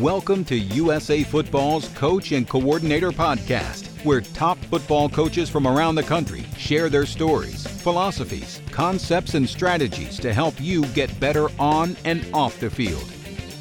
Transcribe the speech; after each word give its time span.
Welcome 0.00 0.44
to 0.46 0.58
USA 0.58 1.22
Football's 1.22 1.86
Coach 1.90 2.32
and 2.32 2.48
Coordinator 2.48 3.12
Podcast, 3.12 3.86
where 4.04 4.22
top 4.22 4.58
football 4.64 5.08
coaches 5.08 5.48
from 5.48 5.68
around 5.68 5.94
the 5.94 6.02
country 6.02 6.44
share 6.58 6.88
their 6.88 7.06
stories, 7.06 7.64
philosophies, 7.64 8.60
concepts, 8.72 9.34
and 9.34 9.48
strategies 9.48 10.18
to 10.18 10.34
help 10.34 10.60
you 10.60 10.84
get 10.86 11.20
better 11.20 11.46
on 11.60 11.96
and 12.04 12.26
off 12.34 12.58
the 12.58 12.68
field. 12.68 13.08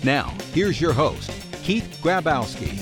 Now, 0.03 0.33
here's 0.53 0.81
your 0.81 0.91
host, 0.91 1.29
Keith 1.61 1.99
Grabowski. 2.01 2.81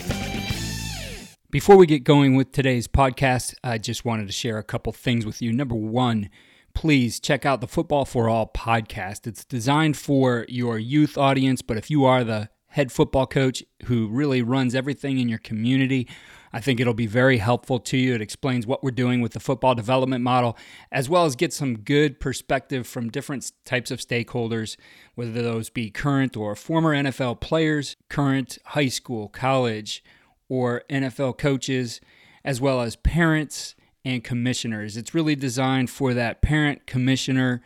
Before 1.50 1.76
we 1.76 1.86
get 1.86 2.06
going 2.06 2.36
with 2.36 2.54
today's 2.54 2.88
podcast, 2.88 3.56
I 3.66 3.80
just 3.80 4.06
wanted 4.06 4.28
to 4.28 4.34
share 4.34 4.60
a 4.60 4.64
couple 4.64 4.94
things 4.94 5.26
with 5.26 5.42
you. 5.42 5.52
Number 5.52 5.76
one, 5.76 6.30
please 6.74 7.20
check 7.20 7.46
out 7.46 7.60
the 7.60 7.68
Football 7.68 8.06
for 8.06 8.30
All 8.30 8.48
podcast. 8.48 9.28
It's 9.28 9.44
designed 9.44 9.98
for 9.98 10.46
your 10.48 10.80
youth 10.80 11.18
audience, 11.18 11.62
but 11.62 11.76
if 11.76 11.90
you 11.92 12.06
are 12.06 12.24
the 12.24 12.48
head 12.72 12.92
football 12.92 13.28
coach 13.28 13.64
who 13.86 14.08
really 14.08 14.42
runs 14.42 14.74
everything 14.74 15.20
in 15.20 15.30
your 15.30 15.40
community. 15.40 16.08
I 16.54 16.60
think 16.60 16.80
it'll 16.80 16.94
be 16.94 17.08
very 17.08 17.38
helpful 17.38 17.80
to 17.80 17.98
you. 17.98 18.16
It 18.16 18.22
explains 18.22 18.68
what 18.68 18.84
we're 18.84 18.92
doing 18.92 19.22
with 19.22 19.34
the 19.34 19.40
football 19.40 19.76
development 19.76 20.24
model, 20.24 20.58
as 20.92 21.10
well 21.10 21.26
as 21.26 21.36
get 21.36 21.54
some 21.54 21.80
good 21.80 22.20
perspective 22.20 22.88
from 22.88 23.10
different 23.10 23.52
types 23.66 23.92
of 23.92 24.00
stakeholders, 24.00 24.76
whether 25.16 25.42
those 25.42 25.70
be 25.70 25.90
current 25.90 26.36
or 26.36 26.56
former 26.56 26.94
NFL 26.94 27.40
players, 27.40 27.96
current 28.10 28.58
high 28.68 28.90
school, 28.90 29.30
college, 29.30 30.04
or 30.50 30.84
NFL 30.90 31.38
coaches, 31.38 32.02
as 32.44 32.60
well 32.60 32.82
as 32.82 32.96
parents 32.98 33.76
and 34.04 34.24
commissioners. 34.24 34.98
It's 34.98 35.14
really 35.14 35.36
designed 35.36 35.90
for 35.90 36.14
that 36.14 36.42
parent, 36.42 36.88
commissioner, 36.88 37.62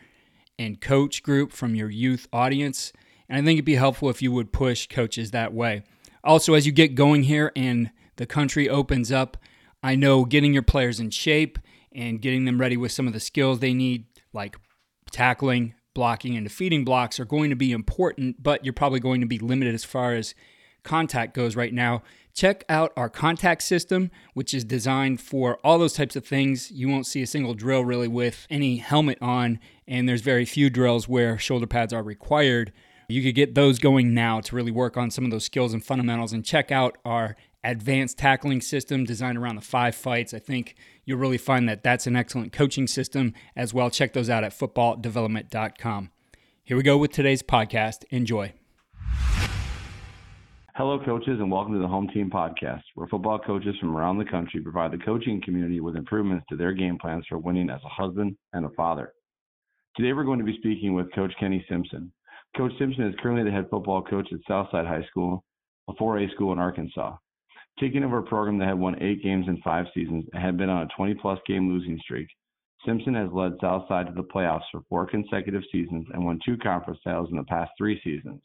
and 0.58 0.80
coach 0.80 1.22
group 1.22 1.52
from 1.52 1.74
your 1.74 1.90
youth 1.90 2.28
audience. 2.32 2.92
And 3.28 3.38
I 3.38 3.44
think 3.44 3.58
it'd 3.58 3.64
be 3.64 3.74
helpful 3.74 4.10
if 4.10 4.22
you 4.22 4.32
would 4.32 4.52
push 4.52 4.86
coaches 4.86 5.30
that 5.30 5.52
way. 5.52 5.82
Also, 6.22 6.54
as 6.54 6.66
you 6.66 6.72
get 6.72 6.94
going 6.94 7.24
here 7.24 7.52
and 7.54 7.90
the 8.16 8.26
country 8.26 8.68
opens 8.68 9.12
up, 9.12 9.36
I 9.82 9.94
know 9.94 10.24
getting 10.24 10.52
your 10.52 10.62
players 10.62 10.98
in 11.00 11.10
shape 11.10 11.58
and 11.92 12.20
getting 12.20 12.44
them 12.44 12.60
ready 12.60 12.76
with 12.76 12.92
some 12.92 13.06
of 13.06 13.12
the 13.12 13.20
skills 13.20 13.60
they 13.60 13.74
need, 13.74 14.06
like 14.32 14.56
tackling, 15.10 15.74
blocking, 15.94 16.36
and 16.36 16.44
defeating 16.44 16.84
blocks, 16.84 17.20
are 17.20 17.24
going 17.24 17.50
to 17.50 17.56
be 17.56 17.72
important, 17.72 18.42
but 18.42 18.64
you're 18.64 18.72
probably 18.72 19.00
going 19.00 19.20
to 19.20 19.26
be 19.26 19.38
limited 19.38 19.74
as 19.74 19.84
far 19.84 20.14
as 20.14 20.34
contact 20.82 21.34
goes 21.34 21.56
right 21.56 21.72
now. 21.72 22.02
Check 22.34 22.64
out 22.68 22.92
our 22.96 23.08
contact 23.08 23.62
system, 23.62 24.10
which 24.34 24.52
is 24.52 24.62
designed 24.62 25.20
for 25.20 25.58
all 25.64 25.78
those 25.78 25.94
types 25.94 26.16
of 26.16 26.26
things. 26.26 26.70
You 26.70 26.88
won't 26.88 27.06
see 27.06 27.22
a 27.22 27.26
single 27.26 27.54
drill 27.54 27.84
really 27.84 28.08
with 28.08 28.46
any 28.50 28.76
helmet 28.76 29.18
on, 29.22 29.58
and 29.88 30.08
there's 30.08 30.20
very 30.20 30.44
few 30.44 30.68
drills 30.68 31.08
where 31.08 31.38
shoulder 31.38 31.66
pads 31.66 31.94
are 31.94 32.02
required. 32.02 32.72
You 33.08 33.22
could 33.22 33.36
get 33.36 33.54
those 33.54 33.78
going 33.78 34.14
now 34.14 34.40
to 34.40 34.56
really 34.56 34.72
work 34.72 34.96
on 34.96 35.12
some 35.12 35.24
of 35.24 35.30
those 35.30 35.44
skills 35.44 35.72
and 35.72 35.84
fundamentals 35.84 36.32
and 36.32 36.44
check 36.44 36.72
out 36.72 36.98
our 37.04 37.36
advanced 37.62 38.18
tackling 38.18 38.60
system 38.60 39.04
designed 39.04 39.38
around 39.38 39.54
the 39.54 39.60
five 39.60 39.94
fights. 39.94 40.34
I 40.34 40.40
think 40.40 40.74
you'll 41.04 41.20
really 41.20 41.38
find 41.38 41.68
that 41.68 41.84
that's 41.84 42.08
an 42.08 42.16
excellent 42.16 42.52
coaching 42.52 42.88
system 42.88 43.32
as 43.54 43.72
well. 43.72 43.90
Check 43.90 44.12
those 44.12 44.28
out 44.28 44.42
at 44.42 44.58
footballdevelopment.com. 44.58 46.10
Here 46.64 46.76
we 46.76 46.82
go 46.82 46.98
with 46.98 47.12
today's 47.12 47.44
podcast. 47.44 48.02
Enjoy. 48.10 48.52
Hello, 50.74 50.98
coaches, 51.04 51.38
and 51.38 51.50
welcome 51.50 51.74
to 51.74 51.78
the 51.78 51.86
Home 51.86 52.08
Team 52.08 52.28
Podcast, 52.28 52.82
where 52.96 53.06
football 53.06 53.38
coaches 53.38 53.76
from 53.80 53.96
around 53.96 54.18
the 54.18 54.24
country 54.24 54.60
provide 54.60 54.90
the 54.90 54.98
coaching 54.98 55.40
community 55.42 55.78
with 55.78 55.94
improvements 55.94 56.44
to 56.48 56.56
their 56.56 56.72
game 56.72 56.98
plans 56.98 57.24
for 57.28 57.38
winning 57.38 57.70
as 57.70 57.80
a 57.84 57.88
husband 57.88 58.36
and 58.52 58.66
a 58.66 58.70
father. 58.70 59.12
Today, 59.96 60.12
we're 60.12 60.24
going 60.24 60.40
to 60.40 60.44
be 60.44 60.58
speaking 60.58 60.92
with 60.92 61.14
Coach 61.14 61.32
Kenny 61.38 61.64
Simpson. 61.70 62.12
Coach 62.56 62.72
Simpson 62.78 63.04
is 63.06 63.14
currently 63.20 63.44
the 63.44 63.54
head 63.54 63.68
football 63.70 64.02
coach 64.02 64.28
at 64.32 64.40
Southside 64.48 64.86
High 64.86 65.04
School, 65.10 65.44
a 65.88 65.92
4A 65.94 66.32
school 66.32 66.52
in 66.54 66.58
Arkansas. 66.58 67.14
Taking 67.78 68.02
over 68.02 68.18
a 68.18 68.22
program 68.22 68.56
that 68.58 68.68
had 68.68 68.78
won 68.78 69.02
eight 69.02 69.22
games 69.22 69.46
in 69.46 69.60
five 69.62 69.84
seasons 69.92 70.24
and 70.32 70.42
had 70.42 70.56
been 70.56 70.70
on 70.70 70.82
a 70.84 70.88
20 70.96 71.14
plus 71.16 71.38
game 71.46 71.68
losing 71.68 71.98
streak, 71.98 72.28
Simpson 72.86 73.14
has 73.14 73.28
led 73.30 73.52
Southside 73.60 74.06
to 74.06 74.12
the 74.14 74.22
playoffs 74.22 74.64
for 74.72 74.80
four 74.88 75.06
consecutive 75.06 75.62
seasons 75.70 76.06
and 76.14 76.24
won 76.24 76.38
two 76.46 76.56
conference 76.56 76.98
titles 77.04 77.28
in 77.30 77.36
the 77.36 77.44
past 77.44 77.72
three 77.76 78.00
seasons. 78.02 78.40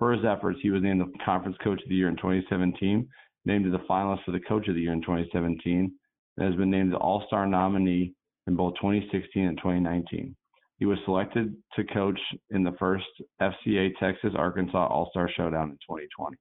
For 0.00 0.12
his 0.12 0.24
efforts, 0.24 0.58
he 0.60 0.70
was 0.70 0.82
named 0.82 1.00
the 1.00 1.12
Conference 1.24 1.56
Coach 1.62 1.82
of 1.82 1.88
the 1.88 1.94
Year 1.94 2.08
in 2.08 2.16
2017, 2.16 3.08
named 3.44 3.64
to 3.64 3.70
the 3.70 3.84
finalist 3.88 4.24
for 4.24 4.32
the 4.32 4.40
Coach 4.40 4.66
of 4.66 4.74
the 4.74 4.80
Year 4.80 4.92
in 4.92 5.02
2017, 5.02 5.92
and 6.36 6.46
has 6.46 6.56
been 6.56 6.70
named 6.70 6.92
the 6.92 6.96
All 6.96 7.24
Star 7.28 7.46
nominee 7.46 8.14
in 8.48 8.56
both 8.56 8.74
2016 8.76 9.44
and 9.44 9.58
2019. 9.58 10.34
He 10.78 10.86
was 10.86 10.98
selected 11.04 11.56
to 11.74 11.84
coach 11.84 12.18
in 12.50 12.62
the 12.62 12.76
first 12.78 13.06
FCA 13.42 13.90
Texas 13.98 14.32
Arkansas 14.36 14.86
All 14.86 15.08
Star 15.10 15.28
Showdown 15.36 15.70
in 15.70 15.76
2020. 15.76 16.36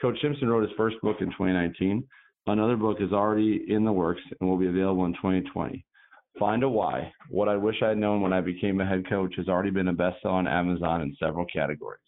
Coach 0.00 0.20
Simpson 0.20 0.48
wrote 0.48 0.68
his 0.68 0.76
first 0.76 0.96
book 1.02 1.16
in 1.20 1.28
2019. 1.28 2.06
Another 2.46 2.76
book 2.76 2.98
is 3.00 3.12
already 3.12 3.64
in 3.68 3.84
the 3.84 3.92
works 3.92 4.20
and 4.40 4.48
will 4.48 4.58
be 4.58 4.68
available 4.68 5.06
in 5.06 5.14
2020. 5.14 5.84
Find 6.38 6.62
a 6.62 6.68
Why. 6.68 7.10
What 7.30 7.48
I 7.48 7.56
Wish 7.56 7.76
I 7.82 7.88
Had 7.88 7.98
Known 7.98 8.20
When 8.20 8.34
I 8.34 8.42
Became 8.42 8.80
a 8.80 8.86
Head 8.86 9.08
Coach 9.08 9.34
has 9.38 9.48
already 9.48 9.70
been 9.70 9.88
a 9.88 9.94
bestseller 9.94 10.32
on 10.32 10.46
Amazon 10.46 11.00
in 11.00 11.16
several 11.18 11.46
categories. 11.46 12.00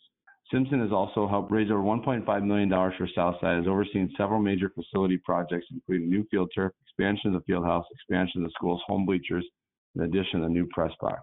Simpson 0.53 0.81
has 0.81 0.93
also 0.93 1.27
helped 1.27 1.51
raise 1.51 1.71
over 1.71 1.83
$1.5 1.83 2.45
million 2.45 2.69
for 2.71 3.09
Southside, 3.15 3.57
has 3.57 3.67
overseen 3.67 4.13
several 4.17 4.41
major 4.41 4.71
facility 4.71 5.17
projects, 5.17 5.67
including 5.71 6.11
new 6.11 6.27
field 6.31 6.51
turf, 6.55 6.73
expansion 6.83 7.35
of 7.35 7.41
the 7.41 7.45
field 7.47 7.65
house, 7.65 7.85
expansion 7.91 8.43
of 8.43 8.49
the 8.49 8.53
school's 8.55 8.83
home 8.87 9.07
bleachers, 9.07 9.45
in 9.99 10.05
addition 10.05 10.41
the 10.41 10.49
new 10.49 10.67
press 10.73 10.93
box. 11.01 11.21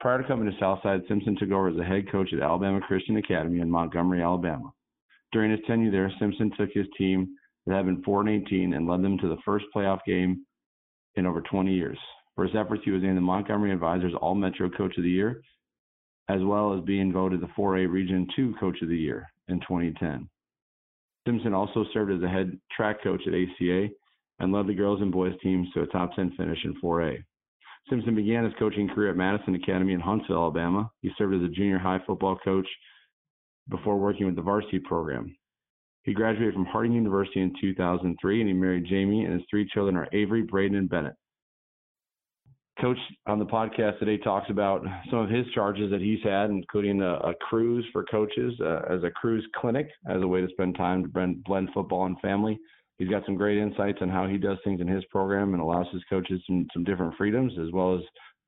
Prior 0.00 0.20
to 0.20 0.26
coming 0.26 0.50
to 0.50 0.58
Southside, 0.58 1.02
Simpson 1.08 1.36
took 1.38 1.50
over 1.50 1.68
as 1.68 1.76
a 1.78 1.84
head 1.84 2.10
coach 2.10 2.32
at 2.32 2.40
Alabama 2.40 2.80
Christian 2.80 3.18
Academy 3.18 3.60
in 3.60 3.70
Montgomery, 3.70 4.22
Alabama. 4.22 4.72
During 5.32 5.50
his 5.50 5.60
tenure 5.66 5.90
there, 5.90 6.12
Simpson 6.18 6.50
took 6.58 6.70
his 6.72 6.86
team 6.98 7.36
that 7.66 7.76
had 7.76 7.86
been 7.86 8.02
4 8.02 8.22
and 8.22 8.46
18 8.46 8.74
and 8.74 8.88
led 8.88 9.02
them 9.02 9.18
to 9.18 9.28
the 9.28 9.38
first 9.44 9.64
playoff 9.74 10.00
game 10.06 10.44
in 11.14 11.26
over 11.26 11.40
20 11.42 11.72
years. 11.72 11.98
For 12.34 12.44
his 12.44 12.56
efforts, 12.56 12.82
he 12.84 12.90
was 12.90 13.02
named 13.02 13.16
the 13.16 13.20
Montgomery 13.20 13.72
Advertiser's 13.72 14.14
All 14.20 14.34
Metro 14.34 14.68
Coach 14.70 14.96
of 14.96 15.04
the 15.04 15.10
Year, 15.10 15.40
as 16.28 16.40
well 16.42 16.76
as 16.76 16.84
being 16.84 17.12
voted 17.12 17.40
the 17.40 17.50
4A 17.58 17.90
Region 17.90 18.26
2 18.34 18.54
Coach 18.58 18.78
of 18.82 18.88
the 18.88 18.96
Year 18.96 19.28
in 19.48 19.60
2010. 19.60 20.28
Simpson 21.26 21.54
also 21.54 21.84
served 21.92 22.12
as 22.12 22.22
a 22.22 22.28
head 22.28 22.58
track 22.74 23.02
coach 23.02 23.20
at 23.26 23.34
ACA 23.34 23.88
and 24.40 24.52
led 24.52 24.66
the 24.66 24.74
girls 24.74 25.00
and 25.00 25.12
boys 25.12 25.34
teams 25.42 25.68
to 25.72 25.82
a 25.82 25.86
top 25.86 26.14
10 26.16 26.32
finish 26.36 26.58
in 26.64 26.74
4A. 26.82 27.22
Simpson 27.88 28.14
began 28.14 28.44
his 28.44 28.54
coaching 28.58 28.88
career 28.88 29.10
at 29.10 29.16
Madison 29.16 29.54
Academy 29.54 29.92
in 29.92 30.00
Huntsville, 30.00 30.36
Alabama. 30.36 30.90
He 31.00 31.10
served 31.18 31.34
as 31.34 31.42
a 31.42 31.52
junior 31.52 31.78
high 31.78 32.00
football 32.06 32.38
coach 32.44 32.66
before 33.68 33.98
working 33.98 34.26
with 34.26 34.36
the 34.36 34.42
varsity 34.42 34.78
program. 34.78 35.34
He 36.04 36.14
graduated 36.14 36.54
from 36.54 36.64
Harding 36.64 36.92
University 36.92 37.40
in 37.40 37.52
2003 37.60 38.40
and 38.40 38.48
he 38.48 38.54
married 38.54 38.86
Jamie, 38.88 39.24
and 39.24 39.34
his 39.34 39.42
three 39.48 39.68
children 39.72 39.96
are 39.96 40.08
Avery, 40.12 40.42
Braden, 40.42 40.76
and 40.76 40.88
Bennett. 40.88 41.14
Coach 42.80 42.98
on 43.26 43.38
the 43.38 43.44
podcast 43.44 43.98
today 43.98 44.16
talks 44.16 44.48
about 44.48 44.82
some 45.10 45.20
of 45.20 45.28
his 45.28 45.46
charges 45.54 45.90
that 45.90 46.00
he's 46.00 46.22
had, 46.24 46.50
including 46.50 47.02
a, 47.02 47.14
a 47.16 47.34
cruise 47.48 47.84
for 47.92 48.04
coaches 48.04 48.54
uh, 48.60 48.80
as 48.90 49.04
a 49.04 49.10
cruise 49.10 49.46
clinic, 49.54 49.88
as 50.08 50.22
a 50.22 50.26
way 50.26 50.40
to 50.40 50.48
spend 50.48 50.74
time 50.76 51.02
to 51.02 51.08
blend, 51.08 51.44
blend 51.44 51.68
football 51.74 52.06
and 52.06 52.18
family 52.20 52.58
he's 53.02 53.10
got 53.10 53.26
some 53.26 53.34
great 53.34 53.58
insights 53.58 53.98
on 54.00 54.08
how 54.08 54.28
he 54.28 54.38
does 54.38 54.58
things 54.62 54.80
in 54.80 54.86
his 54.86 55.04
program 55.06 55.54
and 55.54 55.62
allows 55.62 55.86
his 55.92 56.02
coaches 56.08 56.40
some, 56.46 56.68
some 56.72 56.84
different 56.84 57.12
freedoms 57.16 57.52
as 57.60 57.72
well 57.72 57.96
as 57.96 58.02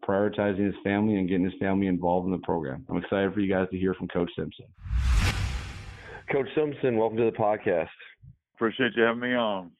prioritizing 0.09 0.65
his 0.65 0.75
family 0.85 1.17
and 1.17 1.29
getting 1.29 1.45
his 1.45 1.55
family 1.59 1.89
involved 1.89 2.27
in 2.27 2.31
the 2.31 2.39
program. 2.39 2.87
I'm 2.89 2.99
excited 2.99 3.35
for 3.35 3.41
you 3.41 3.53
guys 3.53 3.67
to 3.73 3.79
hear 3.79 3.95
from 3.95 4.07
Coach 4.09 4.31
Simpson. 4.39 4.67
Coach 6.31 6.47
Simpson, 6.55 6.97
welcome 6.97 7.19
to 7.19 7.25
the 7.25 7.37
podcast. 7.37 7.89
Appreciate 8.55 8.93
you 8.97 9.03
having 9.03 9.23
me 9.23 9.35
on. 9.35 9.73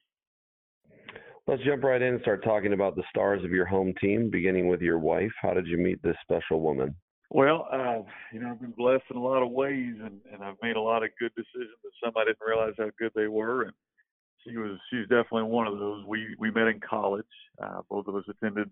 Let's 1.47 1.63
jump 1.63 1.83
right 1.83 2.01
in 2.01 2.15
and 2.15 2.21
start 2.21 2.43
talking 2.43 2.73
about 2.73 2.97
the 2.97 3.03
stars 3.09 3.45
of 3.45 3.51
your 3.51 3.65
home 3.65 3.93
team, 4.01 4.29
beginning 4.29 4.67
with 4.67 4.81
your 4.81 4.99
wife. 4.99 5.31
How 5.41 5.53
did 5.53 5.67
you 5.67 5.77
meet 5.77 6.03
this 6.03 6.17
special 6.23 6.59
woman? 6.59 6.93
Well, 7.29 7.67
uh, 7.71 8.01
you 8.33 8.41
know, 8.41 8.51
I've 8.51 8.59
been 8.59 8.73
blessed 8.75 9.03
in 9.09 9.15
a 9.15 9.23
lot 9.23 9.41
of 9.41 9.51
ways, 9.51 9.93
and, 10.03 10.19
and 10.33 10.43
I've 10.43 10.57
made 10.61 10.75
a 10.75 10.81
lot 10.81 11.03
of 11.03 11.11
good 11.19 11.31
decisions, 11.35 11.77
and 11.83 11.93
some 12.03 12.13
I 12.17 12.25
didn't 12.25 12.45
realize 12.45 12.73
how 12.77 12.89
good 12.99 13.11
they 13.15 13.27
were. 13.27 13.63
And 13.63 13.73
she 14.45 14.57
was, 14.57 14.77
she's 14.89 15.07
definitely 15.07 15.43
one 15.43 15.67
of 15.67 15.79
those. 15.79 16.05
We 16.05 16.35
we 16.39 16.51
met 16.51 16.67
in 16.67 16.79
college. 16.79 17.25
Uh, 17.61 17.81
both 17.89 18.07
of 18.07 18.15
us 18.15 18.23
attended 18.29 18.69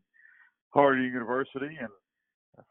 Harding 0.70 1.06
University, 1.06 1.78
and 1.80 1.90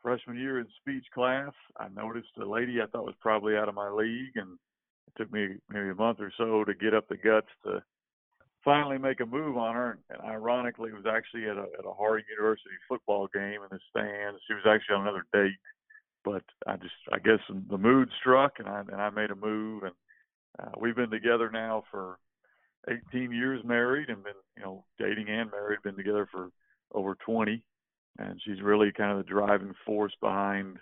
freshman 0.02 0.38
year 0.38 0.60
in 0.60 0.66
speech 0.81 1.04
class, 1.14 1.52
I 1.78 1.88
noticed 1.88 2.28
a 2.40 2.44
lady 2.44 2.81
I 2.81 2.87
thought 2.87 3.04
was 3.04 3.14
probably 3.20 3.56
out 3.56 3.69
of 3.69 3.75
my 3.75 3.90
league, 3.90 4.37
and 4.37 4.58
it 5.06 5.14
took 5.16 5.32
me 5.32 5.56
maybe 5.69 5.90
a 5.90 5.94
month 5.94 6.19
or 6.20 6.32
so 6.37 6.64
to 6.64 6.75
get 6.75 6.94
up 6.94 7.08
the 7.08 7.16
guts 7.16 7.49
to 7.64 7.82
finally 8.64 8.99
make 8.99 9.20
a 9.20 9.26
move 9.26 9.56
on 9.56 9.75
her. 9.75 9.98
And 10.10 10.20
ironically, 10.22 10.90
it 10.90 10.96
was 10.96 11.06
actually 11.06 11.48
at 11.48 11.56
a 11.56 11.66
at 11.78 11.87
a 11.87 11.93
Harding 11.93 12.26
University 12.31 12.75
football 12.88 13.28
game 13.34 13.60
in 13.62 13.69
the 13.70 13.78
stands. 13.90 14.40
She 14.46 14.55
was 14.55 14.64
actually 14.66 14.96
on 14.96 15.02
another 15.02 15.26
date, 15.32 15.58
but 16.25 16.43
I 16.66 16.76
just 16.76 16.94
I 17.12 17.19
guess 17.19 17.40
the 17.48 17.78
mood 17.78 18.08
struck, 18.20 18.55
and 18.58 18.69
I 18.69 18.81
and 18.81 19.00
I 19.00 19.10
made 19.10 19.31
a 19.31 19.37
move, 19.37 19.84
and 19.84 19.94
uh, 20.60 20.72
we've 20.81 20.96
been 20.96 21.10
together 21.10 21.50
now 21.50 21.84
for 21.90 22.19
18 22.88 23.32
years, 23.32 23.62
married, 23.64 24.08
and 24.08 24.23
been 24.25 24.32
you 24.56 24.62
know 24.62 24.84
dating 24.99 25.29
and 25.29 25.50
married, 25.50 25.82
been 25.82 25.96
together 25.96 26.29
for 26.31 26.50
over 26.93 27.17
20, 27.25 27.62
and 28.19 28.40
she's 28.44 28.61
really 28.62 28.93
kind 28.93 29.12
of 29.12 29.19
the 29.19 29.31
driving 29.31 29.75
force 29.87 30.12
behind 30.20 30.79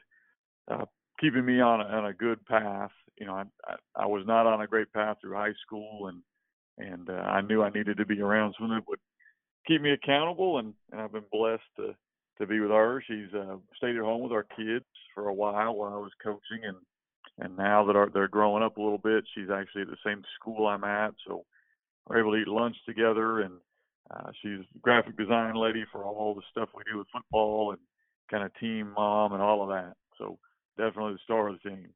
uh, 0.71 0.87
keeping 1.21 1.45
me 1.45 1.61
on 1.61 1.81
a, 1.81 1.85
on 1.85 2.07
a 2.07 2.13
good 2.13 2.45
path. 2.47 2.91
You 3.19 3.27
know, 3.27 3.35
I, 3.35 3.45
I 3.67 4.03
I 4.03 4.07
was 4.07 4.25
not 4.27 4.47
on 4.47 4.63
a 4.63 4.67
great 4.67 4.93
path 4.93 5.19
through 5.21 5.35
high 5.35 5.55
school, 5.65 6.09
and 6.09 6.23
and 6.79 7.11
uh, 7.11 7.23
I 7.23 7.43
knew 7.43 7.63
I 7.63 7.71
needed 7.71 7.99
to 7.99 8.07
be 8.07 8.21
around 8.21 8.55
someone 8.59 8.79
that 8.79 8.89
would 8.89 9.01
keep 9.67 9.83
me 9.83 9.93
accountable, 9.93 10.59
and, 10.59 10.75
and 10.93 11.01
I've 11.01 11.13
been 11.13 11.25
blessed 11.31 11.63
to 11.77 11.95
to 12.39 12.47
be 12.47 12.61
with 12.61 12.71
her. 12.71 13.03
She's 13.07 13.33
uh, 13.35 13.57
stayed 13.77 13.97
at 13.97 14.03
home 14.03 14.23
with 14.23 14.33
our 14.33 14.47
kids 14.57 14.87
for 15.15 15.29
a 15.29 15.35
while 15.35 15.75
while 15.75 15.93
I 15.93 15.99
was 15.99 16.13
coaching, 16.23 16.65
and 16.65 16.77
and 17.39 17.57
now 17.57 17.85
that 17.87 17.97
our, 17.97 18.09
they're 18.09 18.29
growing 18.29 18.63
up 18.63 18.77
a 18.77 18.83
little 18.83 18.99
bit, 18.99 19.25
she's 19.35 19.51
actually 19.51 19.83
at 19.83 19.89
the 19.89 19.97
same 20.05 20.23
school 20.39 20.67
I'm 20.67 20.85
at, 20.85 21.15
so 21.27 21.45
we're 22.11 22.21
able 22.21 22.33
to 22.33 22.39
eat 22.39 22.49
lunch 22.49 22.77
together. 22.87 23.41
And 23.41 23.55
uh, 24.11 24.31
she's 24.43 24.67
graphic 24.83 25.17
design 25.17 25.55
lady 25.55 25.85
for 25.93 26.05
all 26.05 26.35
the 26.35 26.43
stuff 26.51 26.69
we 26.75 26.83
do 26.91 26.99
with 26.99 27.07
football 27.13 27.71
and 27.71 27.79
kind 28.31 28.45
of 28.45 28.53
team 28.59 28.93
mom 28.97 29.33
and 29.33 29.41
all 29.43 29.63
of 29.63 29.69
that. 29.69 29.95
So 30.19 30.39
definitely 30.77 31.15
the 31.15 31.19
star 31.25 31.49
of 31.49 31.57
the 31.63 31.71
team. 31.71 31.89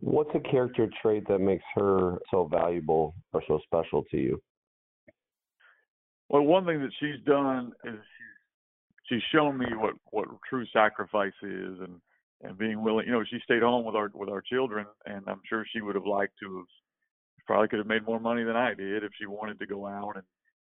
What's 0.00 0.30
a 0.34 0.40
character 0.40 0.88
trait 1.02 1.26
that 1.28 1.40
makes 1.40 1.64
her 1.74 2.18
so 2.30 2.46
valuable 2.46 3.14
or 3.32 3.42
so 3.46 3.60
special 3.64 4.04
to 4.10 4.16
you? 4.16 4.40
Well, 6.28 6.42
one 6.42 6.64
thing 6.64 6.80
that 6.80 6.92
she's 7.00 7.22
done 7.26 7.72
is 7.84 7.94
she's, 9.08 9.20
she's 9.20 9.22
shown 9.32 9.58
me 9.58 9.66
what 9.76 9.94
what 10.10 10.28
true 10.48 10.64
sacrifice 10.72 11.32
is, 11.42 11.80
and 11.80 12.00
and 12.42 12.56
being 12.56 12.80
willing. 12.80 13.06
You 13.06 13.12
know, 13.12 13.24
she 13.28 13.38
stayed 13.42 13.62
home 13.62 13.84
with 13.84 13.96
our 13.96 14.10
with 14.14 14.28
our 14.28 14.42
children, 14.42 14.86
and 15.06 15.24
I'm 15.26 15.40
sure 15.48 15.66
she 15.72 15.80
would 15.80 15.96
have 15.96 16.06
liked 16.06 16.34
to 16.42 16.58
have 16.58 16.66
probably 17.48 17.66
could 17.66 17.78
have 17.78 17.88
made 17.88 18.06
more 18.06 18.20
money 18.20 18.44
than 18.44 18.56
I 18.56 18.74
did 18.74 19.02
if 19.02 19.12
she 19.18 19.26
wanted 19.26 19.58
to 19.58 19.66
go 19.66 19.86
out 19.86 20.16
and 20.16 20.24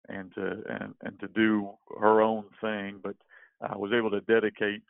and 0.08 0.34
to 0.34 0.62
and 0.80 0.94
and 1.02 1.20
to 1.20 1.28
do 1.28 1.72
her 2.00 2.22
own 2.22 2.46
thing, 2.60 3.00
but 3.02 3.14
I 3.60 3.76
was 3.76 3.92
able 3.92 4.10
to 4.10 4.22
dedicate 4.22 4.82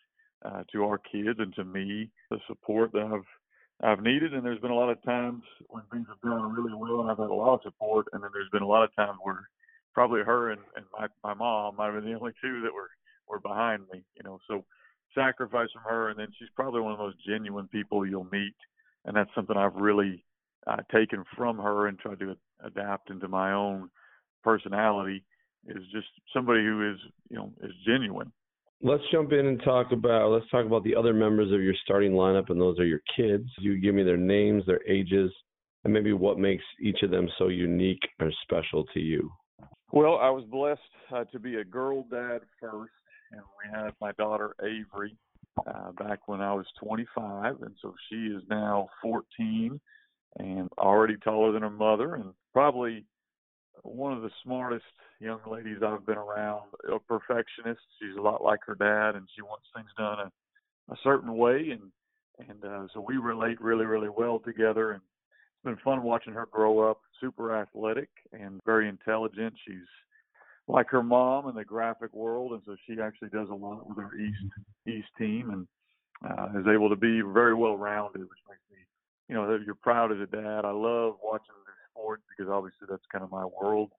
uh, 0.45 0.63
to 0.73 0.85
our 0.85 0.99
kids 0.99 1.41
and 1.41 1.53
to 1.57 1.65
me 1.65 2.09
the 2.31 2.39
support 2.47 2.93
that 2.93 3.03
I've 3.03 3.27
I've 3.83 4.05
needed, 4.05 4.35
and 4.35 4.45
there's 4.45 4.61
been 4.61 4.71
a 4.71 4.77
lot 4.77 4.91
of 4.91 5.03
times 5.03 5.43
when 5.69 5.83
things 5.91 6.07
have 6.09 6.21
gone 6.21 6.55
really 6.55 6.75
well, 6.75 7.01
and 7.01 7.11
I've 7.11 7.19
had 7.19 7.31
a 7.31 7.35
lot 7.35 7.55
of 7.55 7.63
support, 7.63 8.07
and 8.13 8.23
then 8.23 8.31
there's 8.33 8.51
been 8.51 8.63
a 8.63 8.69
lot 8.69 8.85
of 8.85 8.95
times 8.95 9.19
where 9.23 9.49
probably 9.93 10.21
her 10.21 10.53
and, 10.53 10.61
and 10.77 10.85
my 10.97 11.09
my 11.25 11.35
mom 11.35 11.77
might 11.77 11.93
have 11.93 11.95
been 11.95 12.13
the 12.13 12.19
only 12.19 12.33
two 12.41 12.63
that 12.63 12.73
were 12.73 12.91
were 13.27 13.41
behind 13.41 13.83
me, 13.93 14.05
you 14.15 14.23
know. 14.23 14.39
So 14.47 14.65
sacrifice 15.13 15.69
from 15.73 15.83
her, 15.91 16.11
and 16.11 16.19
then 16.21 16.29
she's 16.39 16.55
probably 16.55 16.83
one 16.83 16.93
of 16.93 16.99
the 16.99 17.05
most 17.05 17.27
genuine 17.27 17.67
people 17.67 18.07
you'll 18.07 18.29
meet, 18.31 18.55
and 19.05 19.17
that's 19.17 19.35
something 19.35 19.57
I've 19.57 19.75
really 19.75 20.25
uh, 20.67 20.77
taken 20.93 21.25
from 21.37 21.59
her 21.59 21.87
and 21.87 21.99
tried 21.99 22.21
to 22.21 22.37
adapt 22.65 23.11
into 23.11 23.29
my 23.29 23.53
own 23.53 23.91
personality. 24.43 25.25
Is 25.67 25.85
just 25.93 26.09
somebody 26.33 26.65
who 26.65 26.91
is 26.93 26.99
you 27.29 27.37
know 27.37 27.53
is 27.63 27.73
genuine 27.87 28.33
Let's 28.83 29.03
jump 29.13 29.33
in 29.33 29.45
and 29.45 29.63
talk 29.63 29.93
about 29.93 30.31
let's 30.31 30.49
talk 30.51 30.65
about 30.65 30.85
the 30.85 30.97
other 30.97 31.13
members 31.13 31.53
of 31.53 31.61
your 31.61 31.75
starting 31.85 32.13
lineup, 32.13 32.49
and 32.49 32.59
those 32.59 32.79
are 32.79 32.87
your 32.87 33.03
kids. 33.15 33.45
You 33.59 33.79
give 33.79 33.95
me 33.95 34.03
their 34.03 34.17
names, 34.17 34.65
their 34.67 34.81
ages, 34.89 35.31
and 35.85 35.93
maybe 35.93 36.15
what 36.15 36.39
makes 36.39 36.65
each 36.81 37.03
of 37.03 37.11
them 37.11 37.29
so 37.39 37.49
unique 37.49 38.01
or 38.21 38.33
special 38.43 38.85
to 38.95 39.01
you. 39.01 39.31
Well, 39.93 40.17
I 40.17 40.31
was 40.31 40.45
blessed 40.51 40.81
uh, 41.15 41.25
to 41.25 41.39
be 41.39 41.57
a 41.57 41.65
girl 41.65 42.05
dad 42.11 42.41
first, 42.59 42.93
and 43.33 43.43
we 43.43 43.71
had 43.71 43.91
my 44.01 44.13
daughter 44.13 44.55
Avery 44.63 45.15
uh, 45.67 45.93
back 45.93 46.27
when 46.27 46.41
I 46.41 46.55
was 46.55 46.65
25, 46.83 47.61
and 47.61 47.75
so 47.83 47.95
she 48.09 48.29
is 48.29 48.43
now 48.49 48.89
14 49.03 49.79
and 50.39 50.69
already 50.79 51.17
taller 51.17 51.53
than 51.53 51.63
her 51.63 51.71
mother, 51.71 52.15
and 52.15 52.33
probably 52.53 53.05
one 53.83 54.13
of 54.13 54.23
the 54.23 54.31
smartest 54.43 54.85
young 55.21 55.41
ladies 55.51 55.79
I've 55.85 56.07
been 56.07 56.19
around. 56.19 56.71
A 56.93 56.99
perfectionist. 56.99 57.81
She's 57.99 58.17
a 58.17 58.23
lot 58.23 58.43
like 58.43 58.61
her 58.67 58.75
dad, 58.75 59.17
and 59.17 59.27
she 59.35 59.43
wants 59.43 59.67
things 59.75 59.91
done 59.97 60.19
a, 60.19 60.93
a 60.93 60.97
certain 61.03 61.37
way. 61.37 61.71
And 61.71 61.91
and 62.49 62.65
uh, 62.65 62.87
so 62.95 63.05
we 63.07 63.17
relate 63.17 63.61
really, 63.61 63.85
really 63.85 64.09
well 64.09 64.39
together. 64.39 64.93
And 64.93 65.03
it's 65.03 65.65
been 65.65 65.85
fun 65.85 66.03
watching 66.03 66.33
her 66.33 66.47
grow 66.51 66.91
up. 66.91 67.01
Super 67.21 67.55
athletic 67.55 68.09
and 68.33 68.61
very 68.65 68.89
intelligent. 68.89 69.55
She's 69.67 69.89
like 70.69 70.89
her 70.91 71.03
mom 71.03 71.49
in 71.49 71.55
the 71.55 71.65
graphic 71.65 72.15
world, 72.15 72.53
and 72.53 72.63
so 72.65 72.77
she 72.87 73.01
actually 73.01 73.29
does 73.29 73.49
a 73.51 73.55
lot 73.55 73.89
with 73.89 73.99
our 73.99 74.15
East 74.15 74.45
East 74.87 75.09
team, 75.19 75.51
and 75.51 75.67
uh, 76.25 76.59
is 76.59 76.67
able 76.73 76.89
to 76.89 76.97
be 76.97 77.21
very 77.21 77.55
well 77.55 77.77
rounded, 77.77 78.23
which 78.23 78.39
makes 78.49 78.61
me, 78.71 78.79
you 79.31 79.37
know, 79.37 79.59
you're 79.65 79.77
proud 79.77 80.11
as 80.11 80.19
a 80.19 80.27
dad. 80.27 80.65
I 80.65 80.73
love 80.73 81.15
watching 81.23 81.55
sport 82.01 82.21
because 82.29 82.51
obviously 82.51 82.87
that's 82.89 83.03
kind 83.13 83.25
of 83.25 83.31
my 83.31 83.45
world. 83.45 83.91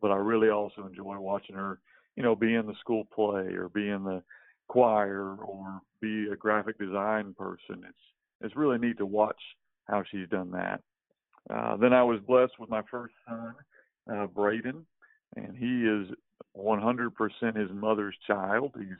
But 0.00 0.10
I 0.10 0.16
really 0.16 0.48
also 0.48 0.86
enjoy 0.86 1.18
watching 1.18 1.54
her, 1.54 1.78
you 2.16 2.22
know, 2.22 2.34
be 2.34 2.54
in 2.54 2.66
the 2.66 2.74
school 2.80 3.04
play 3.14 3.54
or 3.54 3.68
be 3.68 3.88
in 3.88 4.04
the 4.04 4.22
choir 4.68 5.36
or 5.36 5.80
be 6.00 6.28
a 6.32 6.36
graphic 6.36 6.78
design 6.78 7.34
person. 7.38 7.84
It's 7.88 7.98
it's 8.40 8.56
really 8.56 8.78
neat 8.78 8.98
to 8.98 9.06
watch 9.06 9.40
how 9.84 10.02
she's 10.10 10.28
done 10.28 10.50
that. 10.52 10.80
Uh, 11.48 11.76
then 11.76 11.92
I 11.92 12.02
was 12.02 12.18
blessed 12.26 12.58
with 12.58 12.70
my 12.70 12.82
first 12.90 13.14
son, 13.28 13.54
uh, 14.12 14.26
Braden, 14.26 14.84
and 15.36 15.56
he 15.56 15.84
is 15.84 16.08
100% 16.56 17.56
his 17.56 17.70
mother's 17.72 18.16
child. 18.26 18.72
He's 18.76 18.98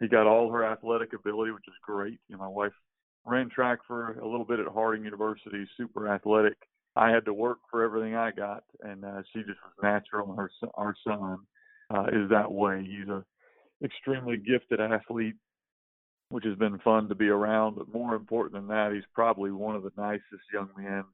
he 0.00 0.08
got 0.08 0.26
all 0.26 0.50
her 0.50 0.64
athletic 0.64 1.12
ability, 1.12 1.52
which 1.52 1.66
is 1.66 1.74
great. 1.82 2.18
You 2.28 2.36
know, 2.36 2.42
my 2.42 2.48
wife 2.48 2.72
ran 3.26 3.48
track 3.50 3.80
for 3.86 4.18
a 4.18 4.26
little 4.26 4.44
bit 4.44 4.60
at 4.60 4.66
Harding 4.66 5.04
University, 5.04 5.66
super 5.76 6.08
athletic. 6.08 6.56
I 6.96 7.10
had 7.10 7.24
to 7.24 7.34
work 7.34 7.58
for 7.70 7.82
everything 7.82 8.14
I 8.14 8.30
got, 8.30 8.64
and 8.82 9.04
uh, 9.04 9.22
she 9.32 9.40
just 9.40 9.58
was 9.64 9.74
natural. 9.82 10.30
And 10.30 10.38
her 10.38 10.50
our 10.74 10.94
son 11.06 11.38
uh, 11.90 12.06
is 12.12 12.30
that 12.30 12.50
way. 12.50 12.86
He's 12.88 13.08
a 13.08 13.24
extremely 13.84 14.36
gifted 14.36 14.80
athlete, 14.80 15.34
which 16.28 16.44
has 16.44 16.56
been 16.56 16.78
fun 16.78 17.08
to 17.08 17.14
be 17.14 17.28
around. 17.28 17.76
But 17.76 17.92
more 17.92 18.14
important 18.14 18.54
than 18.54 18.68
that, 18.68 18.92
he's 18.94 19.04
probably 19.12 19.50
one 19.50 19.74
of 19.74 19.82
the 19.82 19.92
nicest 19.96 20.44
young 20.52 20.68
men 20.76 21.04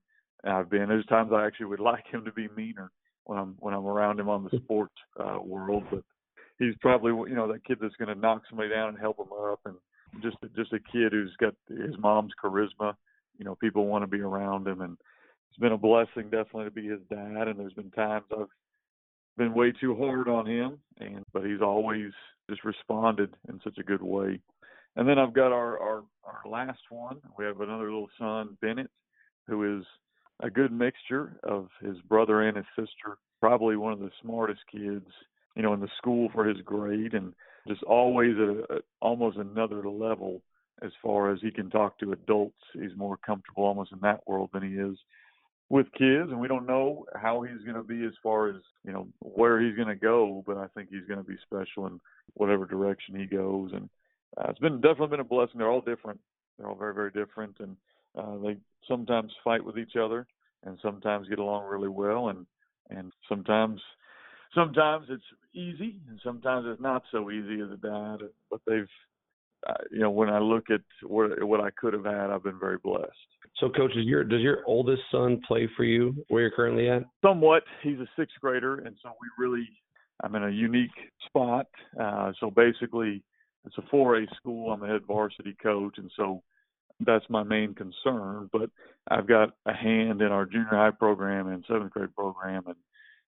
I've 0.45 0.71
been. 0.71 0.89
There's 0.89 1.07
times 1.07 1.33
I 1.33 1.47
actually 1.47 1.67
would 1.67 1.81
like 1.81 2.05
him 2.11 2.25
to 2.25 2.33
be 2.33 2.49
meaner 2.57 2.91
when 3.25 3.39
I'm 3.39 3.55
when 3.59 3.75
I'm 3.75 3.87
around 3.87 4.21
him 4.21 4.29
on 4.29 4.45
the 4.45 4.59
sports 4.59 4.95
uh, 5.19 5.39
world, 5.43 5.85
but 5.91 6.03
he's 6.59 6.75
probably 6.81 7.13
you 7.31 7.37
know 7.37 7.51
that 7.53 7.65
kid 7.65 7.79
that's 7.81 7.97
going 7.97 8.15
to 8.15 8.21
knock 8.21 8.43
somebody 8.49 8.69
down 8.69 8.91
and 8.91 8.99
help 8.99 9.19
him 9.19 9.33
up, 9.33 9.61
and 9.65 9.77
just 10.23 10.37
just 10.57 10.73
a 10.73 10.81
kid 10.81 11.13
who's 11.13 11.35
got 11.41 11.55
his 11.69 11.97
mom's 11.99 12.33
charisma. 12.43 12.95
You 13.39 13.45
know, 13.45 13.55
people 13.55 13.87
want 13.87 14.03
to 14.03 14.09
be 14.09 14.21
around 14.21 14.67
him, 14.67 14.81
and 14.81 14.97
it's 15.51 15.59
been 15.59 15.73
a 15.73 15.79
blessing 15.79 16.25
definitely 16.25 16.65
to 16.65 16.71
be 16.71 16.87
his 16.87 17.01
dad 17.11 17.49
and 17.49 17.59
there's 17.59 17.73
been 17.73 17.91
times 17.91 18.25
I've 18.33 18.47
been 19.37 19.53
way 19.53 19.73
too 19.73 19.97
hard 19.97 20.29
on 20.29 20.47
him 20.47 20.79
and 20.99 21.25
but 21.33 21.45
he's 21.45 21.61
always 21.61 22.13
just 22.49 22.65
responded 22.65 23.35
in 23.49 23.61
such 23.65 23.79
a 23.79 23.83
good 23.83 24.03
way. 24.03 24.41
And 24.97 25.09
then 25.09 25.19
I've 25.19 25.35
got 25.35 25.53
our 25.53 25.79
our, 25.79 26.03
our 26.25 26.51
last 26.51 26.81
one. 26.91 27.19
We 27.37 27.45
have 27.45 27.61
another 27.61 27.85
little 27.85 28.11
son, 28.19 28.57
Bennett, 28.61 28.91
who 29.47 29.79
is 29.79 29.85
a 30.41 30.51
good 30.51 30.73
mixture 30.73 31.37
of 31.43 31.69
his 31.81 31.97
brother 32.09 32.43
and 32.43 32.57
his 32.57 32.67
sister. 32.77 33.19
Probably 33.41 33.77
one 33.77 33.93
of 33.93 34.01
the 34.01 34.11
smartest 34.23 34.61
kids, 34.71 35.07
you 35.57 35.63
know, 35.63 35.75
in 35.75 35.81
the 35.81 35.89
school 35.99 36.29
for 36.33 36.45
his 36.45 36.61
grade, 36.63 37.15
and 37.15 37.33
just 37.69 37.83
always 37.85 38.35
at, 38.37 38.77
a, 38.77 38.81
almost 39.01 39.37
another 39.37 39.89
level 39.89 40.43
as 40.83 40.91
far 41.03 41.31
as 41.31 41.41
he 41.43 41.51
can 41.51 41.71
talk 41.71 41.99
to 41.99 42.13
adults. 42.13 42.61
He's 42.73 42.97
more 42.97 43.17
comfortable 43.19 43.65
almost 43.65 43.93
in 43.93 43.99
that 44.01 44.27
world 44.27 44.51
than 44.53 44.63
he 44.63 44.77
is 44.77 44.97
with 45.69 45.87
kids, 45.93 46.31
and 46.31 46.41
we 46.41 46.49
don't 46.49 46.67
know 46.67 47.05
how 47.15 47.43
he's 47.43 47.65
going 47.65 47.77
to 47.77 47.83
be 47.83 48.05
as 48.05 48.13
far 48.23 48.49
as 48.49 48.57
you 48.85 48.93
know 48.93 49.07
where 49.21 49.61
he's 49.61 49.77
going 49.77 49.89
to 49.89 49.95
go. 49.95 50.43
But 50.47 50.57
I 50.57 50.67
think 50.75 50.89
he's 50.91 51.07
going 51.07 51.23
to 51.23 51.29
be 51.29 51.37
special 51.45 51.87
in 51.87 52.01
whatever 52.35 52.67
direction 52.67 53.19
he 53.19 53.27
goes, 53.27 53.71
and 53.73 53.89
uh, 54.37 54.51
it's 54.51 54.59
been 54.59 54.81
definitely 54.81 55.09
been 55.09 55.21
a 55.21 55.25
blessing. 55.25 55.59
They're 55.59 55.71
all 55.71 55.81
different. 55.81 56.21
They're 56.59 56.69
all 56.69 56.77
very 56.77 56.95
very 56.95 57.11
different, 57.11 57.57
and 57.61 57.77
uh, 58.19 58.37
they 58.39 58.57
sometimes 58.89 59.33
fight 59.45 59.65
with 59.65 59.79
each 59.79 59.97
other 59.97 60.27
and 60.65 60.79
sometimes 60.83 61.29
get 61.29 61.39
along 61.39 61.67
really 61.67 61.89
well 61.89 62.29
and 62.29 62.47
and 62.91 63.13
sometimes 63.29 63.81
sometimes 64.55 65.07
it's 65.09 65.25
easy 65.55 65.97
and 66.09 66.21
sometimes 66.25 66.67
it's 66.69 66.81
not 66.81 67.03
so 67.11 67.31
easy 67.31 67.61
as 67.61 67.71
a 67.71 67.77
dad 67.77 68.29
but 68.51 68.61
they've 68.67 68.89
uh, 69.69 69.75
you 69.91 70.01
know 70.01 70.11
when 70.11 70.29
i 70.29 70.39
look 70.39 70.71
at 70.71 70.81
what 71.03 71.43
what 71.45 71.61
i 71.61 71.71
could 71.71 71.93
have 71.93 72.05
had 72.05 72.31
i've 72.31 72.45
been 72.45 72.59
very 72.59 72.79
blessed 72.79 73.11
so 73.57 73.69
coach 73.69 73.93
does 73.95 74.05
your 74.05 74.25
does 74.25 74.41
your 74.41 74.59
oldest 74.67 75.03
son 75.11 75.41
play 75.47 75.69
for 75.77 75.85
you 75.85 76.15
where 76.29 76.43
you're 76.43 76.51
currently 76.51 76.89
at 76.89 77.03
somewhat 77.23 77.63
he's 77.83 77.99
a 77.99 78.09
sixth 78.17 78.37
grader 78.41 78.79
and 78.81 78.97
so 79.03 79.11
we 79.21 79.45
really 79.45 79.69
i'm 80.23 80.35
in 80.35 80.45
a 80.45 80.51
unique 80.51 80.91
spot 81.27 81.67
uh 82.01 82.33
so 82.41 82.51
basically 82.51 83.23
it's 83.67 83.77
a 83.79 83.95
4A 83.95 84.27
school. 84.37 84.73
I'm 84.73 84.81
the 84.81 84.87
head 84.87 85.03
varsity 85.07 85.57
coach, 85.63 85.99
and 85.99 86.11
so 86.17 86.43
that's 87.01 87.25
my 87.29 87.43
main 87.43 87.75
concern. 87.75 88.49
But 88.53 88.71
I've 89.09 89.27
got 89.27 89.51
a 89.67 89.75
hand 89.75 90.23
in 90.23 90.29
our 90.29 90.47
junior 90.47 90.69
high 90.71 90.91
program 90.91 91.49
and 91.49 91.65
seventh 91.69 91.93
grade 91.93 92.15
program, 92.15 92.65
and 92.67 92.77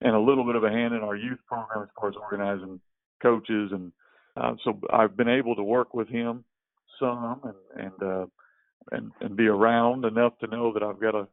and 0.02 0.16
a 0.16 0.20
little 0.20 0.46
bit 0.46 0.56
of 0.56 0.64
a 0.64 0.70
hand 0.70 0.94
in 0.94 1.02
our 1.02 1.16
youth 1.16 1.40
program 1.48 1.84
as 1.84 1.90
far 2.00 2.10
as 2.10 2.16
organizing 2.16 2.80
coaches, 3.22 3.72
and 3.72 3.92
uh, 4.38 4.54
so 4.64 4.80
I've 4.92 5.18
been 5.18 5.30
able 5.30 5.56
to 5.56 5.64
work 5.64 5.94
with 5.94 6.08
him 6.08 6.44
some 7.00 7.42
and 7.44 7.86
and 7.86 8.04
uh, 8.04 8.26
and 8.92 9.12
and 9.22 9.36
be 9.36 9.48
around 9.48 10.06
enough 10.06 10.38
to 10.40 10.48
know 10.48 10.74
that 10.74 10.84
I've 10.84 11.00
got 11.00 11.12
to 11.12 11.28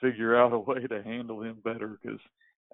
figure 0.00 0.36
out 0.36 0.52
a 0.52 0.58
way 0.70 0.86
to 0.86 1.02
handle 1.02 1.42
him 1.42 1.58
better. 1.64 1.98
Because 2.02 2.20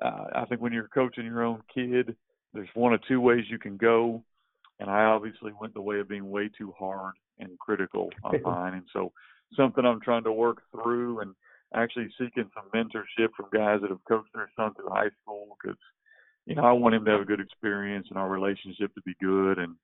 uh, 0.03 0.25
I 0.35 0.45
think 0.47 0.61
when 0.61 0.73
you're 0.73 0.89
coaching 0.89 1.25
your 1.25 1.43
own 1.43 1.63
kid, 1.73 2.15
there's 2.53 2.69
one 2.75 2.93
of 2.95 3.01
two 3.09 3.21
ways 3.21 3.45
you 3.49 3.59
can 3.59 3.77
go. 3.77 4.23
And 4.81 4.89
I 4.89 5.05
obviously 5.05 5.53
went 5.61 5.75
the 5.75 5.81
way 5.81 5.99
of 5.99 6.09
being 6.09 6.31
way 6.31 6.49
too 6.57 6.73
hard 6.79 7.15
and 7.41 7.59
critical 7.59 8.11
on 8.23 8.41
mine. 8.45 8.75
And 8.75 8.85
so 8.93 9.13
something 9.57 9.85
I'm 9.85 10.01
trying 10.01 10.25
to 10.25 10.33
work 10.33 10.63
through 10.71 11.21
and 11.21 11.35
actually 11.75 12.09
seeking 12.19 12.51
some 12.55 12.71
mentorship 12.75 13.29
from 13.37 13.47
guys 13.53 13.81
that 13.81 13.91
have 13.91 14.05
coached 14.09 14.31
their 14.35 14.51
son 14.57 14.75
through 14.75 14.91
high 14.91 15.11
school 15.23 15.57
because 15.61 15.79
you 16.47 16.55
know 16.55 16.63
I 16.63 16.73
want 16.73 16.95
him 16.95 17.05
to 17.05 17.11
have 17.13 17.21
a 17.21 17.27
good 17.27 17.41
experience 17.41 18.07
and 18.11 18.19
our 18.19 18.29
relationship 18.29 18.95
to 18.95 19.03
be 19.03 19.15
good 19.21 19.59
and 19.59 19.75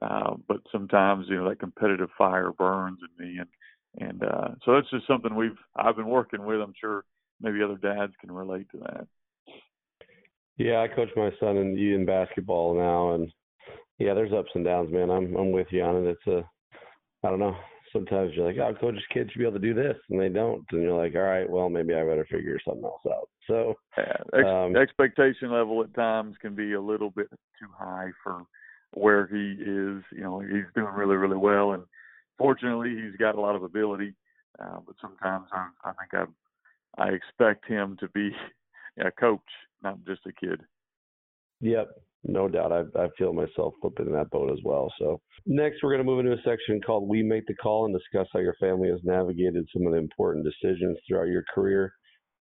uh, 0.00 0.34
but 0.48 0.58
sometimes 0.70 1.26
you 1.28 1.36
know 1.36 1.48
that 1.48 1.60
competitive 1.60 2.10
fire 2.16 2.52
burns 2.52 2.98
in 3.02 3.26
me 3.26 3.38
and 3.38 3.48
and 3.98 4.22
uh, 4.22 4.48
so 4.64 4.74
that's 4.74 4.90
just 4.90 5.06
something 5.06 5.34
we've 5.34 5.58
I've 5.76 5.96
been 5.96 6.08
working 6.08 6.44
with. 6.44 6.60
I'm 6.60 6.74
sure 6.80 7.04
maybe 7.40 7.62
other 7.62 7.76
dads 7.76 8.12
can 8.20 8.32
relate 8.32 8.70
to 8.70 8.78
that. 8.78 9.06
Yeah, 10.56 10.80
I 10.80 10.88
coach 10.88 11.10
my 11.16 11.30
son 11.40 11.56
in 11.56 11.76
in 11.76 12.06
basketball 12.06 12.74
now, 12.74 13.14
and 13.14 13.30
yeah, 13.98 14.14
there's 14.14 14.32
ups 14.32 14.50
and 14.54 14.64
downs, 14.64 14.90
man. 14.92 15.10
I'm 15.10 15.36
I'm 15.36 15.52
with 15.52 15.66
you 15.70 15.82
on 15.82 16.06
it. 16.06 16.08
It's 16.08 16.26
a 16.26 16.48
I 17.26 17.30
don't 17.30 17.38
know. 17.38 17.56
Sometimes 17.92 18.32
you're 18.34 18.46
like, 18.46 18.56
oh, 18.58 18.74
coach's 18.80 19.02
kids 19.12 19.30
should 19.30 19.38
be 19.38 19.44
able 19.44 19.58
to 19.60 19.66
do 19.66 19.74
this, 19.74 19.96
and 20.08 20.20
they 20.20 20.28
don't, 20.28 20.64
and 20.72 20.82
you're 20.82 20.96
like, 20.96 21.14
all 21.14 21.22
right, 21.22 21.48
well, 21.48 21.68
maybe 21.68 21.94
I 21.94 22.04
better 22.04 22.26
figure 22.30 22.58
something 22.64 22.84
else 22.84 23.02
out. 23.06 23.28
So, 23.46 23.74
yeah, 23.98 24.16
ex- 24.32 24.46
um, 24.46 24.76
expectation 24.76 25.50
level 25.50 25.82
at 25.82 25.94
times 25.94 26.36
can 26.40 26.54
be 26.54 26.72
a 26.72 26.80
little 26.80 27.10
bit 27.10 27.28
too 27.30 27.68
high 27.76 28.08
for 28.22 28.44
where 28.94 29.26
he 29.26 29.52
is. 29.52 30.02
You 30.10 30.22
know, 30.22 30.40
he's 30.40 30.64
doing 30.74 30.92
really, 30.94 31.16
really 31.16 31.36
well, 31.36 31.72
and 31.72 31.82
fortunately, 32.38 32.90
he's 32.90 33.16
got 33.18 33.34
a 33.34 33.40
lot 33.40 33.56
of 33.56 33.62
ability. 33.62 34.14
Uh, 34.58 34.78
but 34.86 34.96
sometimes 35.00 35.46
I, 35.52 35.68
I 35.84 35.92
think 35.92 36.28
I, 36.98 37.02
I 37.02 37.08
expect 37.10 37.66
him 37.66 37.96
to 38.00 38.08
be 38.08 38.30
a 39.04 39.10
coach, 39.10 39.40
not 39.82 39.98
just 40.06 40.20
a 40.26 40.32
kid. 40.32 40.60
Yep, 41.60 41.90
no 42.24 42.48
doubt. 42.48 42.72
I, 42.72 42.82
I 42.98 43.08
feel 43.18 43.32
myself 43.32 43.74
flipping 43.80 44.06
in 44.06 44.12
that 44.12 44.30
boat 44.30 44.50
as 44.52 44.58
well. 44.64 44.92
So 44.98 45.20
next, 45.46 45.82
we're 45.82 45.90
going 45.90 46.04
to 46.04 46.10
move 46.10 46.20
into 46.20 46.32
a 46.32 46.42
section 46.44 46.80
called 46.80 47.08
"We 47.08 47.22
Make 47.22 47.46
the 47.46 47.54
Call" 47.54 47.86
and 47.86 47.94
discuss 47.94 48.28
how 48.32 48.40
your 48.40 48.56
family 48.60 48.88
has 48.90 49.00
navigated 49.02 49.68
some 49.72 49.86
of 49.86 49.92
the 49.92 49.98
important 49.98 50.44
decisions 50.44 50.98
throughout 51.06 51.28
your 51.28 51.44
career. 51.54 51.92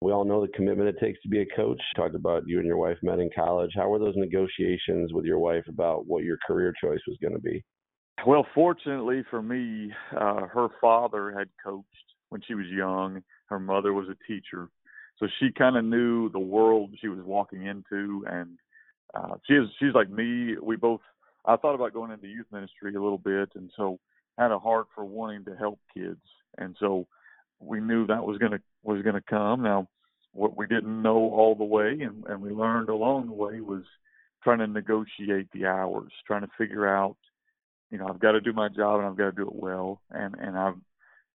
We 0.00 0.12
all 0.12 0.24
know 0.24 0.40
the 0.40 0.52
commitment 0.52 0.88
it 0.88 1.00
takes 1.00 1.20
to 1.22 1.28
be 1.28 1.40
a 1.40 1.56
coach. 1.56 1.80
Talked 1.96 2.14
about 2.14 2.44
you 2.46 2.58
and 2.58 2.66
your 2.66 2.76
wife 2.76 2.98
met 3.02 3.18
in 3.18 3.30
college. 3.34 3.70
How 3.74 3.88
were 3.88 3.98
those 3.98 4.16
negotiations 4.16 5.12
with 5.12 5.24
your 5.24 5.40
wife 5.40 5.64
about 5.68 6.06
what 6.06 6.22
your 6.22 6.38
career 6.46 6.72
choice 6.80 7.00
was 7.06 7.16
going 7.20 7.34
to 7.34 7.40
be? 7.40 7.64
Well, 8.26 8.46
fortunately 8.54 9.24
for 9.30 9.42
me, 9.42 9.92
uh, 10.12 10.46
her 10.46 10.68
father 10.80 11.32
had 11.36 11.48
coached 11.64 11.86
when 12.30 12.40
she 12.46 12.54
was 12.54 12.66
young. 12.66 13.22
Her 13.46 13.58
mother 13.58 13.92
was 13.92 14.08
a 14.08 14.26
teacher, 14.26 14.68
so 15.18 15.26
she 15.40 15.50
kind 15.56 15.76
of 15.76 15.84
knew 15.84 16.28
the 16.30 16.38
world 16.38 16.94
she 17.00 17.08
was 17.08 17.20
walking 17.24 17.66
into 17.66 18.24
and 18.28 18.58
uh, 19.14 19.36
she 19.46 19.54
is 19.54 19.68
she's 19.78 19.94
like 19.94 20.10
me. 20.10 20.56
We 20.62 20.76
both 20.76 21.00
I 21.44 21.56
thought 21.56 21.74
about 21.74 21.94
going 21.94 22.10
into 22.10 22.28
youth 22.28 22.46
ministry 22.52 22.94
a 22.94 23.02
little 23.02 23.18
bit, 23.18 23.50
and 23.54 23.70
so 23.76 23.98
had 24.36 24.52
a 24.52 24.58
heart 24.58 24.86
for 24.94 25.04
wanting 25.04 25.44
to 25.46 25.56
help 25.56 25.78
kids, 25.94 26.20
and 26.58 26.76
so 26.78 27.06
we 27.60 27.80
knew 27.80 28.06
that 28.06 28.24
was 28.24 28.38
gonna 28.38 28.60
was 28.82 29.02
gonna 29.02 29.22
come. 29.22 29.62
Now, 29.62 29.88
what 30.32 30.56
we 30.56 30.66
didn't 30.66 31.02
know 31.02 31.16
all 31.16 31.54
the 31.54 31.64
way, 31.64 31.98
and, 32.00 32.24
and 32.26 32.40
we 32.40 32.50
learned 32.50 32.88
along 32.88 33.26
the 33.26 33.32
way, 33.32 33.60
was 33.60 33.84
trying 34.44 34.58
to 34.58 34.66
negotiate 34.66 35.48
the 35.52 35.66
hours, 35.66 36.12
trying 36.26 36.42
to 36.42 36.50
figure 36.56 36.86
out, 36.86 37.16
you 37.90 37.98
know, 37.98 38.06
I've 38.08 38.20
got 38.20 38.32
to 38.32 38.40
do 38.40 38.52
my 38.52 38.68
job 38.68 39.00
and 39.00 39.08
I've 39.08 39.16
got 39.16 39.30
to 39.30 39.32
do 39.32 39.48
it 39.48 39.54
well, 39.54 40.00
and 40.10 40.34
and 40.38 40.56
I've 40.56 40.76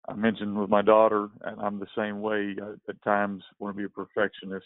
I 0.07 0.15
mentioned 0.15 0.59
with 0.59 0.69
my 0.69 0.81
daughter, 0.81 1.29
and 1.41 1.59
I'm 1.61 1.79
the 1.79 1.87
same 1.97 2.21
way. 2.21 2.55
I, 2.61 2.73
at 2.89 3.01
times, 3.03 3.43
want 3.59 3.75
to 3.75 3.77
be 3.77 3.85
a 3.85 3.89
perfectionist 3.89 4.65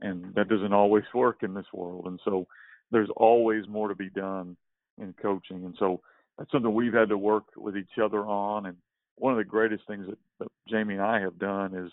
and 0.00 0.34
that 0.34 0.48
doesn't 0.48 0.72
always 0.72 1.04
work 1.14 1.42
in 1.42 1.54
this 1.54 1.66
world. 1.72 2.06
And 2.06 2.20
so 2.24 2.46
there's 2.90 3.10
always 3.16 3.66
more 3.68 3.88
to 3.88 3.94
be 3.94 4.10
done 4.10 4.56
in 4.98 5.14
coaching, 5.20 5.64
and 5.64 5.74
so 5.78 6.00
that's 6.38 6.50
something 6.50 6.72
we've 6.72 6.94
had 6.94 7.08
to 7.08 7.18
work 7.18 7.44
with 7.56 7.76
each 7.76 7.98
other 8.02 8.20
on. 8.26 8.66
And 8.66 8.76
one 9.16 9.32
of 9.32 9.38
the 9.38 9.44
greatest 9.44 9.86
things 9.86 10.06
that, 10.08 10.18
that 10.40 10.48
Jamie 10.68 10.94
and 10.94 11.02
I 11.02 11.20
have 11.20 11.38
done 11.38 11.74
is 11.74 11.90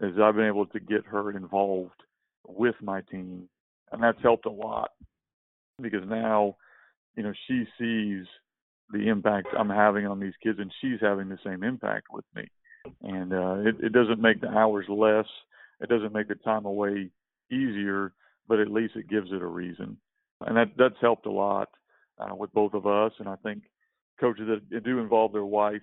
is 0.00 0.18
I've 0.20 0.34
been 0.34 0.46
able 0.46 0.66
to 0.66 0.80
get 0.80 1.06
her 1.06 1.30
involved 1.30 2.02
with 2.46 2.74
my 2.82 3.00
team, 3.02 3.48
and 3.92 4.02
that's 4.02 4.20
helped 4.22 4.46
a 4.46 4.50
lot 4.50 4.90
because 5.80 6.02
now, 6.06 6.56
you 7.16 7.22
know, 7.22 7.32
she 7.46 7.64
sees 7.78 8.26
the 8.90 9.08
impact 9.08 9.48
I'm 9.58 9.70
having 9.70 10.06
on 10.06 10.20
these 10.20 10.34
kids, 10.42 10.58
and 10.58 10.72
she's 10.80 10.98
having 11.00 11.28
the 11.28 11.38
same 11.44 11.62
impact 11.62 12.06
with 12.12 12.24
me. 12.34 12.48
And 13.02 13.32
uh, 13.32 13.56
it, 13.60 13.76
it 13.80 13.92
doesn't 13.92 14.20
make 14.20 14.40
the 14.40 14.48
hours 14.48 14.86
less. 14.88 15.26
It 15.80 15.88
doesn't 15.88 16.12
make 16.12 16.28
the 16.28 16.34
time 16.36 16.66
away 16.66 17.10
easier, 17.50 18.12
but 18.48 18.60
at 18.60 18.70
least 18.70 18.96
it 18.96 19.08
gives 19.08 19.30
it 19.32 19.42
a 19.42 19.46
reason, 19.46 19.96
and 20.40 20.56
that 20.56 20.72
that's 20.76 21.00
helped 21.00 21.26
a 21.26 21.30
lot 21.30 21.68
uh, 22.18 22.34
with 22.34 22.52
both 22.52 22.74
of 22.74 22.86
us. 22.86 23.12
And 23.18 23.28
I 23.28 23.36
think 23.36 23.62
coaches 24.20 24.48
that 24.70 24.84
do 24.84 24.98
involve 24.98 25.32
their 25.32 25.44
wife, 25.44 25.82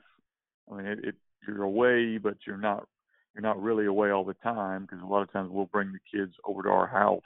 I 0.71 0.75
mean, 0.75 0.85
it, 0.85 0.99
it 1.03 1.15
you're 1.47 1.63
away, 1.63 2.17
but 2.17 2.37
you're 2.45 2.57
not 2.57 2.87
you're 3.33 3.41
not 3.41 3.61
really 3.61 3.85
away 3.85 4.11
all 4.11 4.25
the 4.25 4.35
time 4.35 4.81
because 4.83 4.99
a 5.01 5.07
lot 5.07 5.21
of 5.21 5.31
times 5.31 5.49
we'll 5.51 5.65
bring 5.65 5.91
the 5.91 6.17
kids 6.17 6.33
over 6.45 6.63
to 6.63 6.69
our 6.69 6.87
house 6.87 7.21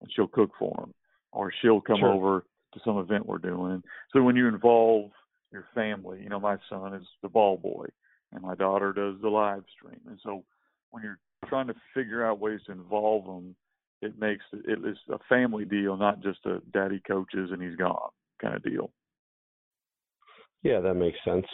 and 0.00 0.10
she'll 0.14 0.28
cook 0.28 0.50
for 0.58 0.74
them, 0.78 0.94
or 1.32 1.52
she'll 1.60 1.80
come 1.80 2.00
sure. 2.00 2.12
over 2.12 2.44
to 2.72 2.80
some 2.84 2.98
event 2.98 3.26
we're 3.26 3.38
doing. 3.38 3.82
So 4.12 4.22
when 4.22 4.36
you 4.36 4.48
involve 4.48 5.10
your 5.52 5.66
family, 5.74 6.20
you 6.22 6.28
know, 6.28 6.40
my 6.40 6.56
son 6.68 6.94
is 6.94 7.06
the 7.22 7.28
ball 7.28 7.56
boy, 7.56 7.86
and 8.32 8.42
my 8.42 8.54
daughter 8.54 8.92
does 8.92 9.16
the 9.20 9.28
live 9.28 9.64
stream, 9.76 10.00
and 10.06 10.18
so 10.22 10.44
when 10.90 11.02
you're 11.02 11.18
trying 11.48 11.66
to 11.66 11.74
figure 11.94 12.24
out 12.24 12.38
ways 12.38 12.60
to 12.66 12.72
involve 12.72 13.24
them 13.24 13.54
it 14.02 14.18
makes 14.18 14.44
it 14.52 14.78
is 14.84 14.98
a 15.10 15.18
family 15.28 15.64
deal, 15.64 15.96
not 15.96 16.22
just 16.22 16.44
a 16.46 16.60
daddy 16.72 17.00
coaches 17.06 17.50
and 17.52 17.62
he's 17.62 17.76
gone 17.76 18.10
kind 18.40 18.54
of 18.54 18.62
deal. 18.62 18.90
Yeah, 20.62 20.80
that 20.80 20.94
makes 20.94 21.18
sense. 21.24 21.46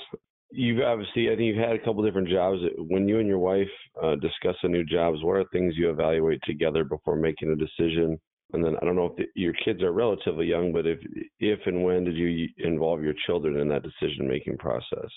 You've 0.50 0.83
obviously, 0.83 1.26
I 1.26 1.37
think 1.37 1.43
you've 1.43 1.57
had 1.57 1.76
a 1.76 1.85
couple 1.85 2.05
different 2.05 2.29
jobs. 2.29 2.61
When 2.79 3.09
you 3.09 3.19
and 3.19 3.29
your 3.29 3.38
wife 3.38 3.69
uh, 4.03 4.15
discuss 4.17 4.57
a 4.62 4.69
new 4.69 4.85
jobs, 4.85 5.19
what 5.23 5.37
are 5.37 5.45
things 5.53 5.75
you 5.76 5.91
evaluate 5.91 6.41
together 6.45 6.85
before 6.85 7.17
making 7.17 7.50
a 7.50 7.57
decision? 7.57 8.19
And 8.53 8.65
then 8.65 8.76
I 8.81 8.85
don't 8.85 8.95
know 8.95 9.07
if 9.07 9.17
the, 9.17 9.25
your 9.35 9.53
kids 9.65 9.83
are 9.83 9.93
relatively 9.93 10.47
young, 10.47 10.73
but 10.73 10.87
if 10.87 11.00
if 11.41 11.59
and 11.67 11.83
when 11.83 12.05
did 12.05 12.17
you 12.17 12.49
involve 12.59 13.03
your 13.03 13.15
children 13.26 13.57
in 13.59 13.69
that 13.69 13.83
decision 13.83 14.29
making 14.29 14.57
process? 14.59 15.11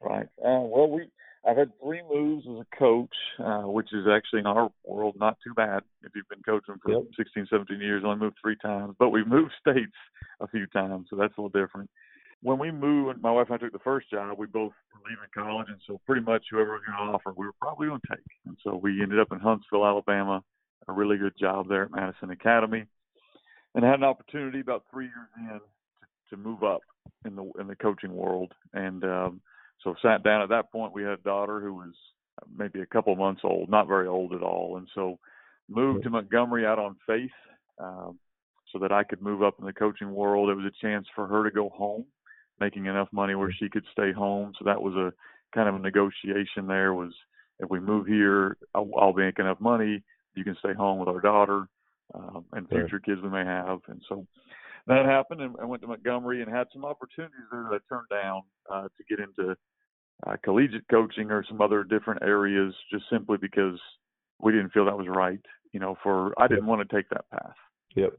Right. 0.00 0.26
Uh, 0.38 0.62
well, 0.62 0.90
we 0.90 1.08
I've 1.46 1.56
had 1.56 1.72
three 1.82 2.00
moves 2.10 2.46
as 2.48 2.56
a 2.56 2.76
coach, 2.76 3.14
uh, 3.38 3.62
which 3.62 3.92
is 3.92 4.06
actually 4.10 4.40
in 4.40 4.46
our 4.46 4.70
world 4.84 5.16
not 5.18 5.36
too 5.44 5.52
bad. 5.54 5.82
If 6.02 6.12
you've 6.14 6.28
been 6.28 6.42
coaching 6.42 6.76
for 6.82 6.92
yep. 6.92 7.02
16, 7.16 7.48
17 7.50 7.80
years, 7.80 8.02
only 8.04 8.18
moved 8.18 8.36
three 8.42 8.56
times, 8.56 8.94
but 8.98 9.10
we've 9.10 9.26
moved 9.26 9.52
states 9.60 9.92
a 10.40 10.48
few 10.48 10.66
times, 10.68 11.06
so 11.10 11.16
that's 11.16 11.36
a 11.36 11.40
little 11.40 11.60
different. 11.60 11.90
When 12.42 12.58
we 12.58 12.70
moved, 12.70 13.22
my 13.22 13.30
wife 13.30 13.46
and 13.48 13.56
I 13.56 13.58
took 13.58 13.72
the 13.72 13.78
first 13.78 14.10
job. 14.10 14.38
We 14.38 14.46
both 14.46 14.72
were 14.92 15.08
leaving 15.08 15.28
college, 15.34 15.68
and 15.68 15.80
so 15.86 16.00
pretty 16.06 16.22
much 16.22 16.44
whoever 16.50 16.72
was 16.72 16.82
going 16.86 17.08
to 17.08 17.14
offer, 17.14 17.32
we 17.36 17.46
were 17.46 17.52
probably 17.60 17.88
going 17.88 18.00
to 18.00 18.16
take. 18.16 18.26
And 18.46 18.56
so 18.62 18.76
we 18.76 19.02
ended 19.02 19.18
up 19.18 19.32
in 19.32 19.38
Huntsville, 19.38 19.86
Alabama, 19.86 20.42
a 20.88 20.92
really 20.92 21.16
good 21.16 21.32
job 21.38 21.68
there 21.68 21.84
at 21.84 21.90
Madison 21.90 22.30
Academy, 22.30 22.84
and 23.74 23.84
had 23.84 23.94
an 23.94 24.04
opportunity 24.04 24.60
about 24.60 24.84
three 24.90 25.06
years 25.06 25.28
in 25.38 25.60
to, 25.60 25.60
to 26.30 26.36
move 26.36 26.62
up 26.62 26.80
in 27.24 27.36
the 27.36 27.50
in 27.58 27.66
the 27.66 27.76
coaching 27.76 28.14
world. 28.14 28.52
And 28.74 29.04
um, 29.04 29.40
so 29.82 29.94
sat 30.02 30.22
down 30.22 30.42
at 30.42 30.48
that 30.50 30.70
point. 30.72 30.92
We 30.92 31.02
had 31.02 31.12
a 31.12 31.16
daughter 31.18 31.60
who 31.60 31.74
was 31.74 31.92
maybe 32.56 32.80
a 32.80 32.86
couple 32.86 33.14
months 33.16 33.42
old, 33.44 33.68
not 33.68 33.88
very 33.88 34.06
old 34.06 34.32
at 34.32 34.42
all, 34.42 34.76
and 34.76 34.88
so 34.94 35.18
moved 35.68 36.04
to 36.04 36.10
Montgomery 36.10 36.66
out 36.66 36.78
on 36.78 36.96
faith, 37.06 37.30
um, 37.78 38.18
so 38.72 38.78
that 38.80 38.92
I 38.92 39.04
could 39.04 39.22
move 39.22 39.42
up 39.42 39.54
in 39.58 39.66
the 39.66 39.72
coaching 39.72 40.12
world. 40.12 40.50
It 40.50 40.56
was 40.56 40.66
a 40.66 40.84
chance 40.84 41.06
for 41.14 41.26
her 41.26 41.44
to 41.44 41.50
go 41.50 41.68
home, 41.70 42.04
making 42.60 42.86
enough 42.86 43.08
money 43.12 43.34
where 43.34 43.52
she 43.52 43.68
could 43.68 43.84
stay 43.92 44.12
home. 44.12 44.52
So 44.58 44.64
that 44.64 44.82
was 44.82 44.94
a 44.94 45.12
kind 45.54 45.68
of 45.68 45.76
a 45.76 45.78
negotiation. 45.78 46.66
There 46.66 46.92
was 46.92 47.12
if 47.60 47.70
we 47.70 47.80
move 47.80 48.06
here, 48.06 48.56
I'll, 48.74 48.90
I'll 48.98 49.12
make 49.12 49.38
enough 49.38 49.60
money. 49.60 50.02
You 50.34 50.44
can 50.44 50.56
stay 50.58 50.74
home 50.74 50.98
with 50.98 51.08
our 51.08 51.20
daughter 51.20 51.68
um, 52.14 52.44
and 52.52 52.68
future 52.68 52.98
kids 52.98 53.20
we 53.22 53.30
may 53.30 53.44
have. 53.44 53.78
And 53.86 54.02
so 54.08 54.26
that 54.86 55.06
happened, 55.06 55.40
and 55.40 55.54
I 55.60 55.64
went 55.64 55.82
to 55.82 55.88
Montgomery 55.88 56.42
and 56.42 56.50
had 56.50 56.66
some 56.72 56.84
opportunities 56.84 57.46
there 57.50 57.66
that 57.70 57.76
I 57.76 57.88
turned 57.88 58.08
down 58.10 58.42
uh, 58.70 58.82
to 58.84 59.04
get 59.08 59.20
into 59.20 59.56
uh, 60.26 60.36
collegiate 60.42 60.88
coaching 60.90 61.30
or 61.30 61.44
some 61.48 61.60
other 61.60 61.84
different 61.84 62.22
areas, 62.22 62.74
just 62.90 63.04
simply 63.10 63.36
because 63.36 63.78
we 64.40 64.52
didn't 64.52 64.72
feel 64.72 64.84
that 64.84 64.98
was 64.98 65.08
right. 65.08 65.40
You 65.72 65.80
know, 65.80 65.96
for 66.02 66.32
I 66.40 66.46
didn't 66.46 66.66
want 66.66 66.88
to 66.88 66.96
take 66.96 67.08
that 67.10 67.28
path. 67.30 67.54
Yep. 67.96 68.14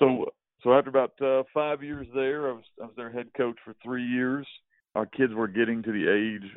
So 0.00 0.26
so 0.62 0.74
after 0.74 0.90
about 0.90 1.20
uh, 1.20 1.44
five 1.54 1.82
years 1.82 2.06
there, 2.14 2.48
I 2.48 2.52
was 2.52 2.64
I 2.82 2.86
was 2.86 2.96
their 2.96 3.10
head 3.10 3.28
coach 3.36 3.56
for 3.64 3.74
three 3.82 4.04
years. 4.04 4.46
Our 4.94 5.06
kids 5.06 5.34
were 5.34 5.48
getting 5.48 5.82
to 5.82 5.92
the 5.92 6.08
age, 6.08 6.50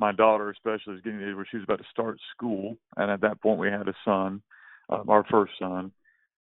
my 0.00 0.12
daughter 0.12 0.50
especially 0.50 0.94
was 0.94 1.02
getting 1.02 1.18
to 1.18 1.24
the 1.26 1.30
age 1.30 1.36
where 1.36 1.46
she 1.48 1.58
was 1.58 1.64
about 1.64 1.78
to 1.78 1.84
start 1.90 2.18
school, 2.34 2.76
and 2.96 3.10
at 3.10 3.20
that 3.20 3.40
point 3.42 3.60
we 3.60 3.68
had 3.68 3.86
a 3.86 3.94
son, 4.04 4.42
um, 4.88 5.08
our 5.08 5.24
first 5.30 5.52
son, 5.58 5.92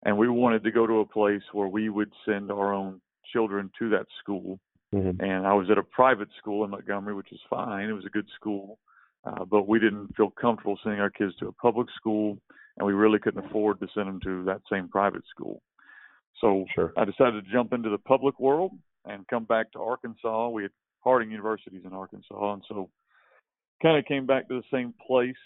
and 0.04 0.16
we 0.16 0.28
wanted 0.28 0.62
to 0.62 0.70
go 0.70 0.86
to 0.86 1.00
a 1.00 1.06
place 1.06 1.42
where 1.52 1.66
we 1.66 1.88
would 1.88 2.12
send 2.26 2.52
our 2.52 2.72
own 2.72 3.00
children 3.32 3.70
to 3.78 3.88
that 3.88 4.06
school. 4.22 4.60
Mm-hmm. 4.94 5.22
And 5.22 5.46
I 5.46 5.52
was 5.52 5.68
at 5.70 5.78
a 5.78 5.82
private 5.82 6.28
school 6.38 6.64
in 6.64 6.70
Montgomery, 6.70 7.14
which 7.14 7.32
is 7.32 7.40
fine. 7.50 7.88
It 7.88 7.92
was 7.92 8.06
a 8.06 8.10
good 8.10 8.26
school, 8.34 8.78
uh, 9.24 9.44
but 9.44 9.68
we 9.68 9.78
didn't 9.78 10.16
feel 10.16 10.30
comfortable 10.30 10.78
sending 10.82 11.00
our 11.00 11.10
kids 11.10 11.34
to 11.36 11.48
a 11.48 11.52
public 11.52 11.88
school, 11.96 12.38
and 12.76 12.86
we 12.86 12.94
really 12.94 13.18
couldn't 13.18 13.44
afford 13.44 13.80
to 13.80 13.88
send 13.94 14.08
them 14.08 14.20
to 14.24 14.44
that 14.44 14.62
same 14.70 14.88
private 14.88 15.24
school. 15.30 15.62
So 16.40 16.64
sure. 16.74 16.92
I 16.96 17.04
decided 17.04 17.44
to 17.44 17.52
jump 17.52 17.72
into 17.72 17.90
the 17.90 17.98
public 17.98 18.38
world 18.40 18.72
and 19.04 19.26
come 19.28 19.44
back 19.44 19.72
to 19.72 19.80
Arkansas. 19.80 20.48
We 20.48 20.62
had 20.62 20.72
Harding 21.00 21.30
universities 21.30 21.82
in 21.84 21.92
Arkansas, 21.92 22.52
and 22.52 22.62
so 22.68 22.90
kind 23.82 23.98
of 23.98 24.04
came 24.06 24.26
back 24.26 24.48
to 24.48 24.54
the 24.54 24.76
same 24.76 24.94
place. 25.06 25.36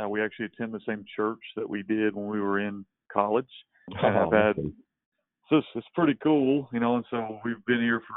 Uh, 0.00 0.08
we 0.08 0.22
actually 0.22 0.46
attend 0.46 0.72
the 0.72 0.80
same 0.86 1.04
church 1.16 1.40
that 1.56 1.68
we 1.68 1.82
did 1.82 2.14
when 2.14 2.26
we 2.26 2.40
were 2.40 2.60
in 2.60 2.84
college, 3.12 3.48
and 3.88 4.16
oh, 4.16 4.26
I've 4.26 4.56
had 4.56 4.72
so 5.48 5.58
it's, 5.58 5.66
it's 5.74 5.86
pretty 5.94 6.16
cool, 6.22 6.68
you 6.72 6.80
know. 6.80 6.96
And 6.96 7.04
so 7.10 7.40
we've 7.44 7.64
been 7.66 7.80
here 7.80 8.00
for 8.00 8.16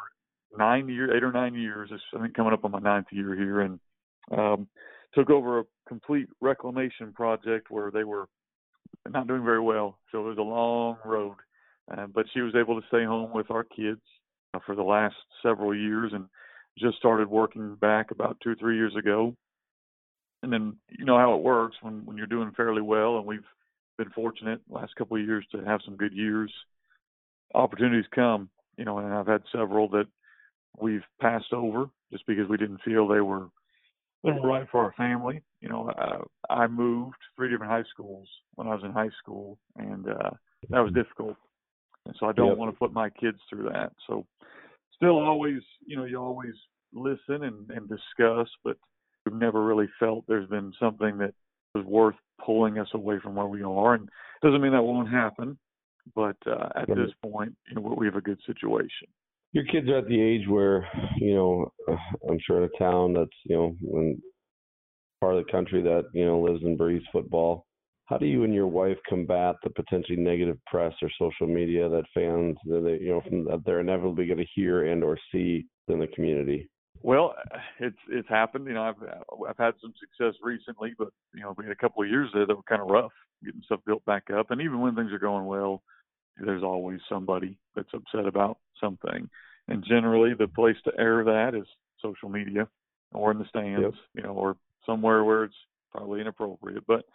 nine 0.57 0.87
years, 0.89 1.11
eight 1.15 1.23
or 1.23 1.31
nine 1.31 1.55
years. 1.55 1.91
I 2.13 2.21
think 2.21 2.35
coming 2.35 2.53
up 2.53 2.65
on 2.65 2.71
my 2.71 2.79
ninth 2.79 3.07
year 3.11 3.35
here, 3.35 3.61
and 3.61 3.79
um, 4.31 4.67
took 5.13 5.29
over 5.29 5.59
a 5.59 5.63
complete 5.87 6.27
reclamation 6.41 7.13
project 7.13 7.69
where 7.69 7.91
they 7.91 8.03
were 8.03 8.27
not 9.07 9.27
doing 9.27 9.43
very 9.43 9.61
well. 9.61 9.97
So 10.11 10.19
it 10.19 10.29
was 10.29 10.37
a 10.37 10.41
long 10.41 10.97
road 11.05 11.35
uh, 11.91 12.07
but 12.07 12.25
she 12.33 12.41
was 12.41 12.55
able 12.55 12.79
to 12.79 12.87
stay 12.87 13.03
home 13.03 13.31
with 13.33 13.51
our 13.51 13.63
kids 13.63 14.01
uh, 14.53 14.59
for 14.65 14.75
the 14.75 14.83
last 14.83 15.15
several 15.43 15.75
years 15.75 16.11
and 16.13 16.25
just 16.77 16.97
started 16.97 17.29
working 17.29 17.75
back 17.75 18.11
about 18.11 18.37
two 18.41 18.51
or 18.51 18.55
three 18.55 18.75
years 18.75 18.95
ago. 18.95 19.35
And 20.43 20.51
then 20.51 20.75
you 20.89 21.05
know 21.05 21.17
how 21.17 21.35
it 21.35 21.43
works 21.43 21.77
when 21.81 22.05
when 22.05 22.17
you're 22.17 22.27
doing 22.27 22.51
fairly 22.55 22.81
well, 22.81 23.17
and 23.17 23.25
we've 23.25 23.45
been 23.97 24.09
fortunate 24.09 24.61
last 24.69 24.95
couple 24.95 25.17
of 25.17 25.25
years 25.25 25.45
to 25.51 25.63
have 25.63 25.81
some 25.85 25.95
good 25.95 26.13
years. 26.13 26.51
Opportunities 27.53 28.05
come, 28.13 28.49
you 28.77 28.85
know, 28.85 28.99
and 28.99 29.13
I've 29.13 29.27
had 29.27 29.43
several 29.51 29.87
that 29.89 30.07
we've 30.79 31.03
passed 31.21 31.53
over 31.53 31.89
just 32.11 32.25
because 32.27 32.47
we 32.49 32.57
didn't 32.57 32.81
feel 32.83 33.07
they 33.07 33.21
were 33.21 33.47
they 34.23 34.31
were 34.31 34.47
right 34.47 34.67
for 34.71 34.81
our 34.81 34.93
family. 34.97 35.41
You 35.61 35.69
know, 35.69 35.89
uh, 35.89 36.53
I 36.53 36.67
moved 36.67 37.17
three 37.35 37.49
different 37.49 37.71
high 37.71 37.83
schools 37.91 38.27
when 38.55 38.67
I 38.67 38.71
was 38.73 38.83
in 38.83 38.91
high 38.91 39.11
school, 39.21 39.59
and 39.75 40.07
uh, 40.07 40.31
that 40.69 40.79
was 40.79 40.93
difficult 40.93 41.37
and 42.05 42.15
so 42.19 42.27
I 42.27 42.33
don't 42.33 42.49
yep. 42.49 42.57
want 42.57 42.73
to 42.73 42.79
put 42.79 42.93
my 42.93 43.09
kids 43.09 43.39
through 43.49 43.69
that. 43.71 43.91
So 44.07 44.25
still 44.95 45.17
always, 45.19 45.61
you 45.85 45.97
know, 45.97 46.05
you 46.05 46.17
always 46.17 46.53
listen 46.93 47.43
and, 47.43 47.69
and 47.69 47.89
discuss, 47.89 48.47
but 48.63 48.77
we've 49.25 49.35
never 49.35 49.63
really 49.63 49.89
felt 49.99 50.25
there's 50.27 50.49
been 50.49 50.71
something 50.79 51.17
that 51.17 51.33
was 51.73 51.85
worth 51.85 52.15
pulling 52.43 52.77
us 52.77 52.87
away 52.93 53.19
from 53.21 53.35
where 53.35 53.47
we 53.47 53.63
are. 53.63 53.95
And 53.95 54.09
doesn't 54.41 54.61
mean 54.61 54.73
that 54.73 54.83
won't 54.83 55.09
happen, 55.09 55.57
but 56.13 56.37
uh, 56.45 56.69
at 56.75 56.87
this 56.87 57.11
point, 57.23 57.55
you 57.67 57.75
know, 57.75 57.95
we 57.97 58.05
have 58.05 58.15
a 58.15 58.21
good 58.21 58.39
situation. 58.45 59.07
Your 59.55 59.65
kids 59.65 59.89
are 59.89 59.97
at 59.97 60.07
the 60.07 60.21
age 60.21 60.47
where, 60.47 60.87
you 61.17 61.33
know, 61.33 61.71
I'm 62.29 62.37
sure 62.45 62.57
in 62.61 62.69
a 62.73 62.77
town 62.77 63.13
that's, 63.13 63.29
you 63.45 63.55
know, 63.55 63.75
in 63.93 64.21
part 65.19 65.35
of 65.35 65.45
the 65.45 65.51
country 65.51 65.81
that, 65.81 66.03
you 66.13 66.25
know, 66.25 66.41
lives 66.41 66.63
and 66.63 66.77
breathes 66.77 67.05
football 67.11 67.65
how 68.05 68.17
do 68.17 68.27
you 68.27 68.43
and 68.43 68.53
your 68.53 68.67
wife 68.67 68.97
combat 69.09 69.55
the 69.63 69.69
potentially 69.71 70.17
negative 70.17 70.57
press 70.67 70.93
or 71.01 71.09
social 71.19 71.47
media 71.47 71.89
that 71.89 72.03
fans 72.13 72.55
that 72.65 72.81
they, 72.83 73.03
you 73.03 73.11
know 73.11 73.21
from, 73.21 73.45
that 73.45 73.63
they're 73.65 73.79
inevitably 73.79 74.27
going 74.27 74.37
to 74.37 74.45
hear 74.53 74.85
and 74.91 75.03
or 75.03 75.17
see 75.31 75.65
in 75.87 75.99
the 75.99 76.07
community? 76.07 76.69
Well, 77.01 77.35
it's 77.79 77.97
it's 78.09 78.29
happened. 78.29 78.67
You 78.67 78.73
know, 78.73 78.83
I've 78.83 79.01
I've 79.49 79.57
had 79.57 79.73
some 79.81 79.93
success 79.99 80.39
recently, 80.41 80.93
but 80.97 81.09
you 81.33 81.41
know, 81.41 81.53
we 81.57 81.65
had 81.65 81.71
a 81.71 81.75
couple 81.75 82.03
of 82.03 82.09
years 82.09 82.29
there 82.33 82.45
that 82.45 82.55
were 82.55 82.63
kind 82.63 82.81
of 82.81 82.89
rough 82.89 83.11
getting 83.43 83.61
stuff 83.65 83.81
built 83.85 84.05
back 84.05 84.25
up. 84.35 84.51
And 84.51 84.61
even 84.61 84.79
when 84.79 84.95
things 84.95 85.11
are 85.11 85.19
going 85.19 85.45
well, 85.45 85.81
there's 86.37 86.63
always 86.63 86.99
somebody 87.09 87.57
that's 87.75 87.93
upset 87.93 88.27
about 88.27 88.57
something. 88.79 89.29
And 89.67 89.83
generally, 89.83 90.33
the 90.33 90.47
place 90.47 90.75
to 90.85 90.91
air 90.99 91.23
that 91.23 91.55
is 91.55 91.65
social 92.01 92.29
media 92.29 92.67
or 93.13 93.31
in 93.31 93.39
the 93.39 93.45
stands, 93.49 93.81
yep. 93.81 93.93
you 94.13 94.23
know, 94.23 94.33
or 94.33 94.57
somewhere 94.85 95.23
where 95.23 95.45
it's 95.45 95.55
probably 95.91 96.21
inappropriate. 96.21 96.85
But 96.87 97.05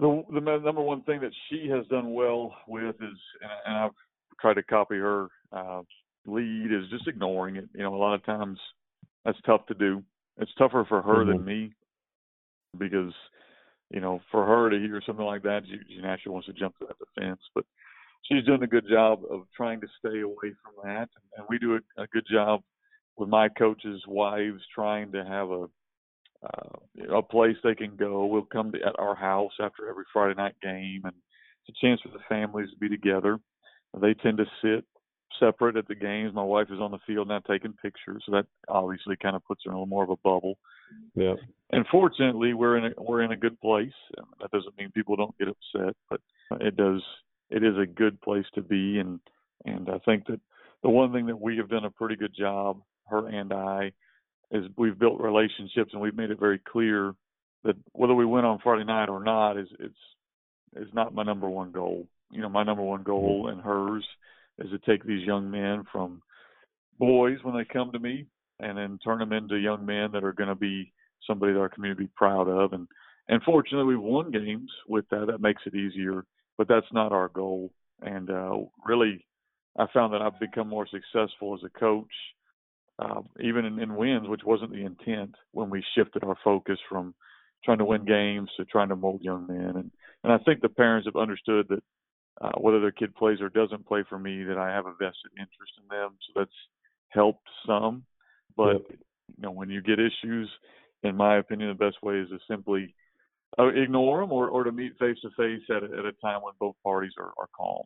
the 0.00 0.22
the 0.32 0.40
number 0.40 0.82
one 0.82 1.02
thing 1.02 1.20
that 1.20 1.32
she 1.48 1.68
has 1.68 1.86
done 1.88 2.14
well 2.14 2.54
with 2.66 2.96
is, 2.96 3.18
and 3.66 3.76
I've 3.76 3.90
tried 4.40 4.54
to 4.54 4.62
copy 4.62 4.96
her 4.96 5.28
uh, 5.52 5.82
lead, 6.26 6.72
is 6.72 6.88
just 6.90 7.08
ignoring 7.08 7.56
it. 7.56 7.68
You 7.74 7.82
know, 7.82 7.94
a 7.94 7.96
lot 7.96 8.14
of 8.14 8.24
times 8.24 8.58
that's 9.24 9.38
tough 9.44 9.66
to 9.66 9.74
do. 9.74 10.02
It's 10.38 10.54
tougher 10.58 10.84
for 10.88 11.02
her 11.02 11.24
mm-hmm. 11.24 11.30
than 11.30 11.44
me 11.44 11.72
because, 12.76 13.12
you 13.90 14.00
know, 14.00 14.20
for 14.30 14.44
her 14.44 14.70
to 14.70 14.78
hear 14.78 15.00
something 15.06 15.24
like 15.24 15.42
that, 15.42 15.62
she, 15.66 15.78
she 15.88 16.00
naturally 16.00 16.32
wants 16.32 16.46
to 16.46 16.52
jump 16.54 16.76
to 16.78 16.86
that 16.86 16.96
defense. 16.98 17.40
But 17.54 17.64
she's 18.24 18.44
doing 18.44 18.62
a 18.62 18.66
good 18.68 18.86
job 18.88 19.20
of 19.30 19.42
trying 19.56 19.80
to 19.80 19.86
stay 19.98 20.20
away 20.20 20.54
from 20.62 20.74
that, 20.84 21.08
and 21.36 21.46
we 21.48 21.58
do 21.58 21.74
a, 21.74 22.02
a 22.02 22.06
good 22.08 22.24
job 22.30 22.62
with 23.16 23.28
my 23.28 23.48
coaches' 23.48 24.02
wives 24.06 24.60
trying 24.74 25.12
to 25.12 25.24
have 25.24 25.50
a 25.50 25.66
uh, 26.44 27.16
a 27.18 27.22
place 27.22 27.56
they 27.64 27.74
can 27.74 27.96
go. 27.96 28.26
We'll 28.26 28.42
come 28.42 28.72
to 28.72 28.78
at 28.82 28.98
our 28.98 29.14
house 29.14 29.52
after 29.60 29.88
every 29.88 30.04
Friday 30.12 30.34
night 30.34 30.54
game, 30.62 31.02
and 31.04 31.14
it's 31.66 31.76
a 31.76 31.86
chance 31.86 32.00
for 32.02 32.10
the 32.10 32.22
families 32.28 32.70
to 32.70 32.76
be 32.76 32.88
together. 32.88 33.38
They 33.98 34.14
tend 34.14 34.38
to 34.38 34.44
sit 34.62 34.84
separate 35.40 35.76
at 35.76 35.88
the 35.88 35.94
games. 35.94 36.34
My 36.34 36.42
wife 36.42 36.68
is 36.70 36.80
on 36.80 36.90
the 36.90 36.98
field 37.06 37.28
now 37.28 37.40
taking 37.40 37.72
pictures, 37.72 38.22
so 38.26 38.32
that 38.32 38.46
obviously 38.68 39.16
kind 39.22 39.36
of 39.36 39.44
puts 39.44 39.62
her 39.64 39.70
in 39.70 39.74
a 39.74 39.78
little 39.78 39.86
more 39.86 40.04
of 40.04 40.10
a 40.10 40.16
bubble. 40.16 40.58
Yeah. 41.14 41.34
And 41.70 41.86
fortunately, 41.90 42.54
we're 42.54 42.76
in 42.76 42.84
a 42.86 42.90
we're 42.98 43.22
in 43.22 43.32
a 43.32 43.36
good 43.36 43.58
place. 43.60 43.92
That 44.40 44.50
doesn't 44.50 44.76
mean 44.78 44.90
people 44.92 45.16
don't 45.16 45.36
get 45.38 45.48
upset, 45.48 45.94
but 46.10 46.20
it 46.60 46.76
does. 46.76 47.02
It 47.50 47.62
is 47.62 47.76
a 47.78 47.86
good 47.86 48.20
place 48.20 48.46
to 48.54 48.62
be, 48.62 48.98
and 48.98 49.20
and 49.64 49.88
I 49.88 49.98
think 49.98 50.26
that 50.26 50.40
the 50.82 50.90
one 50.90 51.12
thing 51.12 51.26
that 51.26 51.40
we 51.40 51.56
have 51.56 51.68
done 51.68 51.84
a 51.84 51.90
pretty 51.90 52.16
good 52.16 52.34
job, 52.38 52.82
her 53.08 53.28
and 53.28 53.52
I, 53.52 53.92
is 54.50 54.66
we've 54.76 54.98
built 54.98 55.20
relationships 55.20 55.90
and 55.92 56.00
we've 56.00 56.16
made 56.16 56.30
it 56.30 56.38
very 56.38 56.58
clear 56.58 57.14
that 57.64 57.76
whether 57.92 58.14
we 58.14 58.26
win 58.26 58.44
on 58.44 58.60
Friday 58.62 58.84
night 58.84 59.08
or 59.08 59.22
not 59.22 59.58
is 59.58 59.68
it's 59.80 59.94
is 60.76 60.88
not 60.92 61.14
my 61.14 61.22
number 61.22 61.48
one 61.48 61.72
goal. 61.72 62.06
You 62.30 62.42
know, 62.42 62.48
my 62.48 62.64
number 62.64 62.82
one 62.82 63.00
mm-hmm. 63.00 63.10
goal 63.10 63.48
and 63.50 63.60
hers 63.60 64.04
is 64.58 64.70
to 64.70 64.78
take 64.78 65.04
these 65.04 65.26
young 65.26 65.50
men 65.50 65.84
from 65.90 66.22
boys 66.98 67.38
when 67.42 67.56
they 67.56 67.64
come 67.64 67.92
to 67.92 67.98
me 67.98 68.26
and 68.60 68.78
then 68.78 68.98
turn 69.02 69.18
them 69.18 69.32
into 69.32 69.56
young 69.56 69.84
men 69.84 70.10
that 70.12 70.24
are 70.24 70.32
going 70.32 70.48
to 70.48 70.54
be 70.54 70.92
somebody 71.26 71.52
that 71.52 71.58
our 71.58 71.68
community 71.68 72.04
be 72.04 72.10
proud 72.14 72.48
of. 72.48 72.72
And 72.72 72.86
and 73.28 73.42
fortunately 73.42 73.94
we've 73.94 74.04
won 74.04 74.30
games 74.30 74.70
with 74.86 75.08
that. 75.10 75.26
That 75.28 75.40
makes 75.40 75.62
it 75.66 75.74
easier 75.74 76.24
but 76.58 76.68
that's 76.68 76.92
not 76.92 77.12
our 77.12 77.28
goal 77.28 77.70
and 78.02 78.30
uh 78.30 78.56
really 78.86 79.24
I 79.76 79.86
found 79.92 80.12
that 80.12 80.22
I've 80.22 80.38
become 80.38 80.68
more 80.68 80.86
successful 80.86 81.54
as 81.54 81.60
a 81.64 81.78
coach 81.78 82.12
uh, 82.98 83.22
even 83.40 83.64
in, 83.64 83.78
in 83.80 83.96
wins, 83.96 84.28
which 84.28 84.44
wasn't 84.44 84.70
the 84.70 84.84
intent 84.84 85.34
when 85.52 85.70
we 85.70 85.84
shifted 85.96 86.22
our 86.22 86.36
focus 86.44 86.78
from 86.88 87.14
trying 87.64 87.78
to 87.78 87.84
win 87.84 88.04
games 88.04 88.50
to 88.56 88.64
trying 88.64 88.88
to 88.88 88.96
mold 88.96 89.20
young 89.22 89.46
men. 89.46 89.76
And 89.76 89.90
and 90.22 90.32
I 90.32 90.38
think 90.38 90.60
the 90.60 90.68
parents 90.68 91.06
have 91.06 91.20
understood 91.20 91.66
that 91.68 91.82
uh, 92.40 92.52
whether 92.58 92.80
their 92.80 92.92
kid 92.92 93.14
plays 93.14 93.40
or 93.40 93.48
doesn't 93.48 93.86
play 93.86 94.04
for 94.08 94.18
me, 94.18 94.44
that 94.44 94.58
I 94.58 94.70
have 94.70 94.86
a 94.86 94.92
vested 94.92 95.32
interest 95.32 95.72
in 95.82 95.88
them. 95.88 96.16
So 96.26 96.40
that's 96.40 96.58
helped 97.08 97.46
some. 97.66 98.04
But 98.56 98.74
yep. 98.74 98.82
you 99.36 99.42
know, 99.42 99.50
when 99.50 99.70
you 99.70 99.82
get 99.82 99.98
issues, 99.98 100.48
in 101.02 101.16
my 101.16 101.38
opinion, 101.38 101.68
the 101.70 101.84
best 101.84 102.02
way 102.02 102.18
is 102.18 102.28
to 102.28 102.38
simply 102.48 102.94
uh, 103.58 103.68
ignore 103.68 104.20
them 104.20 104.32
or, 104.32 104.48
or 104.48 104.64
to 104.64 104.72
meet 104.72 104.92
face 104.98 105.16
to 105.22 105.30
face 105.36 105.62
at 105.70 105.84
at 105.84 106.04
a 106.04 106.12
time 106.22 106.42
when 106.42 106.54
both 106.58 106.74
parties 106.82 107.12
are, 107.18 107.32
are 107.38 107.48
calm. 107.56 107.84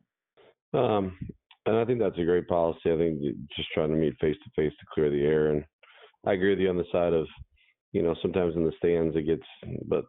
Um, 0.75 1.19
and 1.67 1.77
I 1.77 1.85
think 1.85 1.99
that's 1.99 2.19
a 2.19 2.25
great 2.25 2.49
policy. 2.49 2.93
I 2.93 2.97
think 2.97 3.21
just 3.57 3.69
trying 3.75 3.91
to 3.91 3.97
meet 3.97 4.19
face 4.21 4.37
to 4.45 4.63
face 4.63 4.73
to 4.79 4.87
clear 4.93 5.11
the 5.11 5.23
air. 5.23 5.49
And 5.49 5.65
I 6.27 6.33
agree 6.33 6.51
with 6.51 6.61
you 6.61 6.71
on 6.71 6.77
the 6.77 6.85
side 6.91 7.13
of, 7.13 7.27
you 7.93 8.03
know, 8.03 8.15
sometimes 8.23 8.57
in 8.57 8.65
the 8.65 8.73
stands 8.79 9.17
it 9.17 9.27
gets, 9.27 9.43
but 9.87 10.05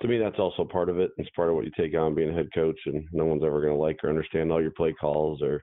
to 0.00 0.08
me 0.08 0.18
that's 0.18 0.38
also 0.38 0.64
part 0.64 0.88
of 0.88 0.98
it. 0.98 1.10
It's 1.18 1.30
part 1.30 1.48
of 1.48 1.54
what 1.54 1.64
you 1.64 1.70
take 1.78 1.96
on 1.96 2.14
being 2.14 2.30
a 2.30 2.34
head 2.34 2.48
coach, 2.54 2.78
and 2.86 3.04
no 3.12 3.24
one's 3.24 3.44
ever 3.44 3.60
going 3.60 3.74
to 3.74 3.80
like 3.80 3.98
or 4.02 4.08
understand 4.08 4.50
all 4.50 4.62
your 4.62 4.72
play 4.72 4.92
calls 4.92 5.42
or 5.42 5.62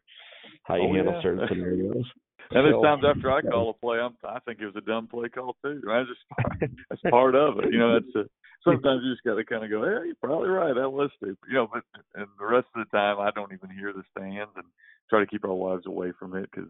how 0.64 0.76
you 0.76 0.90
oh, 0.90 0.94
handle 0.94 1.14
yeah. 1.14 1.22
certain 1.22 1.48
scenarios. 1.48 2.06
and 2.52 2.66
there's 2.66 2.82
times 2.82 3.04
after 3.06 3.32
I 3.32 3.42
call 3.42 3.70
a 3.70 3.74
play, 3.74 4.00
I'm, 4.00 4.16
I 4.24 4.40
think 4.40 4.60
it 4.60 4.66
was 4.66 4.76
a 4.76 4.82
dumb 4.82 5.08
play 5.08 5.30
call 5.30 5.56
too. 5.64 5.82
I 5.90 6.04
just 6.04 6.70
that's 6.90 7.02
part 7.10 7.36
of 7.36 7.60
it. 7.60 7.72
You 7.72 7.80
know, 7.80 7.94
that's 7.94 8.16
a, 8.16 8.30
sometimes 8.64 9.02
you 9.04 9.14
just 9.14 9.24
got 9.24 9.36
to 9.36 9.46
kind 9.46 9.64
of 9.64 9.70
go, 9.70 9.84
"Hey, 9.84 10.08
you're 10.08 10.16
probably 10.22 10.50
right. 10.50 10.74
That 10.74 10.90
was 10.90 11.12
stupid." 11.18 11.38
You 11.48 11.56
know, 11.56 11.68
but 11.72 11.84
and 12.16 12.28
the 12.40 12.46
rest 12.46 12.68
of 12.76 12.86
the 12.86 12.98
time, 12.98 13.20
I 13.20 13.32
don't 13.32 13.54
even 13.54 13.70
hear 13.70 13.94
the 13.94 14.04
stands 14.12 14.52
and 14.56 14.66
try 15.10 15.20
to 15.20 15.28
keep 15.28 15.46
our 15.46 15.54
wives 15.54 15.86
away 15.86 16.12
from 16.18 16.36
it 16.36 16.50
because, 16.52 16.70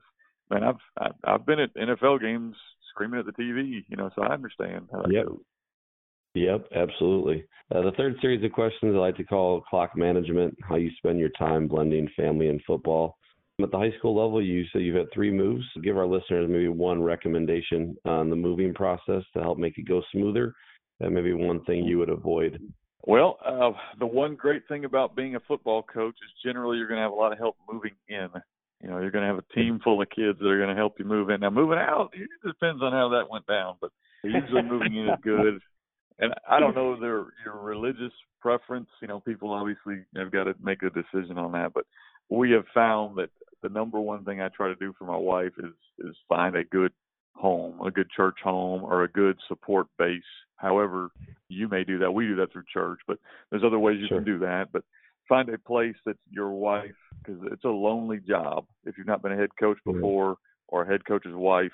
man, 0.50 0.64
I've 0.64 1.12
I've 1.24 1.46
been 1.46 1.60
at 1.60 1.76
NFL 1.76 2.22
games 2.22 2.56
screaming 2.92 3.20
at 3.20 3.26
the 3.26 3.32
TV. 3.32 3.84
You 3.88 3.98
know, 3.98 4.10
so 4.16 4.24
I 4.24 4.34
understand 4.34 4.90
how 4.92 5.04
that 5.04 5.14
yep. 5.14 5.28
goes. 5.28 5.40
Yep, 6.36 6.68
absolutely. 6.76 7.46
Uh, 7.74 7.82
the 7.82 7.92
third 7.98 8.16
series 8.22 8.44
of 8.44 8.52
questions 8.52 8.94
I 8.96 9.00
like 9.00 9.18
to 9.18 9.24
call 9.24 9.62
clock 9.62 9.98
management, 9.98 10.56
how 10.62 10.76
you 10.76 10.92
spend 10.98 11.20
your 11.20 11.30
time 11.30 11.68
blending 11.68 12.08
family 12.16 12.50
and 12.50 12.62
football. 12.68 13.18
At 13.62 13.72
the 13.72 13.78
high 13.78 13.92
school 13.98 14.16
level, 14.16 14.42
you 14.42 14.64
said 14.72 14.82
you've 14.82 14.96
had 14.96 15.12
three 15.14 15.32
moves. 15.32 15.66
Give 15.84 15.98
our 15.98 16.08
listeners 16.08 16.48
maybe 16.50 16.70
one 16.70 17.04
recommendation 17.04 17.98
on 18.06 18.30
the 18.30 18.36
moving 18.36 18.74
process 18.74 19.24
to 19.34 19.42
help 19.42 19.58
make 19.58 19.78
it 19.78 19.88
go 19.88 20.02
smoother, 20.14 20.54
and 21.02 21.14
maybe 21.14 21.34
one 21.34 21.64
thing 21.66 21.84
you 21.84 21.98
would 22.00 22.10
avoid. 22.10 22.62
Well, 23.06 23.38
uh, 23.46 23.72
the 24.00 24.06
one 24.06 24.36
great 24.36 24.68
thing 24.68 24.86
about 24.86 25.16
being 25.16 25.36
a 25.36 25.40
football 25.42 25.84
coach 25.84 26.16
is 26.16 26.44
generally 26.44 26.78
you're 26.78 26.88
going 26.88 27.00
to 27.00 27.04
have 27.04 27.12
a 27.12 27.16
lot 27.16 27.32
of 27.32 27.38
help 27.38 27.58
moving 27.72 27.96
in. 28.08 28.30
You 28.82 28.90
know, 28.90 29.00
you're 29.00 29.12
going 29.12 29.24
to 29.24 29.28
have 29.28 29.40
a 29.40 29.54
team 29.54 29.80
full 29.84 30.02
of 30.02 30.10
kids 30.10 30.40
that 30.40 30.48
are 30.48 30.58
going 30.58 30.70
to 30.70 30.76
help 30.76 30.96
you 31.00 31.06
move 31.06 31.30
in. 31.30 31.42
Now, 31.42 31.50
moving 31.50 31.80
out, 31.80 32.12
it 32.14 32.30
depends 32.46 32.82
on 32.82 32.94
how 32.94 33.10
that 33.10 33.30
went 33.30 33.46
down, 33.46 33.76
but 33.82 33.92
usually 34.24 34.62
moving 34.62 34.96
in 34.96 35.10
is 35.10 35.20
good. 35.22 35.60
And 36.20 36.34
I 36.50 36.60
don't 36.60 36.76
know 36.76 37.00
their 37.00 37.26
your 37.46 37.62
religious 37.62 38.12
preference. 38.42 38.90
You 39.02 39.08
know, 39.08 39.20
people 39.22 39.52
obviously 39.52 40.06
have 40.16 40.32
got 40.32 40.46
to 40.46 40.54
make 40.62 40.84
a 40.84 40.90
decision 40.90 41.38
on 41.38 41.52
that, 41.54 41.74
but 41.74 41.86
we 42.30 42.52
have 42.52 42.66
found 42.74 43.18
that 43.18 43.30
the 43.62 43.70
number 43.70 44.00
one 44.00 44.24
thing 44.24 44.42
I 44.42 44.50
try 44.50 44.68
to 44.68 44.76
do 44.76 44.94
for 44.98 45.06
my 45.06 45.18
wife 45.18 45.54
is 45.58 45.74
is 46.00 46.16
find 46.28 46.56
a 46.56 46.64
good 46.64 46.94
home, 47.36 47.82
a 47.82 47.92
good 47.92 48.10
church 48.10 48.38
home, 48.44 48.84
or 48.84 49.04
a 49.04 49.10
good 49.10 49.38
support 49.48 49.88
base. 49.98 50.22
However, 50.56 51.10
you 51.48 51.68
may 51.68 51.84
do 51.84 52.00
that. 52.00 52.12
We 52.12 52.28
do 52.28 52.36
that 52.38 52.52
through 52.52 52.64
church, 52.72 53.00
but 53.08 53.18
there's 53.50 53.64
other 53.64 53.80
ways 53.80 53.98
you 54.00 54.08
sure. 54.08 54.18
can 54.18 54.26
do 54.26 54.40
that. 54.40 54.70
But 54.72 54.84
find 55.28 55.50
a 55.50 55.58
place 55.58 55.96
that 56.06 56.18
your 56.30 56.52
wife, 56.52 56.96
because 57.24 57.42
it's 57.52 57.64
a 57.64 57.70
lonely 57.70 58.20
job. 58.20 58.66
If 58.86 58.98
you've 58.98 59.08
not 59.08 59.22
been 59.22 59.32
a 59.32 59.38
head 59.38 59.50
coach 59.60 59.78
before 59.86 60.38
or 60.68 60.84
a 60.84 60.88
head 60.88 61.06
coach's 61.06 61.36
wife, 61.36 61.72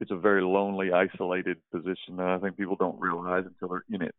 it's 0.00 0.10
a 0.10 0.16
very 0.16 0.42
lonely, 0.42 0.92
isolated 0.92 1.58
position 1.72 2.16
that 2.16 2.26
I 2.26 2.38
think 2.38 2.56
people 2.56 2.76
don't 2.76 3.00
realize 3.00 3.44
until 3.46 3.68
they're 3.68 3.84
in 3.92 4.02
it. 4.02 4.14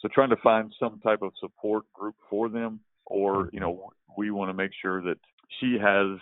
So 0.00 0.08
trying 0.08 0.30
to 0.30 0.36
find 0.36 0.72
some 0.78 1.00
type 1.00 1.22
of 1.22 1.32
support 1.40 1.84
group 1.94 2.16
for 2.28 2.48
them, 2.48 2.80
or 3.06 3.48
you 3.52 3.60
know, 3.60 3.92
we 4.16 4.30
want 4.30 4.50
to 4.50 4.54
make 4.54 4.72
sure 4.80 5.02
that 5.02 5.18
she 5.60 5.76
has 5.80 6.18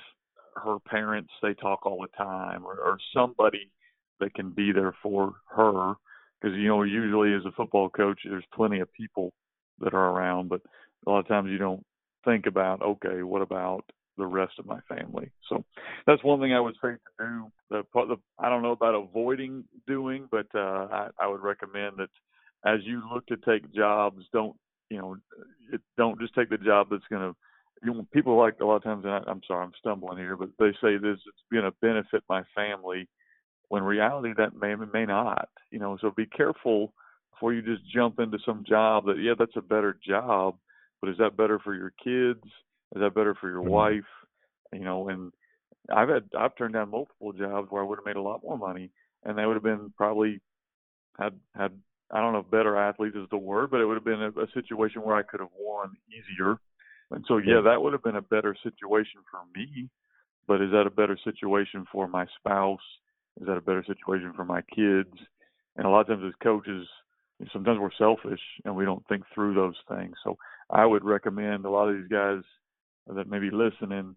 her 0.56 0.78
parents 0.80 1.30
they 1.42 1.54
talk 1.54 1.86
all 1.86 2.00
the 2.00 2.16
time 2.16 2.64
or, 2.64 2.74
or 2.74 2.98
somebody 3.14 3.70
that 4.18 4.34
can 4.34 4.50
be 4.50 4.72
there 4.72 4.94
for 5.02 5.32
her 5.54 5.94
because 6.40 6.56
you 6.56 6.68
know 6.68 6.82
usually 6.82 7.32
as 7.34 7.44
a 7.46 7.52
football 7.52 7.88
coach 7.88 8.20
there's 8.24 8.44
plenty 8.52 8.80
of 8.80 8.92
people 8.92 9.32
that 9.78 9.94
are 9.94 10.10
around 10.10 10.48
but 10.48 10.60
a 11.06 11.10
lot 11.10 11.20
of 11.20 11.28
times 11.28 11.48
you 11.50 11.58
don't 11.58 11.84
think 12.24 12.46
about 12.46 12.82
okay 12.82 13.22
what 13.22 13.42
about 13.42 13.84
the 14.18 14.26
rest 14.26 14.52
of 14.58 14.66
my 14.66 14.80
family? 14.86 15.30
So 15.48 15.64
that's 16.06 16.22
one 16.22 16.40
thing 16.40 16.52
i 16.52 16.60
would 16.60 16.74
say 16.82 16.90
to 16.90 16.98
do. 17.18 17.52
The, 17.70 17.82
the 17.94 18.16
i 18.38 18.48
don't 18.48 18.62
know 18.62 18.72
about 18.72 18.94
avoiding 18.94 19.64
doing 19.86 20.28
but 20.30 20.46
uh 20.54 20.88
I, 20.90 21.08
I 21.18 21.26
would 21.26 21.40
recommend 21.40 21.96
that 21.98 22.10
as 22.64 22.80
you 22.84 23.02
look 23.12 23.26
to 23.26 23.36
take 23.38 23.72
jobs 23.72 24.24
don't 24.32 24.56
you 24.90 24.98
know 24.98 25.16
it, 25.72 25.81
don't 25.96 26.20
just 26.20 26.35
take 26.35 26.50
the 26.50 26.59
job 26.59 26.88
that's 26.90 27.07
going 27.11 27.22
to 27.22 27.37
you 27.83 27.94
know, 27.94 28.07
people 28.12 28.38
like 28.38 28.61
a 28.61 28.64
lot 28.64 28.76
of 28.76 28.83
times, 28.83 29.05
and 29.05 29.14
I, 29.14 29.22
I'm 29.26 29.40
sorry, 29.46 29.64
I'm 29.64 29.72
stumbling 29.79 30.18
here, 30.18 30.37
but 30.37 30.50
they 30.59 30.72
say 30.83 30.98
this 30.98 31.18
it's 31.26 31.50
going 31.53 31.64
to 31.64 31.72
benefit 31.81 32.22
my 32.29 32.42
family, 32.55 33.09
when 33.68 33.83
reality 33.83 34.35
that 34.37 34.55
may 34.55 34.74
may 34.92 35.07
not. 35.07 35.48
You 35.70 35.79
know, 35.79 35.96
so 36.00 36.11
be 36.11 36.26
careful 36.26 36.92
before 37.33 37.55
you 37.55 37.62
just 37.62 37.88
jump 37.90 38.18
into 38.18 38.38
some 38.44 38.64
job 38.68 39.07
that 39.07 39.18
yeah, 39.18 39.33
that's 39.38 39.57
a 39.57 39.62
better 39.62 39.96
job, 40.07 40.57
but 41.00 41.09
is 41.11 41.16
that 41.18 41.37
better 41.37 41.59
for 41.59 41.74
your 41.74 41.92
kids? 42.03 42.44
Is 42.94 43.00
that 43.00 43.14
better 43.14 43.35
for 43.40 43.48
your 43.48 43.62
mm-hmm. 43.62 43.70
wife? 43.70 44.11
You 44.72 44.81
know, 44.81 45.09
and 45.09 45.33
I've 45.90 46.09
had 46.09 46.24
I've 46.38 46.57
turned 46.57 46.74
down 46.74 46.90
multiple 46.90 47.33
jobs 47.33 47.68
where 47.70 47.83
I 47.83 47.87
would 47.87 47.98
have 47.98 48.07
made 48.07 48.16
a 48.16 48.22
lot 48.22 48.42
more 48.42 48.59
money, 48.59 48.90
and 49.24 49.38
they 49.38 49.46
would 49.46 49.57
have 49.57 49.62
been 49.62 49.92
probably 49.96 50.40
had 51.18 51.35
had 51.55 51.72
I 52.12 52.20
don't 52.20 52.33
know 52.33 52.40
if 52.40 52.51
better 52.51 52.77
athletes 52.77 53.16
is 53.16 53.29
the 53.31 53.38
word, 53.38 53.70
but 53.70 53.81
it 53.81 53.87
would 53.87 53.94
have 53.94 54.05
been 54.05 54.23
a, 54.23 54.31
a 54.31 54.46
situation 54.55 55.03
where 55.03 55.16
I 55.16 55.23
could 55.23 55.40
have 55.40 55.51
won 55.59 55.96
easier 56.09 56.59
and 57.11 57.25
so, 57.27 57.38
yeah, 57.38 57.61
that 57.64 57.83
would 57.83 57.92
have 57.92 58.03
been 58.03 58.16
a 58.16 58.23
better 58.23 58.57
situation 58.62 59.20
for 59.31 59.40
me. 59.55 59.88
But 60.46 60.62
is 60.62 60.70
that 60.70 60.87
a 60.87 60.90
better 60.90 61.18
situation 61.23 61.87
for 61.92 62.07
my 62.07 62.27
spouse? 62.38 62.79
Is 63.40 63.46
that 63.46 63.57
a 63.57 63.61
better 63.61 63.85
situation 63.85 64.33
for 64.35 64.44
my 64.44 64.62
kids? 64.62 65.12
And 65.77 65.87
a 65.87 65.88
lot 65.90 66.03
of 66.03 66.07
times, 66.07 66.23
as 66.27 66.35
coaches, 66.42 66.87
sometimes 67.53 67.79
we're 67.81 67.90
selfish 67.99 68.40
and 68.64 68.77
we 68.77 68.85
don't 68.85 69.07
think 69.09 69.25
through 69.35 69.55
those 69.55 69.77
things. 69.88 70.14
So, 70.23 70.37
I 70.70 70.87
would 70.87 71.05
recommend 71.05 71.64
a 71.64 71.70
lot 71.70 71.88
of 71.88 71.96
these 71.96 72.09
guys 72.09 72.42
that 73.09 73.29
may 73.29 73.40
be 73.40 73.51
listening. 73.51 74.14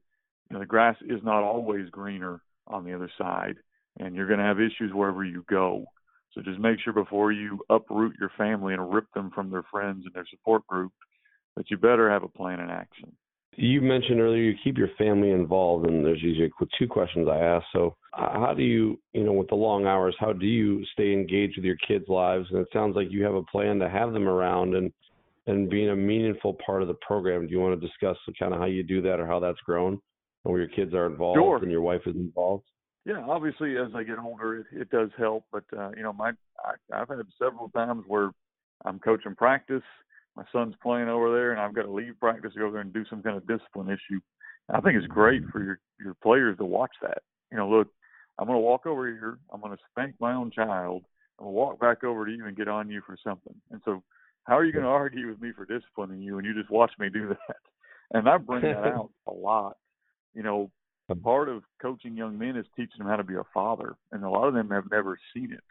You 0.50 0.54
know, 0.54 0.60
the 0.60 0.66
grass 0.66 0.98
is 1.02 1.24
not 1.24 1.44
always 1.44 1.90
greener 1.90 2.42
on 2.68 2.84
the 2.84 2.94
other 2.94 3.10
side, 3.18 3.56
and 4.00 4.16
you're 4.16 4.28
going 4.28 4.40
to 4.40 4.46
have 4.46 4.60
issues 4.60 4.94
wherever 4.94 5.24
you 5.24 5.44
go. 5.50 5.86
So 6.34 6.42
just 6.42 6.60
make 6.60 6.80
sure 6.80 6.94
before 6.94 7.32
you 7.32 7.60
uproot 7.70 8.16
your 8.20 8.32
family 8.38 8.74
and 8.74 8.94
rip 8.94 9.12
them 9.14 9.32
from 9.34 9.52
their 9.52 9.64
friends 9.72 10.04
and 10.06 10.14
their 10.14 10.26
support 10.30 10.66
group 10.68 10.92
that 11.56 11.70
you 11.70 11.78
better 11.78 12.10
have 12.10 12.24
a 12.24 12.28
plan 12.28 12.60
in 12.60 12.70
action. 12.70 13.12
You 13.56 13.82
mentioned 13.82 14.20
earlier 14.20 14.42
you 14.42 14.56
keep 14.64 14.80
your 14.80 14.90
family 14.98 15.30
involved, 15.30 15.86
and 15.86 16.04
there's 16.04 16.24
usually 16.24 16.52
two 16.80 16.88
questions 16.88 17.28
I 17.30 17.38
ask. 17.38 17.64
So, 17.72 17.96
how 18.14 18.54
do 18.58 18.64
you, 18.64 19.00
you 19.14 19.24
know, 19.24 19.34
with 19.34 19.50
the 19.50 19.56
long 19.56 19.86
hours, 19.86 20.16
how 20.20 20.34
do 20.34 20.48
you 20.48 20.84
stay 20.94 21.14
engaged 21.14 21.58
with 21.58 21.66
your 21.66 21.78
kids' 21.88 22.08
lives? 22.08 22.48
And 22.50 22.60
it 22.60 22.68
sounds 22.74 22.96
like 22.96 23.12
you 23.12 23.24
have 23.24 23.36
a 23.36 23.44
plan 23.44 23.78
to 23.80 23.90
have 23.90 24.14
them 24.14 24.28
around 24.28 24.76
and 24.76 24.92
and 25.46 25.70
being 25.70 25.90
a 25.90 25.96
meaningful 25.96 26.58
part 26.66 26.82
of 26.82 26.88
the 26.88 26.96
program. 27.06 27.46
Do 27.46 27.52
you 27.52 27.60
want 27.60 27.80
to 27.80 27.88
discuss 27.88 28.18
kind 28.40 28.54
of 28.54 28.60
how 28.60 28.66
you 28.66 28.82
do 28.82 29.02
that 29.04 29.20
or 29.20 29.28
how 29.28 29.40
that's 29.40 29.60
grown, 29.60 29.94
and 29.94 30.52
where 30.52 30.62
your 30.62 30.70
kids 30.70 30.96
are 30.96 31.06
involved 31.06 31.38
sure. 31.38 31.58
and 31.58 31.72
your 31.72 31.82
wife 31.82 32.02
is 32.08 32.16
involved? 32.16 32.64
Yeah, 33.06 33.26
obviously, 33.28 33.78
as 33.78 33.90
I 33.96 34.04
get 34.04 34.18
older, 34.18 34.60
it, 34.60 34.66
it 34.72 34.90
does 34.90 35.10
help. 35.18 35.46
But 35.52 35.66
uh, 35.78 35.92
you 35.96 36.04
know, 36.04 36.14
my 36.14 36.32
I, 36.64 37.02
I've 37.02 37.10
had 37.10 37.20
several 37.38 37.70
times 37.70 38.04
where 38.08 38.32
I'm 38.86 39.00
coaching 39.00 39.36
practice 39.36 39.84
my 40.36 40.44
son's 40.52 40.76
playing 40.82 41.10
over 41.10 41.32
there 41.32 41.52
and 41.52 41.60
I've 41.60 41.76
got 41.76 41.84
to 41.84 41.92
leave 41.92 42.20
practice 42.20 42.54
to 42.54 42.60
go 42.60 42.72
there 42.72 42.82
and 42.82 42.94
do 42.94 43.06
some 43.10 43.22
kind 43.22 43.38
of 43.38 43.48
discipline 43.48 43.88
issue. 43.88 44.20
I 44.70 44.80
think 44.80 44.96
it's 44.96 45.08
great 45.08 45.44
for 45.52 45.62
your 45.62 45.80
your 46.00 46.16
players 46.24 46.58
to 46.58 46.66
watch 46.66 46.92
that. 47.02 47.22
You 47.52 47.58
know, 47.58 47.70
look, 47.70 47.90
I'm 48.40 48.48
going 48.48 48.58
to 48.58 48.62
walk 48.62 48.86
over 48.86 49.08
here. 49.08 49.38
I'm 49.52 49.62
going 49.62 49.76
to 49.76 49.84
spank 49.92 50.16
my 50.20 50.34
own 50.34 50.52
child. 50.52 51.04
I'm 51.38 51.46
going 51.46 51.54
to 51.54 51.58
walk 51.58 51.80
back 51.80 52.04
over 52.04 52.26
to 52.26 52.32
you 52.32 52.46
and 52.46 52.56
get 52.56 52.70
on 52.70 52.90
you 52.90 53.02
for 53.06 53.18
something. 53.24 53.54
And 53.72 53.82
so, 53.84 54.02
how 54.46 54.58
are 54.58 54.64
you 54.64 54.72
going 54.72 54.86
to 54.86 54.90
argue 54.90 55.28
with 55.28 55.42
me 55.42 55.52
for 55.56 55.66
disciplining 55.66 56.22
you 56.22 56.36
when 56.36 56.46
you 56.46 56.54
just 56.54 56.72
watch 56.72 56.92
me 57.00 57.10
do 57.10 57.30
that? 57.30 57.38
And 58.16 58.30
I 58.30 58.38
bring 58.38 58.62
that 58.62 58.78
out 58.86 59.10
a 59.28 59.34
lot. 59.34 59.78
You 60.36 60.44
know, 60.44 60.70
a 61.10 61.16
part 61.16 61.50
of 61.50 61.64
coaching 61.82 62.16
young 62.16 62.38
men 62.38 62.56
is 62.56 62.66
teaching 62.76 63.00
them 63.00 63.08
how 63.08 63.18
to 63.18 63.24
be 63.24 63.36
a 63.36 63.44
father, 63.54 63.96
and 64.12 64.24
a 64.24 64.30
lot 64.30 64.48
of 64.48 64.54
them 64.54 64.70
have 64.70 64.90
never 64.92 65.18
seen 65.34 65.52
it. 65.52 65.64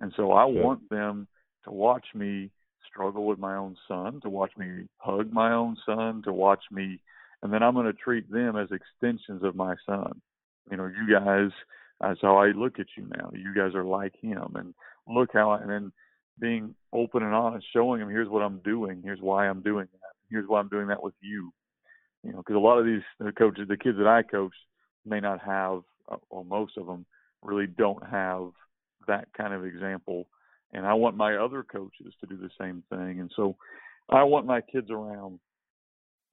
And 0.00 0.12
so, 0.16 0.32
I 0.32 0.44
want 0.44 0.88
them 0.90 1.26
to 1.64 1.70
watch 1.70 2.04
me 2.14 2.50
struggle 2.86 3.24
with 3.26 3.38
my 3.38 3.56
own 3.56 3.76
son, 3.88 4.20
to 4.22 4.28
watch 4.28 4.52
me 4.56 4.84
hug 4.98 5.32
my 5.32 5.52
own 5.52 5.76
son, 5.86 6.22
to 6.24 6.32
watch 6.32 6.62
me, 6.70 7.00
and 7.42 7.52
then 7.52 7.62
I'm 7.62 7.74
going 7.74 7.86
to 7.86 7.92
treat 7.92 8.30
them 8.30 8.56
as 8.56 8.68
extensions 8.70 9.42
of 9.42 9.56
my 9.56 9.74
son. 9.86 10.20
You 10.70 10.76
know, 10.76 10.86
you 10.86 11.12
guys, 11.12 11.50
that's 12.00 12.20
how 12.22 12.36
I 12.36 12.48
look 12.48 12.78
at 12.78 12.86
you 12.96 13.06
now. 13.16 13.30
You 13.32 13.54
guys 13.54 13.74
are 13.74 13.84
like 13.84 14.14
him, 14.20 14.54
and 14.56 14.74
look 15.08 15.30
how, 15.32 15.50
I, 15.50 15.60
and 15.60 15.70
then 15.70 15.92
being 16.38 16.74
open 16.92 17.22
and 17.22 17.34
honest, 17.34 17.66
showing 17.72 18.00
them 18.00 18.10
here's 18.10 18.28
what 18.28 18.42
I'm 18.42 18.58
doing, 18.58 19.00
here's 19.02 19.20
why 19.20 19.48
I'm 19.48 19.62
doing 19.62 19.88
that, 19.92 20.14
here's 20.30 20.48
why 20.48 20.60
I'm 20.60 20.68
doing 20.68 20.88
that 20.88 21.02
with 21.02 21.14
you. 21.20 21.52
You 22.26 22.32
know, 22.32 22.38
because 22.38 22.56
a 22.56 22.58
lot 22.58 22.78
of 22.78 22.84
these 22.84 23.02
coaches, 23.38 23.68
the 23.68 23.76
kids 23.76 23.98
that 23.98 24.06
I 24.06 24.22
coach, 24.22 24.54
may 25.04 25.20
not 25.20 25.40
have, 25.40 25.82
uh, 26.10 26.16
or 26.28 26.44
most 26.44 26.76
of 26.76 26.86
them 26.86 27.06
really 27.42 27.66
don't 27.66 28.04
have 28.04 28.50
that 29.06 29.28
kind 29.36 29.54
of 29.54 29.64
example 29.64 30.26
and 30.72 30.86
I 30.86 30.94
want 30.94 31.16
my 31.16 31.36
other 31.36 31.62
coaches 31.62 32.12
to 32.20 32.26
do 32.26 32.36
the 32.36 32.50
same 32.60 32.82
thing. 32.90 33.20
And 33.20 33.30
so 33.34 33.56
I 34.10 34.24
want 34.24 34.46
my 34.46 34.60
kids 34.60 34.90
around. 34.90 35.38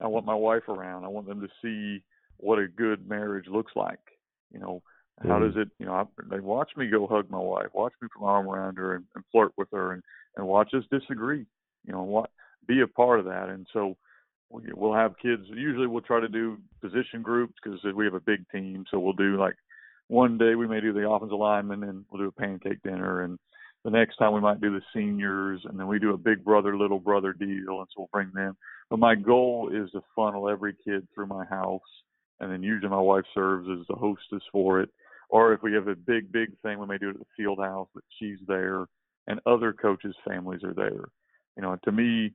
I 0.00 0.06
want 0.06 0.26
my 0.26 0.34
wife 0.34 0.68
around. 0.68 1.04
I 1.04 1.08
want 1.08 1.26
them 1.26 1.40
to 1.40 1.48
see 1.62 2.02
what 2.38 2.58
a 2.58 2.68
good 2.68 3.08
marriage 3.08 3.46
looks 3.48 3.72
like. 3.76 4.00
You 4.52 4.60
know, 4.60 4.82
how 5.22 5.38
mm-hmm. 5.38 5.46
does 5.46 5.56
it? 5.56 5.68
You 5.78 5.86
know, 5.86 5.94
I, 5.94 6.04
they 6.30 6.40
watch 6.40 6.70
me 6.76 6.88
go 6.88 7.06
hug 7.06 7.30
my 7.30 7.38
wife, 7.38 7.68
watch 7.72 7.92
me 8.02 8.08
put 8.12 8.22
my 8.22 8.32
arm 8.32 8.48
around 8.48 8.76
her 8.76 8.96
and, 8.96 9.04
and 9.14 9.24
flirt 9.30 9.52
with 9.56 9.68
her, 9.72 9.92
and 9.92 10.02
and 10.36 10.46
watch 10.46 10.74
us 10.74 10.84
disagree. 10.90 11.46
You 11.86 11.92
know, 11.92 12.02
what 12.02 12.30
be 12.66 12.80
a 12.80 12.86
part 12.86 13.20
of 13.20 13.26
that. 13.26 13.48
And 13.48 13.66
so 13.72 13.96
we'll 14.50 14.94
have 14.94 15.18
kids. 15.18 15.42
Usually, 15.48 15.86
we'll 15.86 16.02
try 16.02 16.20
to 16.20 16.28
do 16.28 16.58
position 16.80 17.22
groups 17.22 17.54
because 17.62 17.80
we 17.94 18.04
have 18.04 18.14
a 18.14 18.20
big 18.20 18.48
team. 18.50 18.84
So 18.90 18.98
we'll 18.98 19.14
do 19.14 19.38
like 19.38 19.54
one 20.08 20.38
day 20.38 20.54
we 20.54 20.68
may 20.68 20.80
do 20.80 20.92
the 20.92 21.08
offensive 21.08 21.38
lineman, 21.38 21.84
and 21.84 22.04
we'll 22.10 22.22
do 22.22 22.28
a 22.28 22.40
pancake 22.40 22.82
dinner, 22.82 23.22
and 23.22 23.38
the 23.84 23.90
next 23.90 24.16
time 24.16 24.32
we 24.32 24.40
might 24.40 24.60
do 24.60 24.72
the 24.72 24.82
seniors, 24.94 25.60
and 25.64 25.78
then 25.78 25.86
we 25.86 25.98
do 25.98 26.14
a 26.14 26.18
big 26.18 26.42
brother, 26.42 26.76
little 26.76 26.98
brother 26.98 27.32
deal, 27.32 27.80
and 27.80 27.88
so 27.88 27.98
we'll 27.98 28.08
bring 28.12 28.30
them. 28.34 28.56
But 28.88 28.98
my 28.98 29.14
goal 29.14 29.70
is 29.72 29.90
to 29.90 30.00
funnel 30.16 30.48
every 30.48 30.74
kid 30.84 31.06
through 31.14 31.26
my 31.26 31.44
house, 31.44 31.80
and 32.40 32.50
then 32.50 32.62
usually 32.62 32.90
my 32.90 33.00
wife 33.00 33.24
serves 33.34 33.68
as 33.68 33.86
the 33.88 33.94
hostess 33.94 34.42
for 34.52 34.80
it. 34.80 34.90
or 35.28 35.52
if 35.52 35.62
we 35.62 35.72
have 35.74 35.88
a 35.88 35.96
big, 35.96 36.30
big 36.32 36.50
thing, 36.62 36.78
we 36.78 36.86
may 36.86 36.98
do 36.98 37.08
it 37.08 37.14
at 37.14 37.18
the 37.18 37.26
field 37.36 37.58
house, 37.58 37.88
but 37.94 38.04
she's 38.18 38.38
there 38.46 38.86
and 39.26 39.40
other 39.46 39.72
coaches' 39.72 40.14
families 40.26 40.62
are 40.64 40.74
there. 40.74 41.08
You 41.56 41.62
know, 41.62 41.76
to 41.84 41.92
me, 41.92 42.32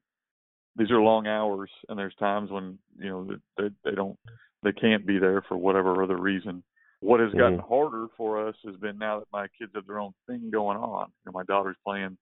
these 0.76 0.92
are 0.92 1.02
long 1.02 1.28
hours, 1.28 1.70
and 1.88 1.98
there's 1.98 2.16
times 2.16 2.52
when 2.52 2.78
you 2.98 3.10
know 3.10 3.28
they, 3.58 3.70
they 3.84 3.96
don't, 3.96 4.18
they 4.64 4.72
can't 4.72 5.06
be 5.06 5.20
there 5.20 5.44
for 5.48 5.58
whatever 5.58 6.04
other 6.04 6.18
reason. 6.18 6.64
What 7.02 7.22
has 7.22 7.32
gotten 7.32 7.60
mm-hmm. 7.60 7.68
harder 7.68 8.08
for 8.18 8.48
us 8.48 8.56
has 8.66 8.76
been 8.76 8.98
now 8.98 9.20
that 9.20 9.28
my 9.32 9.48
kids 9.58 9.72
have 9.76 9.88
their 9.88 10.00
own 10.00 10.14
thing 10.28 10.50
going 10.52 10.78
on. 10.78 11.08
You 11.08 11.32
know, 11.32 11.32
my 11.32 11.44
daughter's 11.44 11.78
playing 11.86 12.18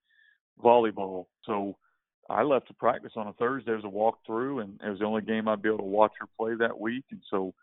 volleyball, 0.63 1.25
so 1.45 1.75
I 2.29 2.43
left 2.43 2.67
to 2.67 2.73
practice 2.73 3.13
on 3.15 3.27
a 3.27 3.33
Thursday 3.33 3.73
as 3.73 3.83
a 3.83 3.88
walkthrough, 3.88 4.63
and 4.63 4.79
it 4.83 4.89
was 4.89 4.99
the 4.99 5.05
only 5.05 5.21
game 5.21 5.47
I'd 5.47 5.62
be 5.62 5.69
able 5.69 5.79
to 5.79 5.83
watch 5.83 6.12
her 6.19 6.27
play 6.38 6.53
that 6.60 6.79
week. 6.79 7.05
And 7.12 7.21
so, 7.29 7.53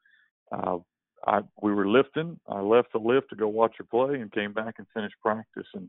uh, 0.52 0.78
I 1.26 1.40
we 1.62 1.72
were 1.72 1.88
lifting. 1.88 2.38
I 2.48 2.60
left 2.60 2.92
the 2.92 2.98
lift 2.98 3.30
to 3.30 3.36
go 3.36 3.48
watch 3.48 3.74
her 3.78 3.84
play, 3.84 4.20
and 4.20 4.32
came 4.32 4.52
back 4.52 4.74
and 4.78 4.86
finished 4.92 5.16
practice. 5.22 5.66
And 5.74 5.88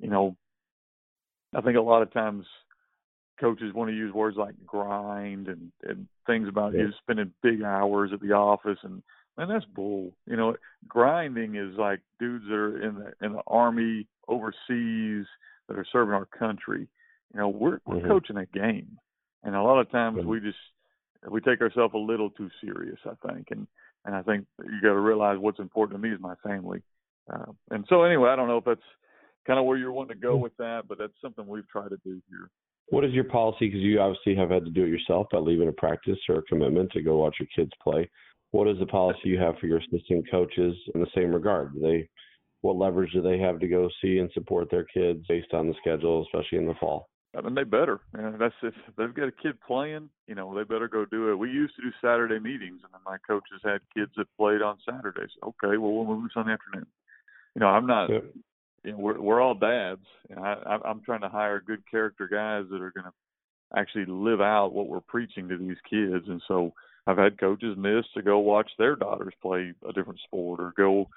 you 0.00 0.08
know, 0.08 0.36
I 1.54 1.60
think 1.60 1.76
a 1.76 1.82
lot 1.82 2.02
of 2.02 2.12
times 2.12 2.46
coaches 3.40 3.74
want 3.74 3.90
to 3.90 3.96
use 3.96 4.12
words 4.12 4.36
like 4.36 4.54
grind 4.66 5.48
and, 5.48 5.72
and 5.82 6.06
things 6.26 6.48
about 6.48 6.72
yeah. 6.72 6.80
you 6.80 6.92
spending 7.02 7.32
big 7.42 7.62
hours 7.62 8.10
at 8.12 8.20
the 8.20 8.32
office 8.32 8.78
and 8.82 9.02
and 9.36 9.50
that's 9.50 9.64
bull. 9.74 10.12
You 10.26 10.36
know, 10.36 10.56
grinding 10.86 11.56
is 11.56 11.76
like 11.76 12.00
dudes 12.20 12.44
that 12.48 12.54
are 12.54 12.82
in 12.82 12.94
the 12.96 13.26
in 13.26 13.32
the 13.32 13.42
army 13.46 14.06
overseas 14.28 15.26
that 15.68 15.78
are 15.78 15.86
serving 15.90 16.14
our 16.14 16.26
country. 16.26 16.88
You 17.32 17.40
know, 17.40 17.48
we're 17.48 17.80
we're 17.86 17.96
mm-hmm. 17.96 18.08
coaching 18.08 18.36
a 18.36 18.46
game, 18.46 18.98
and 19.42 19.54
a 19.54 19.62
lot 19.62 19.80
of 19.80 19.90
times 19.90 20.18
mm-hmm. 20.18 20.28
we 20.28 20.40
just 20.40 20.58
we 21.28 21.40
take 21.40 21.60
ourselves 21.60 21.94
a 21.94 21.98
little 21.98 22.30
too 22.30 22.48
serious. 22.60 22.98
I 23.04 23.28
think, 23.28 23.48
and 23.50 23.66
and 24.04 24.14
I 24.14 24.22
think 24.22 24.46
you 24.62 24.80
got 24.82 24.94
to 24.94 25.00
realize 25.00 25.38
what's 25.38 25.58
important 25.58 26.00
to 26.00 26.08
me 26.08 26.14
is 26.14 26.20
my 26.20 26.34
family. 26.44 26.82
Uh, 27.32 27.52
and 27.70 27.84
so 27.88 28.02
anyway, 28.02 28.30
I 28.30 28.36
don't 28.36 28.48
know 28.48 28.58
if 28.58 28.64
that's 28.64 28.80
kind 29.46 29.58
of 29.58 29.64
where 29.64 29.78
you're 29.78 29.92
wanting 29.92 30.16
to 30.16 30.22
go 30.22 30.36
mm. 30.36 30.40
with 30.40 30.56
that, 30.58 30.82
but 30.88 30.98
that's 30.98 31.12
something 31.22 31.46
we've 31.46 31.68
tried 31.68 31.88
to 31.88 31.98
do 32.04 32.20
here. 32.28 32.50
What 32.88 33.04
is 33.04 33.12
your 33.12 33.24
policy? 33.24 33.66
Because 33.66 33.80
you 33.80 34.00
obviously 34.00 34.34
have 34.36 34.50
had 34.50 34.64
to 34.64 34.70
do 34.70 34.84
it 34.84 34.90
yourself 34.90 35.26
by 35.32 35.38
leaving 35.38 35.68
a 35.68 35.72
practice 35.72 36.18
or 36.28 36.38
a 36.38 36.42
commitment 36.42 36.92
to 36.92 37.02
go 37.02 37.16
watch 37.16 37.36
your 37.40 37.48
kids 37.54 37.72
play. 37.82 38.08
What 38.50 38.68
is 38.68 38.78
the 38.78 38.86
policy 38.86 39.20
you 39.24 39.38
have 39.38 39.56
for 39.58 39.66
your 39.66 39.78
assistant 39.78 40.30
coaches 40.30 40.76
in 40.94 41.00
the 41.00 41.08
same 41.14 41.32
regard? 41.32 41.74
Do 41.74 41.80
they, 41.80 42.08
what 42.60 42.76
leverage 42.76 43.12
do 43.12 43.22
they 43.22 43.38
have 43.38 43.58
to 43.60 43.68
go 43.68 43.88
see 44.00 44.18
and 44.18 44.30
support 44.32 44.70
their 44.70 44.84
kids 44.84 45.24
based 45.28 45.52
on 45.52 45.66
the 45.66 45.74
schedule, 45.80 46.22
especially 46.22 46.58
in 46.58 46.66
the 46.66 46.74
fall? 46.74 47.08
I 47.36 47.40
mean, 47.40 47.54
they 47.54 47.64
better. 47.64 48.00
And 48.12 48.40
that's 48.40 48.54
if 48.62 48.74
they've 48.96 49.12
got 49.12 49.28
a 49.28 49.32
kid 49.32 49.60
playing, 49.66 50.08
you 50.28 50.34
know, 50.36 50.54
they 50.54 50.62
better 50.62 50.86
go 50.86 51.04
do 51.04 51.32
it. 51.32 51.34
We 51.34 51.50
used 51.50 51.74
to 51.76 51.82
do 51.82 51.90
Saturday 52.00 52.38
meetings, 52.38 52.80
and 52.84 52.92
then 52.92 53.00
my 53.04 53.16
coaches 53.26 53.60
had 53.64 53.80
kids 53.92 54.12
that 54.16 54.28
played 54.36 54.62
on 54.62 54.78
Saturdays. 54.88 55.30
Okay, 55.42 55.76
well, 55.76 55.92
we'll 55.92 56.04
move 56.04 56.28
to 56.28 56.32
Sunday 56.32 56.52
afternoon. 56.52 56.86
You 57.56 57.60
know, 57.60 57.66
I'm 57.66 57.86
not 57.86 58.08
you 58.84 58.92
know, 58.92 58.98
we're 58.98 59.20
we're 59.20 59.40
all 59.40 59.54
dads. 59.54 60.04
Know, 60.28 60.42
I, 60.42 60.78
I'm 60.84 61.00
trying 61.02 61.22
to 61.22 61.28
hire 61.28 61.60
good 61.60 61.82
character 61.90 62.28
guys 62.28 62.64
that 62.70 62.82
are 62.82 62.92
going 62.92 63.04
to 63.04 63.78
actually 63.78 64.06
live 64.06 64.40
out 64.40 64.72
what 64.72 64.88
we're 64.88 65.00
preaching 65.00 65.48
to 65.48 65.56
these 65.56 65.76
kids. 65.88 66.26
And 66.28 66.42
so 66.46 66.72
I've 67.06 67.18
had 67.18 67.40
coaches 67.40 67.76
miss 67.76 68.04
to 68.14 68.22
go 68.22 68.38
watch 68.38 68.70
their 68.78 68.96
daughters 68.96 69.34
play 69.42 69.72
a 69.88 69.92
different 69.92 70.20
sport 70.24 70.60
or 70.60 70.72
go 70.76 71.08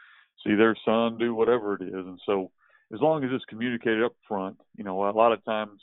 see 0.43 0.56
their 0.56 0.75
son 0.86 1.17
do 1.17 1.36
whatever 1.36 1.75
it 1.75 1.82
is. 1.84 1.93
And 1.93 2.19
so 2.25 2.51
as 2.93 3.01
long 3.01 3.23
as 3.23 3.30
it's 3.34 3.45
communicated 3.45 4.03
up 4.03 4.13
front, 4.27 4.58
you 4.75 4.84
know, 4.84 5.10
a 5.10 5.12
lot 5.12 5.34
of 5.34 5.43
times 5.45 5.80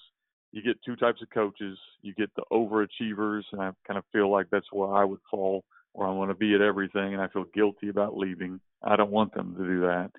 you 0.52 0.62
get 0.62 0.82
two 0.84 0.96
types 0.96 1.20
of 1.20 1.30
coaches. 1.30 1.76
You 2.02 2.14
get 2.14 2.30
the 2.36 2.44
overachievers, 2.52 3.42
and 3.52 3.60
I 3.60 3.72
kind 3.86 3.98
of 3.98 4.04
feel 4.12 4.30
like 4.30 4.46
that's 4.50 4.72
where 4.72 4.94
I 4.94 5.04
would 5.04 5.18
fall, 5.28 5.64
or 5.94 6.06
I 6.06 6.12
want 6.12 6.30
to 6.30 6.36
be 6.36 6.54
at 6.54 6.60
everything, 6.60 7.12
and 7.12 7.20
I 7.20 7.28
feel 7.28 7.44
guilty 7.52 7.88
about 7.88 8.16
leaving. 8.16 8.60
I 8.82 8.94
don't 8.94 9.10
want 9.10 9.34
them 9.34 9.56
to 9.56 9.64
do 9.64 9.80
that. 9.80 10.12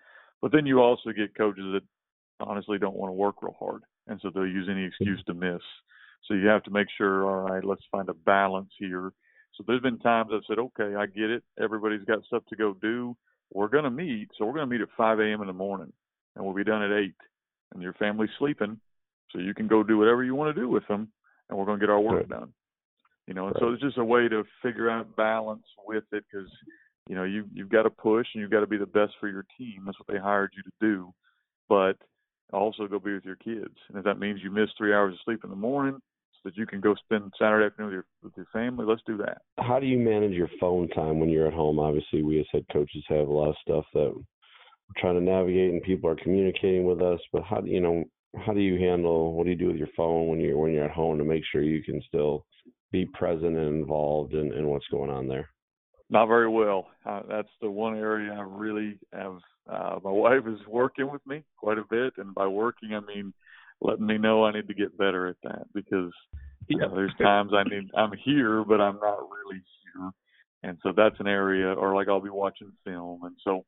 But 0.46 0.52
then 0.52 0.68
you 0.68 0.80
also 0.80 1.10
get 1.10 1.36
coaches 1.36 1.74
that 1.74 1.82
honestly 2.40 2.78
don't 2.78 2.96
want 2.96 3.10
to 3.10 3.14
work 3.14 3.42
real 3.42 3.56
hard, 3.58 3.82
and 4.06 4.20
so 4.22 4.30
they'll 4.30 4.46
use 4.46 4.68
any 4.70 4.84
excuse 4.84 5.20
to 5.26 5.34
miss. 5.34 5.62
So 6.28 6.36
you 6.36 6.46
have 6.46 6.62
to 6.66 6.70
make 6.70 6.86
sure, 6.96 7.26
all 7.26 7.52
right, 7.52 7.66
let's 7.66 7.82
find 7.92 8.10
a 8.10 8.14
balance 8.14 8.70
here. 8.78 9.12
So 9.56 9.64
there's 9.66 9.82
been 9.82 9.98
times 9.98 10.30
I've 10.32 10.44
said, 10.48 10.60
okay, 10.60 10.94
I 10.94 11.08
get 11.08 11.32
it. 11.32 11.44
Everybody's 11.60 12.06
got 12.06 12.24
stuff 12.26 12.44
to 12.50 12.56
go 12.56 12.76
do. 12.80 13.18
We're 13.56 13.70
going 13.70 13.86
to 13.86 13.90
meet. 13.90 14.30
So 14.38 14.46
we're 14.46 14.54
going 14.54 14.70
to 14.70 14.72
meet 14.72 14.82
at 14.82 14.90
5 14.96 15.20
a.m. 15.20 15.42
in 15.42 15.48
the 15.48 15.54
morning, 15.54 15.92
and 16.36 16.46
we'll 16.46 16.54
be 16.54 16.64
done 16.64 16.84
at 16.84 16.96
8. 16.96 17.16
And 17.74 17.82
your 17.82 17.94
family's 17.94 18.30
sleeping, 18.38 18.80
so 19.32 19.40
you 19.40 19.56
can 19.56 19.68
go 19.68 19.82
do 19.82 19.98
whatever 19.98 20.24
you 20.24 20.36
want 20.36 20.56
to 20.56 20.62
do 20.62 20.70
with 20.70 20.88
them, 20.88 21.08
and 21.50 21.58
we're 21.58 21.66
going 21.66 21.80
to 21.80 21.84
get 21.84 21.92
our 21.92 22.00
work 22.00 22.18
right. 22.18 22.30
done. 22.30 22.54
You 23.26 23.34
know, 23.34 23.48
and 23.48 23.56
right. 23.56 23.62
so 23.62 23.74
it's 23.74 23.82
just 23.82 23.98
a 23.98 24.06
way 24.06 24.28
to 24.28 24.44
figure 24.62 24.92
out 24.92 25.16
balance 25.16 25.66
with 25.88 26.04
it 26.12 26.24
because 26.32 26.52
you 27.08 27.16
know 27.16 27.24
you 27.24 27.46
you've 27.54 27.70
got 27.70 27.84
to 27.84 27.90
push 27.90 28.28
and 28.34 28.42
you've 28.42 28.52
got 28.52 28.62
to 28.62 28.68
be 28.68 28.78
the 28.78 28.86
best 28.86 29.14
for 29.20 29.28
your 29.28 29.46
team. 29.58 29.84
That's 29.86 30.00
what 30.00 30.08
they 30.08 30.20
hired 30.20 30.52
you 30.56 30.64
to 30.64 30.72
do. 30.82 31.14
But 31.70 31.98
also 32.54 32.88
go 32.88 33.00
be 33.00 33.14
with 33.14 33.26
your 33.26 33.36
kids. 33.36 33.76
And 33.90 33.98
if 33.98 34.04
that 34.06 34.20
means 34.20 34.42
you 34.44 34.52
miss 34.52 34.70
three 34.78 34.94
hours 34.94 35.14
of 35.14 35.20
sleep 35.26 35.44
in 35.44 35.50
the 35.50 35.56
morning 35.56 36.00
so 36.34 36.50
that 36.50 36.58
you 36.58 36.66
can 36.66 36.80
go 36.80 36.96
spend 36.96 37.34
saturday 37.40 37.66
afternoon 37.66 37.88
with 37.88 37.94
your 37.94 38.06
with 38.24 38.34
your 38.38 38.48
family 38.54 38.86
let's 38.86 39.02
do 39.06 39.18
that. 39.18 39.42
How 39.60 39.80
do 39.80 39.86
you 39.86 39.98
manage 39.98 40.32
your 40.32 40.50
phone 40.60 40.88
time 40.90 41.20
when 41.20 41.30
you're 41.30 41.48
at 41.48 41.54
home? 41.54 41.80
Obviously 41.80 42.24
we 42.24 42.40
as 42.40 42.46
head 42.52 42.66
coaches 42.72 43.04
have 43.10 43.28
a 43.28 43.34
lot 43.34 43.50
of 43.50 43.56
stuff 43.62 43.86
that 43.94 44.14
we're 44.14 45.02
trying 45.02 45.16
to 45.16 45.22
navigate 45.22 45.72
and 45.72 45.82
people 45.82 46.10
are 46.10 46.16
communicating 46.16 46.86
with 46.86 47.02
us. 47.02 47.20
But 47.32 47.44
how 47.44 47.62
do 47.62 47.70
you 47.70 47.82
know 47.82 48.04
how 48.46 48.54
do 48.54 48.60
you 48.60 48.80
handle 48.80 49.34
what 49.34 49.46
do 49.46 49.50
you 49.50 49.56
do 49.56 49.68
with 49.68 49.78
your 49.78 49.90
phone 49.96 50.28
when 50.28 50.40
you're 50.40 50.58
when 50.58 50.72
you're 50.72 50.86
at 50.86 50.92
home 50.92 51.18
to 51.18 51.24
make 51.24 51.44
sure 51.52 51.62
you 51.62 51.84
can 51.84 52.02
still 52.08 52.46
be 52.92 53.06
present 53.06 53.58
and 53.58 53.82
involved 53.82 54.34
in, 54.34 54.54
in 54.54 54.68
what's 54.68 54.88
going 54.88 55.10
on 55.10 55.28
there 55.28 55.50
not 56.10 56.28
very 56.28 56.50
well. 56.50 56.88
Uh, 57.06 57.22
that's 57.28 57.50
the 57.62 57.70
one 57.70 57.98
area 57.98 58.34
I 58.34 58.42
really 58.42 58.98
have. 59.14 59.38
Uh, 59.70 60.00
my 60.04 60.12
wife 60.12 60.48
is 60.48 60.60
working 60.68 61.12
with 61.12 61.26
me 61.26 61.44
quite 61.58 61.78
a 61.78 61.86
bit, 61.90 62.14
and 62.18 62.34
by 62.34 62.48
working 62.48 62.94
I 62.94 63.00
mean 63.00 63.34
letting 63.82 64.06
me 64.06 64.18
know 64.18 64.46
I 64.46 64.54
need 64.54 64.68
to 64.68 64.74
get 64.74 64.98
better 64.98 65.28
at 65.28 65.36
that 65.44 65.66
because 65.74 66.12
you 66.68 66.80
know, 66.80 66.94
there's 66.96 67.14
times 67.22 67.52
I 67.54 67.64
need 67.64 67.90
I'm 67.96 68.14
here, 68.24 68.64
but 68.64 68.82
I'm 68.82 69.00
not 69.00 69.20
really 69.30 69.62
here, 69.84 70.12
and 70.64 70.78
so 70.84 70.94
that's 70.96 71.20
an 71.20 71.28
area. 71.28 71.74
Or 71.74 71.96
like 71.96 72.08
I'll 72.08 72.22
be 72.22 72.30
watching 72.30 72.72
film, 72.84 73.24
and 73.24 73.36
so 73.44 73.66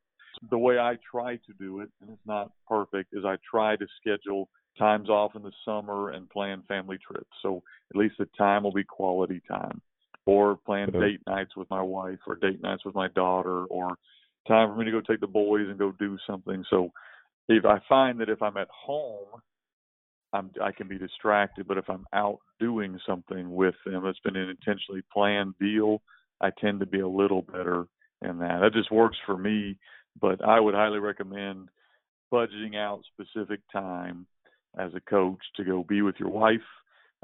the 0.50 0.58
way 0.58 0.78
I 0.78 0.96
try 1.10 1.36
to 1.36 1.52
do 1.58 1.80
it, 1.80 1.88
and 2.00 2.10
it's 2.10 2.26
not 2.26 2.52
perfect, 2.66 3.10
is 3.12 3.24
I 3.24 3.36
try 3.48 3.76
to 3.76 3.86
schedule 4.00 4.48
times 4.78 5.08
off 5.08 5.34
in 5.34 5.42
the 5.42 5.52
summer 5.64 6.10
and 6.10 6.30
plan 6.30 6.62
family 6.68 6.98
trips. 6.98 7.30
So 7.42 7.62
at 7.90 7.96
least 7.96 8.14
the 8.18 8.28
time 8.38 8.62
will 8.62 8.72
be 8.72 8.84
quality 8.84 9.42
time 9.48 9.80
or 10.28 10.56
plan 10.56 10.90
okay. 10.90 10.98
Uh, 10.98 11.00
date 11.00 11.20
nights 11.26 11.56
with 11.56 11.70
my 11.70 11.80
wife 11.80 12.18
or 12.26 12.36
date 12.36 12.62
nights 12.62 12.84
with 12.84 12.94
my 12.94 13.08
daughter 13.08 13.64
or 13.64 13.96
time 14.46 14.68
for 14.68 14.76
me 14.76 14.84
to 14.84 14.90
go 14.90 15.00
take 15.00 15.20
the 15.20 15.26
boys 15.26 15.66
and 15.68 15.78
go 15.78 15.90
do 15.98 16.18
something. 16.26 16.62
So 16.68 16.90
if 17.48 17.64
I 17.64 17.78
find 17.88 18.20
that 18.20 18.28
if 18.28 18.42
I'm 18.42 18.58
at 18.58 18.68
home, 18.68 19.40
I'm, 20.34 20.50
I 20.62 20.72
can 20.72 20.86
be 20.86 20.98
distracted, 20.98 21.66
but 21.66 21.78
if 21.78 21.88
I'm 21.88 22.04
out 22.12 22.40
doing 22.60 23.00
something 23.06 23.54
with 23.54 23.74
them, 23.86 24.04
it's 24.04 24.18
been 24.18 24.36
an 24.36 24.50
intentionally 24.50 25.00
planned 25.10 25.54
deal. 25.58 26.02
I 26.42 26.50
tend 26.60 26.80
to 26.80 26.86
be 26.86 27.00
a 27.00 27.08
little 27.08 27.40
better 27.40 27.86
in 28.20 28.38
that. 28.40 28.58
That 28.60 28.74
just 28.74 28.92
works 28.92 29.16
for 29.24 29.38
me, 29.38 29.78
but 30.20 30.44
I 30.44 30.60
would 30.60 30.74
highly 30.74 30.98
recommend 30.98 31.70
budgeting 32.30 32.76
out 32.76 33.00
specific 33.14 33.60
time 33.72 34.26
as 34.78 34.92
a 34.94 35.00
coach 35.00 35.40
to 35.56 35.64
go 35.64 35.82
be 35.88 36.02
with 36.02 36.16
your 36.18 36.28
wife 36.28 36.60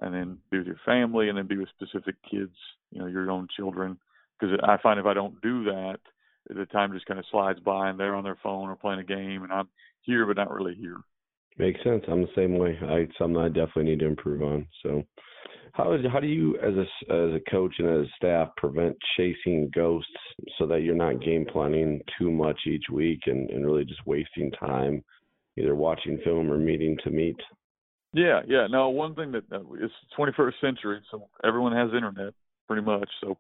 and 0.01 0.15
then 0.15 0.39
be 0.51 0.59
with 0.59 0.67
your 0.67 0.81
family 0.85 1.29
and 1.29 1.39
then 1.39 1.47
be 1.47 1.57
with 1.57 1.69
specific 1.69 2.17
kids, 2.29 2.57
you 2.95 3.01
know, 3.01 3.07
your 3.07 3.31
own 3.31 3.49
children. 3.55 3.99
Because 4.39 4.59
I 4.63 4.77
find 4.83 4.99
if 4.99 5.07
I 5.07 5.15
don't 5.15 5.41
do 5.43 5.65
that, 5.65 5.99
the 6.49 6.67
time 6.67 6.93
just 6.93 7.07
kind 7.07 7.19
of 7.19 7.27
slides 7.31 7.61
by 7.61 7.89
and 7.89 7.99
they're 7.99 8.15
on 8.15 8.25
their 8.25 8.39
phone 8.43 8.69
or 8.69 8.77
playing 8.77 9.01
a 9.01 9.05
game 9.05 9.43
and 9.43 9.53
I'm 9.53 9.69
here 10.03 10.27
but 10.27 10.37
not 10.37 10.51
really 10.51 10.75
here. 10.75 10.99
Makes 11.59 11.83
sense. 11.85 12.05
I'm 12.09 12.23
the 12.23 12.29
same 12.35 12.59
way. 12.59 12.79
I 12.83 13.07
something 13.19 13.41
I 13.41 13.49
definitely 13.49 13.85
need 13.85 14.01
to 14.01 14.07
improve 14.07 14.43
on. 14.43 14.67
So, 14.83 15.05
how 15.73 15.93
is 15.93 16.01
how 16.13 16.19
do 16.19 16.27
you 16.27 16.57
as 16.57 16.75
a 16.75 17.13
as 17.13 17.35
a 17.35 17.51
coach 17.51 17.75
and 17.79 17.89
as 17.89 18.07
a 18.07 18.17
staff 18.17 18.49
prevent 18.57 18.97
chasing 19.17 19.71
ghosts 19.73 20.11
so 20.59 20.67
that 20.67 20.83
you're 20.83 20.97
not 20.97 21.23
game 21.23 21.47
planning 21.51 22.01
too 22.19 22.31
much 22.31 22.59
each 22.67 22.87
week 22.93 23.21
and, 23.27 23.49
and 23.51 23.65
really 23.65 23.85
just 23.85 24.05
wasting 24.05 24.51
time 24.53 25.03
either 25.57 25.77
watching 25.77 26.19
film 26.25 26.51
or 26.51 26.59
meeting 26.59 26.97
to 27.05 27.11
meet? 27.11 27.37
Yeah, 28.13 28.41
yeah. 28.49 28.67
No, 28.69 28.89
one 28.89 29.15
thing 29.15 29.33
that 29.33 29.45
uh, 29.53 29.61
it's 29.75 29.93
21st 30.19 30.61
century, 30.61 31.01
so 31.11 31.29
everyone 31.45 31.73
has 31.73 31.91
internet 31.95 32.35
pretty 32.67 32.83
much. 32.83 33.09
So, 33.21 33.37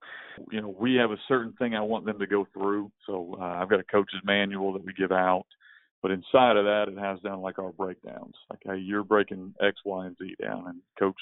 you 0.50 0.60
know, 0.60 0.74
we 0.78 0.94
have 0.96 1.10
a 1.10 1.20
certain 1.28 1.52
thing 1.54 1.74
I 1.74 1.80
want 1.80 2.04
them 2.04 2.18
to 2.18 2.26
go 2.26 2.46
through. 2.52 2.90
So 3.06 3.37
uh, 3.40 3.44
I've 3.44 3.70
got 3.70 3.80
a 3.80 3.84
coach's 3.84 4.20
manual 4.24 4.72
that 4.72 4.84
we 4.84 4.92
give 4.92 5.12
out, 5.12 5.46
but 6.02 6.10
inside 6.10 6.56
of 6.56 6.64
that, 6.64 6.87
it 6.88 6.98
has 6.98 7.20
down 7.20 7.40
like 7.40 7.58
our 7.58 7.72
breakdowns. 7.72 8.34
Like, 8.50 8.60
hey, 8.64 8.78
you're 8.78 9.04
breaking 9.04 9.54
X, 9.60 9.76
Y, 9.84 10.06
and 10.06 10.16
Z 10.18 10.34
down, 10.40 10.64
and 10.68 10.80
Coach 10.98 11.16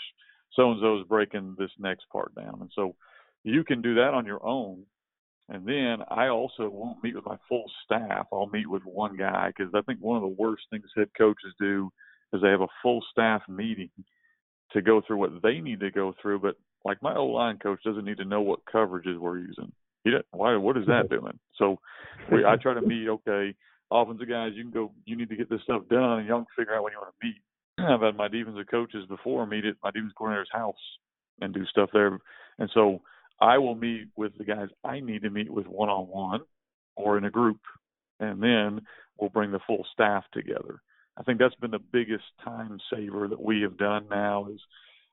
so 0.54 0.70
and 0.70 0.80
so 0.80 1.00
is 1.00 1.06
breaking 1.08 1.56
this 1.58 1.70
next 1.78 2.04
part 2.10 2.34
down. 2.34 2.58
And 2.60 2.70
so 2.74 2.94
you 3.44 3.64
can 3.64 3.82
do 3.82 3.94
that 3.94 4.14
on 4.14 4.26
your 4.26 4.44
own. 4.44 4.82
And 5.48 5.66
then 5.66 5.98
I 6.08 6.28
also 6.28 6.68
won't 6.68 7.02
meet 7.02 7.14
with 7.14 7.26
my 7.26 7.36
full 7.48 7.64
staff. 7.84 8.26
I'll 8.32 8.48
meet 8.52 8.68
with 8.68 8.82
one 8.84 9.16
guy 9.16 9.48
because 9.56 9.72
I 9.74 9.82
think 9.82 10.00
one 10.00 10.16
of 10.16 10.22
the 10.22 10.42
worst 10.42 10.64
things 10.70 10.86
head 10.96 11.08
coaches 11.16 11.52
do 11.58 11.90
is 12.32 12.40
they 12.40 12.48
have 12.48 12.60
a 12.60 12.68
full 12.82 13.02
staff 13.10 13.42
meeting 13.48 13.90
to 14.72 14.80
go 14.80 15.02
through 15.06 15.18
what 15.18 15.42
they 15.42 15.60
need 15.60 15.80
to 15.80 15.90
go 15.90 16.14
through. 16.20 16.40
But 16.40 16.56
like 16.84 17.02
my 17.02 17.14
old 17.14 17.34
line 17.34 17.58
coach 17.58 17.80
doesn't 17.84 18.04
need 18.04 18.18
to 18.18 18.24
know 18.24 18.40
what 18.40 18.64
coverages 18.72 19.18
we're 19.18 19.38
using. 19.38 19.72
He 20.04 20.10
doesn't, 20.10 20.26
why? 20.32 20.56
What 20.56 20.76
is 20.76 20.86
that 20.86 21.10
doing? 21.10 21.38
So 21.56 21.78
we, 22.30 22.44
I 22.44 22.56
try 22.56 22.74
to 22.74 22.80
meet. 22.80 23.08
Okay, 23.08 23.54
offensive 23.90 24.28
guys, 24.28 24.52
you 24.54 24.62
can 24.62 24.72
go, 24.72 24.92
you 25.04 25.16
need 25.16 25.28
to 25.28 25.36
get 25.36 25.50
this 25.50 25.62
stuff 25.62 25.82
done, 25.88 26.20
and 26.20 26.28
y'all 26.28 26.38
can 26.38 26.46
figure 26.56 26.74
out 26.74 26.82
when 26.82 26.92
you 26.92 26.98
want 26.98 27.14
to 27.20 27.26
meet. 27.26 27.36
I've 27.78 28.00
had 28.00 28.16
my 28.16 28.28
defensive 28.28 28.66
coaches 28.70 29.06
before 29.08 29.46
meet 29.46 29.64
at 29.64 29.76
my 29.82 29.90
defensive 29.90 30.16
coordinator's 30.16 30.48
house 30.52 30.74
and 31.40 31.54
do 31.54 31.64
stuff 31.66 31.90
there, 31.92 32.18
and 32.58 32.70
so 32.74 33.00
I 33.40 33.58
will 33.58 33.74
meet 33.74 34.08
with 34.16 34.36
the 34.38 34.44
guys 34.44 34.68
I 34.84 35.00
need 35.00 35.22
to 35.22 35.30
meet 35.30 35.50
with 35.50 35.66
one 35.66 35.88
on 35.88 36.06
one 36.06 36.40
or 36.96 37.18
in 37.18 37.24
a 37.24 37.30
group, 37.30 37.60
and 38.20 38.42
then 38.42 38.82
we'll 39.18 39.30
bring 39.30 39.52
the 39.52 39.60
full 39.66 39.86
staff 39.92 40.24
together. 40.32 40.80
I 41.16 41.22
think 41.22 41.38
that's 41.38 41.54
been 41.56 41.70
the 41.70 41.78
biggest 41.78 42.24
time 42.44 42.78
saver 42.92 43.28
that 43.28 43.42
we 43.42 43.60
have 43.62 43.76
done 43.76 44.06
now 44.10 44.46
is 44.52 44.60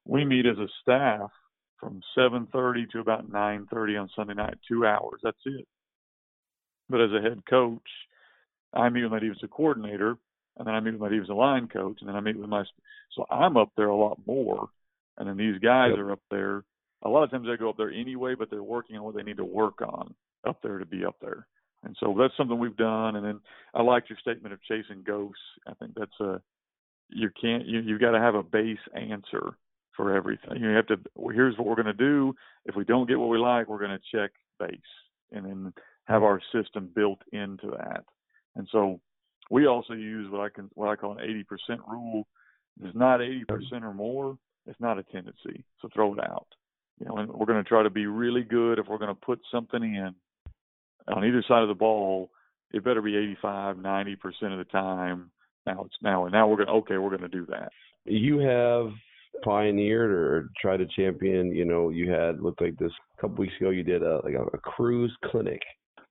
we 0.06 0.24
meet 0.26 0.46
as 0.46 0.58
a 0.58 0.68
staff 0.82 1.32
from 1.80 2.02
7:30 2.16 2.88
to 2.92 3.00
about 3.00 3.30
9:30 3.30 3.98
on 3.98 4.10
Sunday 4.16 4.34
night, 4.34 4.60
two 4.68 4.86
hours. 4.86 5.22
That's 5.24 5.46
it. 5.46 5.68
But 6.90 7.02
as 7.02 7.12
a 7.12 7.22
head 7.22 7.46
coach, 7.46 7.90
I 8.74 8.90
meet 8.90 9.04
with 9.04 9.12
my 9.12 9.20
defensive 9.20 9.52
coordinator, 9.52 10.18
and 10.58 10.68
then 10.68 10.76
I 10.76 10.80
meet 10.80 10.92
with 10.92 11.02
my 11.02 11.10
defensive 11.10 11.36
line 11.36 11.68
coach, 11.68 11.98
and 12.02 12.10
then 12.10 12.16
I 12.16 12.20
meet 12.20 12.38
with 12.38 12.50
my. 12.50 12.64
So 13.16 13.26
I'm 13.30 13.58
up 13.58 13.72
there 13.76 13.88
a 13.88 13.96
lot 13.96 14.20
more, 14.26 14.70
and 15.18 15.28
then 15.28 15.38
these 15.38 15.60
guys 15.60 15.92
yep. 15.92 16.00
are 16.00 16.12
up 16.12 16.22
there. 16.30 16.64
A 17.04 17.10
lot 17.10 17.24
of 17.24 17.32
times 17.32 17.48
they 17.48 17.56
go 17.58 17.70
up 17.70 17.78
there 17.78 17.92
anyway, 17.92 18.36
but 18.36 18.50
they're 18.50 18.62
working 18.62 18.98
on 18.98 19.04
what 19.04 19.16
they 19.16 19.24
need 19.24 19.38
to 19.38 19.46
work 19.46 19.82
on 19.82 20.14
up 20.46 20.62
there 20.62 20.80
to 20.80 20.86
be 20.86 21.06
up 21.06 21.16
there. 21.22 21.48
And 21.84 21.96
so 22.00 22.14
that's 22.18 22.36
something 22.36 22.60
we've 22.60 22.76
done. 22.76 23.16
And 23.16 23.26
then 23.26 23.40
I 23.74 23.82
liked 23.82 24.10
your 24.10 24.20
statement 24.20 24.54
of 24.54 24.62
chasing 24.64 25.04
ghosts. 25.04 25.42
I 25.66 25.74
think 25.76 25.94
that's 25.96 26.20
a 26.20 26.42
you 27.10 27.30
can't 27.42 27.66
you 27.66 27.80
you've 27.80 28.02
got 28.02 28.12
to 28.12 28.20
have 28.20 28.36
a 28.36 28.44
base 28.44 28.78
answer 28.94 29.54
for 30.00 30.16
everything. 30.16 30.62
You 30.62 30.70
have 30.70 30.88
to 30.88 30.98
here's 31.34 31.58
what 31.58 31.68
we're 31.68 31.76
going 31.76 31.86
to 31.86 31.94
do. 31.94 32.34
If 32.64 32.74
we 32.74 32.86
don't 32.86 33.06
get 33.06 33.20
what 33.20 33.28
we 33.28 33.38
like, 33.38 33.68
we're 33.68 33.86
going 33.86 34.00
to 34.00 34.18
check 34.18 34.32
base 34.58 34.80
and 35.34 35.46
then 35.46 35.74
have 36.06 36.24
our 36.24 36.40
system 36.54 36.90
built 36.96 37.20
into 37.34 37.72
that. 37.72 38.06
And 38.56 38.66
so 38.72 39.02
we 39.52 39.68
also 39.68 39.92
use 39.92 40.32
what 40.32 40.40
I 40.40 40.48
can 40.48 40.70
what 40.76 40.88
I 40.88 40.96
call 40.96 41.18
an 41.18 41.46
80% 41.70 41.80
rule. 41.86 42.28
If 42.80 42.88
it's 42.88 42.98
not 42.98 43.20
80% 43.20 43.84
or 43.84 43.94
more, 43.94 44.38
it's 44.66 44.80
not 44.80 44.98
a 44.98 45.04
tendency. 45.04 45.66
So 45.82 45.90
throw 45.94 46.14
it 46.14 46.20
out. 46.22 46.48
You 47.02 47.08
know, 47.08 47.18
and 47.18 47.30
we're 47.30 47.46
going 47.46 47.62
to 47.62 47.68
try 47.68 47.84
to 47.84 47.90
be 47.90 48.06
really 48.06 48.44
good 48.44 48.80
if 48.80 48.88
we're 48.88 49.00
going 49.00 49.14
to 49.14 49.26
put 49.26 49.42
something 49.52 49.84
in 49.84 50.16
on 51.14 51.26
either 51.26 51.44
side 51.46 51.62
of 51.62 51.68
the 51.68 51.74
ball, 51.74 52.30
it 52.72 52.86
better 52.86 53.02
be 53.02 53.18
85, 53.18 53.78
90% 53.78 54.18
of 54.52 54.60
the 54.60 54.66
time. 54.72 55.32
Now 55.66 55.84
it's 55.84 55.96
now, 56.02 56.24
and 56.24 56.32
now 56.32 56.48
we're 56.48 56.56
going 56.56 56.70
okay, 56.70 56.98
we're 56.98 57.10
going 57.10 57.22
to 57.22 57.28
do 57.28 57.46
that. 57.48 57.74
You 58.06 58.40
have 58.40 58.92
pioneered 59.44 60.12
or 60.12 60.50
tried 60.62 60.78
to 60.78 60.88
champion, 60.96 61.54
you 61.54 61.66
know, 61.66 61.90
you 61.90 62.12
had, 62.12 62.42
looked 62.42 62.62
like 62.62 62.78
this 62.78 62.92
a 63.18 63.22
couple 63.22 63.38
weeks 63.38 63.54
ago, 63.60 63.70
you 63.70 63.84
did 63.84 64.04
a, 64.04 64.22
like 64.24 64.34
a, 64.34 64.44
a 64.54 64.58
cruise 64.60 65.16
clinic. 65.26 65.62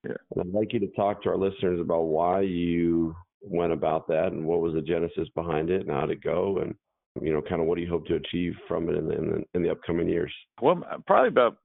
Yeah. 0.05 0.17
And 0.35 0.43
I'd 0.43 0.59
like 0.59 0.73
you 0.73 0.81
to 0.81 0.91
talk 0.97 1.23
to 1.23 1.31
our 1.31 1.37
listeners 1.37 1.81
about 1.81 2.03
why 2.03 2.43
you 2.43 3.15
went 3.41 3.73
about 3.73 4.09
that 4.09 4.29
and 4.33 4.45
what 4.45 4.61
was 4.61 4.75
the 4.75 4.83
genesis 4.83 5.29
behind 5.35 5.71
it 5.71 5.83
and 5.83 5.91
how 5.91 6.09
it 6.09 6.23
go 6.23 6.59
and 6.59 6.75
you 7.21 7.33
know 7.33 7.41
kind 7.41 7.61
of 7.61 7.67
what 7.67 7.77
do 7.77 7.83
you 7.83 7.89
hope 7.89 8.05
to 8.07 8.17
achieve 8.17 8.53
from 8.67 8.89
it 8.89 8.97
in 8.97 9.07
the, 9.07 9.15
in 9.17 9.31
the, 9.31 9.45
in 9.55 9.63
the 9.63 9.71
upcoming 9.71 10.09
years 10.09 10.33
well 10.61 10.83
probably 11.07 11.29
about 11.29 11.57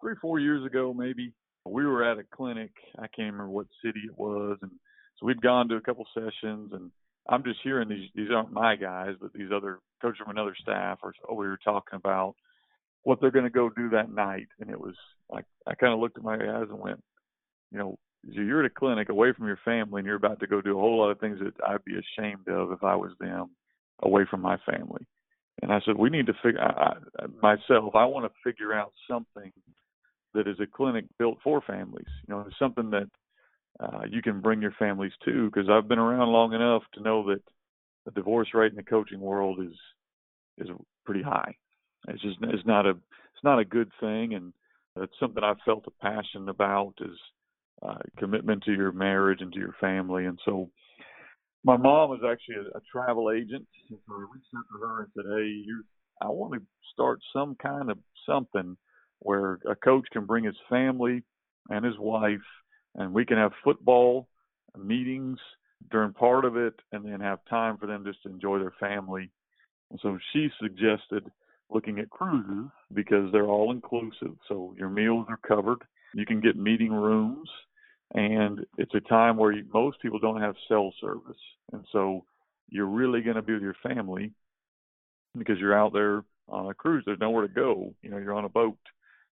three 0.00 0.14
four 0.20 0.38
years 0.38 0.64
ago 0.64 0.94
maybe 0.94 1.32
we 1.64 1.86
were 1.86 2.04
at 2.04 2.18
a 2.18 2.24
clinic. 2.34 2.70
I 2.98 3.06
can't 3.08 3.32
remember 3.32 3.50
what 3.50 3.66
city 3.84 4.00
it 4.04 4.18
was, 4.18 4.58
and 4.62 4.70
so 5.18 5.26
we'd 5.26 5.42
gone 5.42 5.68
to 5.68 5.76
a 5.76 5.80
couple 5.80 6.06
sessions, 6.14 6.72
and 6.72 6.90
I'm 7.28 7.44
just 7.44 7.60
hearing 7.62 7.88
these. 7.88 8.08
These 8.14 8.30
aren't 8.34 8.52
my 8.52 8.76
guys, 8.76 9.14
but 9.20 9.32
these 9.32 9.50
other 9.54 9.78
coaches 10.00 10.20
from 10.22 10.30
another 10.30 10.54
staff, 10.60 10.98
or 11.02 11.12
oh, 11.28 11.34
we 11.34 11.46
were 11.46 11.58
talking 11.62 11.96
about 11.96 12.34
what 13.02 13.20
they're 13.20 13.30
going 13.30 13.44
to 13.44 13.50
go 13.50 13.70
do 13.70 13.88
that 13.90 14.12
night, 14.12 14.48
and 14.60 14.70
it 14.70 14.80
was 14.80 14.94
like 15.30 15.44
I 15.66 15.74
kind 15.74 15.92
of 15.92 16.00
looked 16.00 16.18
at 16.18 16.24
my 16.24 16.36
guys 16.36 16.66
and 16.68 16.78
went, 16.78 17.02
you 17.70 17.78
know, 17.78 17.98
you're 18.22 18.64
at 18.64 18.70
a 18.70 18.74
clinic 18.74 19.08
away 19.08 19.32
from 19.32 19.46
your 19.46 19.58
family, 19.64 20.00
and 20.00 20.06
you're 20.06 20.16
about 20.16 20.40
to 20.40 20.46
go 20.46 20.60
do 20.60 20.76
a 20.76 20.80
whole 20.80 20.98
lot 20.98 21.10
of 21.10 21.20
things 21.20 21.38
that 21.40 21.54
I'd 21.66 21.84
be 21.84 21.94
ashamed 21.94 22.48
of 22.48 22.72
if 22.72 22.84
I 22.84 22.94
was 22.96 23.12
them, 23.18 23.50
away 24.02 24.24
from 24.30 24.42
my 24.42 24.58
family. 24.70 25.06
And 25.62 25.72
I 25.72 25.80
said, 25.84 25.96
we 25.96 26.10
need 26.10 26.26
to 26.26 26.34
figure 26.42 26.60
I, 26.60 26.94
myself. 27.42 27.94
I 27.94 28.04
want 28.04 28.26
to 28.26 28.50
figure 28.50 28.72
out 28.72 28.92
something 29.08 29.52
that 30.34 30.46
is 30.46 30.58
a 30.60 30.66
clinic 30.66 31.04
built 31.18 31.38
for 31.42 31.60
families. 31.60 32.08
You 32.26 32.34
know, 32.34 32.46
something 32.58 32.90
that 32.90 33.08
uh, 33.78 34.02
you 34.08 34.22
can 34.22 34.40
bring 34.40 34.62
your 34.62 34.74
families 34.78 35.12
to. 35.24 35.50
Because 35.50 35.68
I've 35.68 35.88
been 35.88 35.98
around 35.98 36.28
long 36.28 36.54
enough 36.54 36.82
to 36.94 37.02
know 37.02 37.26
that 37.28 37.42
the 38.04 38.10
divorce 38.12 38.48
rate 38.54 38.72
in 38.72 38.76
the 38.76 38.82
coaching 38.82 39.20
world 39.20 39.60
is 39.60 39.76
is 40.58 40.68
pretty 41.04 41.22
high. 41.22 41.54
It's 42.08 42.22
just 42.22 42.38
it's 42.42 42.66
not 42.66 42.86
a 42.86 42.90
it's 42.90 43.44
not 43.44 43.58
a 43.58 43.64
good 43.64 43.90
thing, 44.00 44.34
and 44.34 44.52
it's 44.96 45.12
something 45.20 45.42
I've 45.42 45.60
felt 45.64 45.86
a 45.86 46.02
passion 46.02 46.48
about 46.48 46.94
is 47.00 47.16
uh, 47.82 47.98
commitment 48.18 48.62
to 48.64 48.72
your 48.72 48.92
marriage 48.92 49.40
and 49.40 49.52
to 49.52 49.58
your 49.58 49.74
family. 49.80 50.26
And 50.26 50.38
so, 50.44 50.70
my 51.64 51.76
mom 51.76 52.10
was 52.10 52.20
actually 52.28 52.56
a, 52.56 52.76
a 52.76 52.80
travel 52.92 53.30
agent, 53.30 53.66
and 53.90 53.98
so 54.06 54.14
I 54.14 54.26
reached 54.32 54.48
out 54.56 54.64
to 54.72 54.86
her 54.86 55.02
and 55.02 55.08
said, 55.14 55.24
"Hey, 55.28 55.46
you, 55.64 55.84
I 56.20 56.28
want 56.28 56.54
to 56.54 56.60
start 56.92 57.20
some 57.32 57.56
kind 57.56 57.90
of 57.90 57.98
something." 58.26 58.76
where 59.20 59.58
a 59.68 59.76
coach 59.76 60.06
can 60.12 60.24
bring 60.24 60.44
his 60.44 60.56
family 60.68 61.22
and 61.68 61.84
his 61.84 61.98
wife, 61.98 62.38
and 62.94 63.12
we 63.12 63.24
can 63.24 63.36
have 63.36 63.52
football 63.62 64.28
meetings 64.76 65.38
during 65.90 66.12
part 66.12 66.44
of 66.44 66.56
it, 66.56 66.74
and 66.92 67.04
then 67.04 67.20
have 67.20 67.40
time 67.48 67.76
for 67.78 67.86
them 67.86 68.04
just 68.04 68.22
to 68.22 68.28
enjoy 68.28 68.58
their 68.58 68.74
family. 68.78 69.30
And 69.90 69.98
so 70.02 70.18
she 70.32 70.48
suggested 70.60 71.30
looking 71.70 71.98
at 71.98 72.10
cruises 72.10 72.70
because 72.92 73.30
they're 73.32 73.46
all 73.46 73.72
inclusive. 73.72 74.36
So 74.48 74.74
your 74.76 74.88
meals 74.88 75.26
are 75.28 75.38
covered. 75.46 75.82
You 76.14 76.26
can 76.26 76.40
get 76.40 76.56
meeting 76.56 76.92
rooms, 76.92 77.48
and 78.14 78.66
it's 78.78 78.94
a 78.94 79.00
time 79.00 79.36
where 79.36 79.52
you, 79.52 79.64
most 79.72 80.00
people 80.00 80.18
don't 80.18 80.40
have 80.40 80.56
cell 80.68 80.92
service, 81.00 81.40
and 81.72 81.84
so 81.92 82.24
you're 82.68 82.86
really 82.86 83.20
going 83.20 83.36
to 83.36 83.42
be 83.42 83.52
with 83.52 83.62
your 83.62 83.76
family 83.82 84.32
because 85.36 85.58
you're 85.58 85.78
out 85.78 85.92
there 85.92 86.24
on 86.48 86.68
a 86.70 86.74
cruise. 86.74 87.02
There's 87.06 87.20
nowhere 87.20 87.46
to 87.46 87.52
go. 87.52 87.94
You 88.02 88.10
know, 88.10 88.18
you're 88.18 88.34
on 88.34 88.44
a 88.44 88.48
boat. 88.48 88.78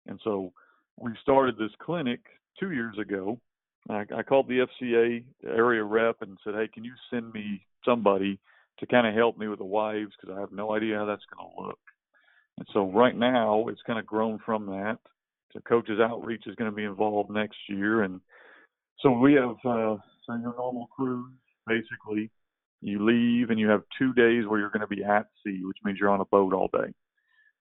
And 0.07 0.21
so 0.25 0.53
we 0.99 1.13
started 1.23 1.57
this 1.57 1.71
clinic 1.81 2.21
two 2.59 2.73
years 2.73 2.97
ago. 2.99 3.41
I, 3.89 4.05
I 4.17 4.23
called 4.23 4.49
the 4.49 4.67
FCA 4.67 5.25
area 5.45 5.83
rep 5.85 6.17
and 6.23 6.39
said, 6.45 6.55
"Hey, 6.55 6.69
can 6.73 6.85
you 6.85 6.93
send 7.11 7.33
me 7.33 7.65
somebody 7.85 8.39
to 8.79 8.87
kind 8.87 9.07
of 9.07 9.15
help 9.15 9.39
me 9.39 9.49
with 9.49 9.59
the 9.59 9.65
wives 9.65 10.13
because 10.21 10.37
I 10.37 10.41
have 10.41 10.53
no 10.53 10.75
idea 10.75 10.97
how 10.97 11.05
that's 11.05 11.25
going 11.35 11.49
to 11.51 11.63
look." 11.63 11.79
And 12.59 12.67
so 12.73 12.91
right 12.91 13.17
now 13.17 13.67
it's 13.69 13.83
kind 13.87 13.99
of 13.99 14.07
grown 14.07 14.39
from 14.45 14.67
that. 14.67 14.99
So 15.53 15.61
coaches 15.61 16.01
outreach 16.01 16.45
is 16.47 16.55
going 16.57 16.71
to 16.71 16.77
be 16.77 16.85
involved 16.85 17.31
next 17.31 17.59
year, 17.69 18.03
and 18.03 18.21
so 19.01 19.11
we 19.11 19.35
have 19.35 19.57
uh, 19.65 19.97
so 20.27 20.35
your 20.41 20.55
normal 20.57 20.89
cruise 20.95 21.33
basically. 21.67 22.31
You 22.81 23.03
leave 23.03 23.49
and 23.49 23.59
you 23.59 23.69
have 23.69 23.83
two 23.99 24.13
days 24.13 24.45
where 24.47 24.61
you're 24.61 24.69
going 24.69 24.83
to 24.83 24.87
be 24.87 25.03
at 25.03 25.27
sea, 25.43 25.63
which 25.65 25.79
means 25.85 25.99
you're 25.99 26.11
on 26.11 26.21
a 26.21 26.27
boat 26.27 26.53
all 26.53 26.69
day. 26.71 26.93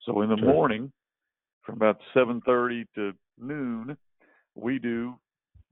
So 0.05 0.21
in 0.21 0.27
the 0.27 0.35
morning, 0.35 0.91
from 1.65 1.75
about 1.75 1.99
7:30 2.13 2.85
to 2.95 3.13
noon, 3.39 3.97
we 4.55 4.79
do 4.79 5.15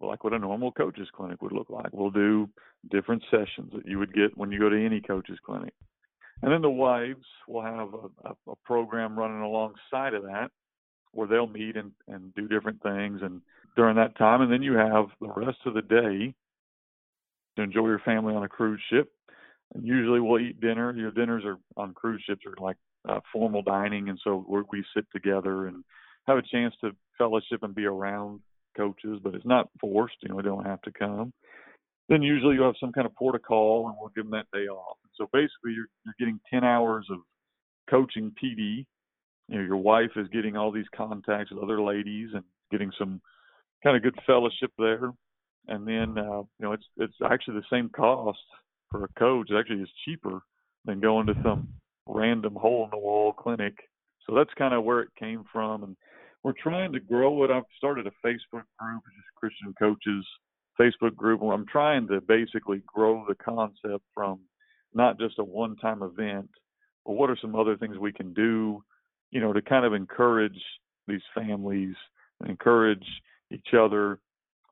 like 0.08 0.24
what 0.24 0.34
a 0.34 0.40
normal 0.40 0.72
coaches 0.72 1.08
clinic 1.16 1.42
would 1.42 1.52
look 1.52 1.70
like. 1.70 1.90
We'll 1.92 2.12
do 2.12 2.50
different 2.90 3.24
sessions 3.30 3.72
that 3.74 3.86
you 3.86 4.00
would 4.00 4.14
get 4.14 4.38
when 4.38 4.52
you 4.52 4.60
go 4.60 4.70
to 4.70 4.86
any 4.86 5.02
coaches 5.02 5.38
clinic. 5.46 5.74
And 6.42 6.52
then 6.52 6.62
the 6.62 6.70
wives 6.70 7.26
will 7.48 7.62
have 7.62 7.90
a, 8.26 8.30
a, 8.50 8.56
program 8.66 9.18
running 9.18 9.42
alongside 9.42 10.16
of 10.16 10.24
that 10.24 10.50
where 11.12 11.28
they'll 11.28 11.46
meet 11.46 11.76
and, 11.78 11.92
and 12.08 12.34
do 12.34 12.48
different 12.48 12.82
things 12.82 13.20
and 13.22 13.42
during 13.76 13.96
that 13.98 14.18
time 14.18 14.42
and 14.42 14.52
then 14.52 14.64
you 14.64 14.74
have 14.74 15.06
the 15.20 15.32
rest 15.36 15.60
of 15.66 15.74
the 15.74 15.82
day 15.82 16.34
to 17.56 17.62
enjoy 17.62 17.88
your 17.88 18.00
family 18.00 18.34
on 18.34 18.44
a 18.44 18.50
cruise 18.50 18.82
ship. 18.90 19.12
And 19.74 19.86
usually 19.86 20.20
we'll 20.20 20.40
eat 20.42 20.60
dinner. 20.60 20.94
Your 20.94 21.12
dinners 21.12 21.44
are 21.46 21.58
on 21.78 21.94
cruise 21.94 22.24
ships 22.28 22.42
are 22.46 22.62
like 22.62 22.78
uh, 23.08 23.20
formal 23.32 23.62
dining, 23.62 24.10
and 24.10 24.20
so 24.24 24.46
we 24.72 24.84
sit 24.96 25.06
together 25.12 25.68
and 25.68 25.84
have 26.28 26.38
a 26.38 26.42
chance 26.42 26.74
to 26.82 26.92
fellowship 27.18 27.64
and 27.64 27.74
be 27.74 27.86
around 27.86 28.42
coaches, 28.76 29.20
but 29.24 29.36
it's 29.36 29.46
not 29.46 29.70
forced. 29.80 30.16
You 30.22 30.30
know, 30.30 30.38
they 30.38 30.44
don't 30.44 30.66
have 30.66 30.82
to 30.84 30.92
come. 30.92 31.34
Then 32.10 32.22
usually 32.22 32.56
you 32.56 32.62
have 32.64 32.76
some 32.80 32.92
kind 32.92 33.06
of 33.06 33.16
protocol, 33.16 33.88
and 33.88 33.96
we'll 34.00 34.12
give 34.16 34.30
them 34.30 34.32
that 34.32 34.58
day 34.58 34.68
off. 34.68 34.98
So 35.16 35.30
basically, 35.32 35.74
you're 35.74 35.88
you're 36.06 36.16
getting 36.20 36.40
10 36.52 36.64
hours 36.64 37.08
of 37.10 37.20
coaching 37.90 38.32
PD. 38.42 38.86
You 39.48 39.58
know, 39.58 39.64
your 39.64 39.78
wife 39.78 40.12
is 40.16 40.28
getting 40.30 40.58
all 40.58 40.72
these 40.72 40.86
contacts 40.96 41.52
with 41.52 41.64
other 41.64 41.82
ladies 41.82 42.30
and 42.34 42.44
getting 42.72 42.92
some 42.98 43.22
kind 43.84 43.96
of 43.96 44.04
good 44.04 44.18
fellowship 44.26 44.72
there. 44.78 45.12
And 45.68 45.88
then 45.88 46.18
uh, 46.18 46.42
you 46.42 46.62
know, 46.62 46.74
it's 46.74 46.86
it's 46.98 47.16
actually 47.24 47.56
the 47.56 47.76
same 47.76 47.90
cost 47.90 48.40
for 48.90 49.04
a 49.04 49.20
coach. 49.20 49.50
It 49.50 49.58
actually 49.58 49.82
is 49.82 49.90
cheaper 50.06 50.42
than 50.86 51.00
going 51.00 51.28
to 51.28 51.34
some 51.44 51.70
random 52.08 52.56
hole 52.56 52.84
in 52.86 52.90
the 52.92 52.98
wall 52.98 53.34
clinic. 53.34 53.76
So 54.26 54.36
that's 54.36 54.54
kind 54.58 54.74
of 54.74 54.84
where 54.84 55.02
it 55.02 55.10
came 55.20 55.44
from. 55.52 55.84
And 55.84 55.96
we're 56.44 56.54
trying 56.54 56.92
to 56.94 57.00
grow 57.00 57.44
it. 57.44 57.52
I've 57.52 57.64
started 57.78 58.08
a 58.08 58.12
Facebook 58.26 58.64
group, 58.80 59.04
just 59.16 59.36
Christian 59.36 59.74
coaches 59.78 60.26
Facebook 60.80 61.16
group. 61.16 61.42
I'm 61.42 61.66
trying 61.68 62.08
to 62.08 62.22
basically 62.22 62.82
grow 62.88 63.26
the 63.28 63.36
concept 63.36 64.04
from 64.14 64.40
not 64.94 65.20
just 65.20 65.40
a 65.40 65.44
one 65.44 65.76
time 65.78 66.02
event, 66.02 66.50
but 67.06 67.14
what 67.14 67.30
are 67.30 67.38
some 67.42 67.56
other 67.56 67.78
things 67.78 67.98
we 67.98 68.12
can 68.12 68.34
do, 68.34 68.84
you 69.32 69.40
know, 69.40 69.54
to 69.54 69.62
kind 69.62 69.86
of 69.86 69.94
encourage 69.94 70.60
these 71.08 71.22
families 71.36 71.96
encourage 72.48 73.06
each 73.52 73.74
other 73.78 74.18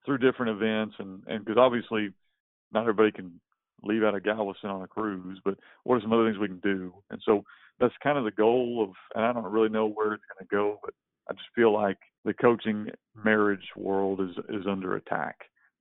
through 0.06 0.18
different 0.18 0.52
events 0.52 0.96
and 0.98 1.22
and 1.28 1.46
because 1.46 1.60
obviously 1.60 2.10
not 2.72 2.82
everybody 2.82 3.12
can 3.12 3.40
leave 3.84 4.04
out 4.04 4.16
of 4.16 4.24
Galveston 4.24 4.70
on 4.70 4.82
a 4.82 4.88
cruise, 4.88 5.40
but 5.46 5.56
what 5.84 5.96
are 5.96 6.02
some 6.02 6.14
other 6.14 6.26
things 6.26 6.38
we 6.38 6.48
can 6.48 6.60
do? 6.60 6.94
And 7.10 7.22
so 7.26 7.44
that's 7.80 7.94
kind 8.04 8.18
of 8.18 8.26
the 8.26 8.32
goal 8.32 8.84
of, 8.84 8.96
and 9.16 9.26
I 9.26 9.32
don't 9.32 9.52
really 9.52 9.70
know 9.70 9.88
where 9.88 10.14
it's 10.14 10.24
going 10.34 10.46
to 10.46 10.54
go, 10.54 10.80
but 10.84 10.94
I 11.30 11.34
just 11.34 11.48
feel 11.56 11.74
like 11.74 11.98
the 12.26 12.34
coaching 12.34 12.88
marriage 13.24 13.68
world 13.76 14.22
is 14.22 14.36
is 14.50 14.66
under 14.70 14.96
attack, 14.96 15.38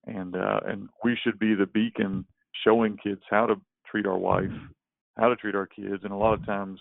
and 0.06 0.36
uh, 0.36 0.60
and 0.66 0.88
we 1.02 1.16
should 1.22 1.38
be 1.38 1.54
the 1.54 1.66
beacon 1.66 2.24
showing 2.64 2.96
kids 3.02 3.22
how 3.30 3.46
to 3.46 3.54
treat 3.90 4.06
our 4.06 4.18
wife, 4.18 4.50
how 5.16 5.28
to 5.28 5.36
treat 5.36 5.54
our 5.54 5.66
kids, 5.66 6.04
and 6.04 6.12
a 6.12 6.16
lot 6.16 6.34
of 6.34 6.44
times, 6.44 6.78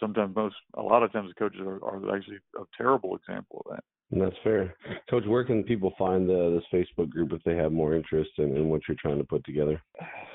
sometimes 0.00 0.34
most, 0.34 0.56
a 0.74 0.82
lot 0.82 1.02
of 1.02 1.12
times 1.12 1.28
the 1.28 1.34
coaches 1.34 1.60
are, 1.60 1.82
are 1.84 2.16
actually 2.16 2.38
a 2.58 2.64
terrible 2.76 3.16
example 3.16 3.62
of 3.64 3.76
that. 3.76 3.84
And 4.12 4.22
That's 4.22 4.36
fair, 4.44 4.74
Coach. 5.10 5.24
Where 5.26 5.44
can 5.44 5.64
people 5.64 5.92
find 5.98 6.28
the, 6.28 6.60
this 6.60 6.86
Facebook 6.96 7.10
group 7.10 7.32
if 7.32 7.42
they 7.42 7.56
have 7.56 7.72
more 7.72 7.94
interest 7.94 8.30
in, 8.38 8.56
in 8.56 8.68
what 8.68 8.82
you're 8.86 8.96
trying 9.00 9.18
to 9.18 9.24
put 9.24 9.44
together? 9.44 9.82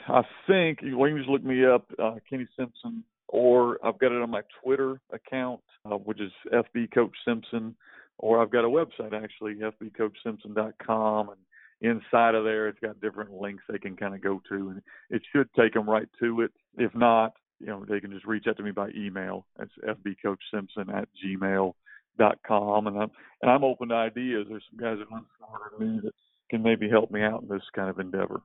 I 0.07 0.23
think 0.47 0.79
well, 0.83 1.07
you 1.07 1.15
can 1.15 1.17
just 1.17 1.29
look 1.29 1.43
me 1.43 1.65
up, 1.65 1.85
uh, 2.01 2.15
Kenny 2.29 2.47
Simpson, 2.57 3.03
or 3.31 3.83
I've 3.83 3.97
got 3.97 4.11
it 4.11 4.21
on 4.21 4.29
my 4.29 4.41
Twitter 4.61 4.99
account, 5.11 5.61
uh, 5.85 5.95
which 5.95 6.19
is 6.19 6.31
FB 6.53 6.93
Coach 6.93 7.15
Simpson, 7.25 7.75
or 8.19 8.41
I've 8.41 8.51
got 8.51 8.65
a 8.65 8.69
website 8.69 9.13
actually, 9.13 9.55
fbcoachsimpson.com, 9.55 11.29
and 11.29 11.39
inside 11.81 12.35
of 12.35 12.43
there 12.43 12.67
it's 12.67 12.79
got 12.79 13.01
different 13.01 13.31
links 13.33 13.63
they 13.69 13.79
can 13.79 13.95
kind 13.95 14.13
of 14.13 14.21
go 14.21 14.41
to, 14.49 14.69
and 14.69 14.81
it 15.09 15.21
should 15.31 15.49
take 15.57 15.73
them 15.73 15.89
right 15.89 16.09
to 16.19 16.41
it. 16.41 16.51
If 16.77 16.93
not, 16.93 17.33
you 17.59 17.67
know, 17.67 17.85
they 17.87 17.99
can 17.99 18.11
just 18.11 18.25
reach 18.25 18.45
out 18.47 18.57
to 18.57 18.63
me 18.63 18.71
by 18.71 18.89
email. 18.95 19.45
That's 19.57 19.71
fbcoachsimpson 19.87 20.93
at 20.93 21.07
gmail 21.25 21.73
dot 22.17 22.37
com 22.45 22.87
and 22.87 22.97
I'm 22.97 23.11
and 23.41 23.49
I'm 23.49 23.63
open 23.63 23.89
to 23.89 23.95
ideas. 23.95 24.45
There's 24.49 24.63
some 24.69 24.79
guys 24.79 24.97
that 24.97 25.13
are 25.13 25.21
smarter 25.37 25.71
than 25.77 25.95
me 25.95 26.01
that 26.03 26.11
can 26.49 26.61
maybe 26.61 26.89
help 26.89 27.09
me 27.09 27.23
out 27.23 27.43
in 27.43 27.47
this 27.47 27.63
kind 27.73 27.89
of 27.89 27.99
endeavor. 27.99 28.41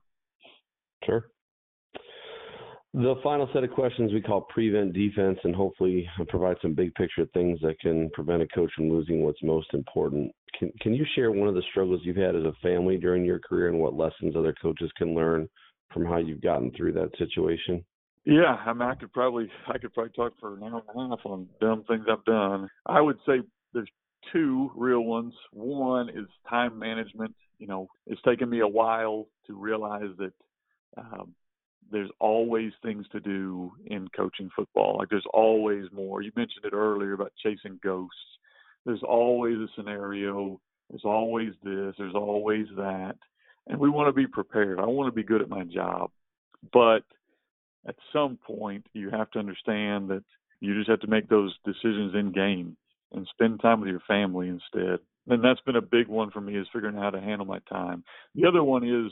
Sure. 1.03 1.25
The 2.93 3.15
final 3.21 3.49
set 3.53 3.63
of 3.63 3.71
questions 3.71 4.13
we 4.13 4.21
call 4.21 4.41
prevent 4.41 4.93
defense 4.93 5.37
and 5.43 5.55
hopefully 5.55 6.09
provide 6.29 6.57
some 6.61 6.73
big 6.73 6.93
picture 6.95 7.25
things 7.33 7.59
that 7.61 7.79
can 7.79 8.09
prevent 8.11 8.41
a 8.41 8.47
coach 8.47 8.71
from 8.75 8.89
losing 8.89 9.23
what's 9.23 9.43
most 9.43 9.73
important. 9.73 10.31
Can 10.57 10.71
can 10.81 10.93
you 10.93 11.05
share 11.13 11.31
one 11.31 11.47
of 11.47 11.53
the 11.55 11.61
struggles 11.69 12.01
you've 12.03 12.15
had 12.15 12.35
as 12.35 12.45
a 12.45 12.53
family 12.63 12.97
during 12.97 13.25
your 13.25 13.39
career 13.39 13.67
and 13.67 13.79
what 13.79 13.93
lessons 13.93 14.35
other 14.35 14.55
coaches 14.61 14.89
can 14.97 15.13
learn 15.13 15.47
from 15.93 16.05
how 16.05 16.17
you've 16.17 16.41
gotten 16.41 16.71
through 16.71 16.93
that 16.93 17.11
situation? 17.17 17.83
Yeah, 18.25 18.57
I 18.65 18.73
mean, 18.73 18.81
I 18.81 18.95
could 18.95 19.13
probably 19.13 19.49
I 19.67 19.77
could 19.77 19.93
probably 19.93 20.13
talk 20.13 20.33
for 20.39 20.55
an 20.55 20.63
hour 20.63 20.81
and 20.95 21.11
a 21.11 21.15
half 21.15 21.25
on 21.25 21.47
dumb 21.61 21.83
things 21.87 22.05
I've 22.09 22.25
done. 22.25 22.69
I 22.85 23.01
would 23.01 23.17
say 23.25 23.41
there's 23.73 23.89
two 24.33 24.71
real 24.75 25.01
ones. 25.01 25.33
One 25.51 26.09
is 26.09 26.25
time 26.49 26.79
management. 26.79 27.35
You 27.59 27.67
know, 27.67 27.87
it's 28.05 28.21
taken 28.23 28.49
me 28.49 28.61
a 28.61 28.67
while 28.67 29.27
to 29.47 29.55
realize 29.55 30.09
that 30.17 30.33
um, 30.97 31.33
there's 31.91 32.09
always 32.19 32.71
things 32.83 33.05
to 33.11 33.19
do 33.19 33.71
in 33.85 34.07
coaching 34.15 34.49
football. 34.55 34.97
Like 34.97 35.09
there's 35.09 35.25
always 35.33 35.85
more. 35.91 36.21
You 36.21 36.31
mentioned 36.35 36.65
it 36.65 36.73
earlier 36.73 37.13
about 37.13 37.33
chasing 37.41 37.79
ghosts. 37.83 38.15
There's 38.85 39.03
always 39.03 39.57
a 39.57 39.67
scenario. 39.75 40.59
There's 40.89 41.05
always 41.05 41.51
this. 41.63 41.95
There's 41.97 42.15
always 42.15 42.67
that. 42.77 43.15
And 43.67 43.79
we 43.79 43.89
want 43.89 44.07
to 44.07 44.13
be 44.13 44.27
prepared. 44.27 44.79
I 44.79 44.85
want 44.85 45.13
to 45.13 45.15
be 45.15 45.27
good 45.27 45.41
at 45.41 45.49
my 45.49 45.63
job. 45.63 46.11
But 46.71 47.03
at 47.87 47.95
some 48.13 48.37
point, 48.45 48.85
you 48.93 49.09
have 49.09 49.29
to 49.31 49.39
understand 49.39 50.09
that 50.09 50.23
you 50.59 50.75
just 50.75 50.89
have 50.89 51.01
to 51.01 51.07
make 51.07 51.29
those 51.29 51.55
decisions 51.65 52.15
in 52.15 52.31
game 52.31 52.77
and 53.13 53.27
spend 53.31 53.61
time 53.61 53.81
with 53.81 53.89
your 53.89 54.01
family 54.07 54.49
instead. 54.49 54.99
And 55.27 55.43
that's 55.43 55.61
been 55.61 55.75
a 55.75 55.81
big 55.81 56.07
one 56.07 56.31
for 56.31 56.41
me 56.41 56.57
is 56.57 56.67
figuring 56.73 56.97
out 56.97 57.03
how 57.03 57.09
to 57.11 57.21
handle 57.21 57.45
my 57.45 57.59
time. 57.69 58.03
The 58.35 58.47
other 58.47 58.63
one 58.63 58.83
is 58.83 59.11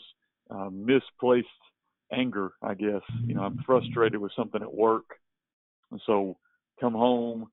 uh, 0.49 0.69
misplaced 0.71 1.47
anger, 2.11 2.51
I 2.61 2.73
guess. 2.73 3.01
You 3.25 3.35
know, 3.35 3.43
I'm 3.43 3.63
frustrated 3.65 4.19
with 4.19 4.31
something 4.35 4.61
at 4.61 4.73
work, 4.73 5.05
and 5.91 6.01
so 6.05 6.37
come 6.79 6.93
home. 6.93 7.47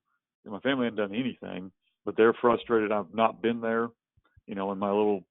My 0.45 0.59
family 0.59 0.85
hasn't 0.85 0.97
done 0.97 1.15
anything, 1.15 1.71
but 2.05 2.17
they're 2.17 2.33
frustrated. 2.33 2.91
I've 2.91 3.13
not 3.13 3.41
been 3.41 3.61
there. 3.61 3.89
You 4.45 4.55
know, 4.55 4.71
and 4.71 4.79
my 4.79 4.89
little 4.89 5.23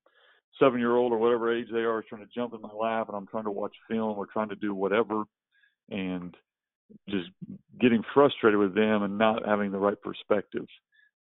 seven-year-old 0.59 1.13
or 1.13 1.19
whatever 1.19 1.55
age 1.55 1.69
they 1.71 1.81
are 1.81 2.01
is 2.01 2.07
trying 2.09 2.23
to 2.23 2.35
jump 2.35 2.55
in 2.55 2.63
my 2.63 2.73
lap, 2.73 3.09
and 3.09 3.17
I'm 3.17 3.27
trying 3.27 3.45
to 3.45 3.51
watch 3.51 3.75
film 3.89 4.17
or 4.17 4.27
trying 4.27 4.49
to 4.49 4.57
do 4.57 4.75
whatever, 4.75 5.25
and 5.91 6.35
just 7.09 7.29
getting 7.81 8.03
frustrated 8.15 8.59
with 8.59 8.75
them 8.75 9.03
and 9.03 9.19
not 9.19 9.47
having 9.47 9.71
the 9.71 9.79
right 9.79 10.01
perspective 10.01 10.67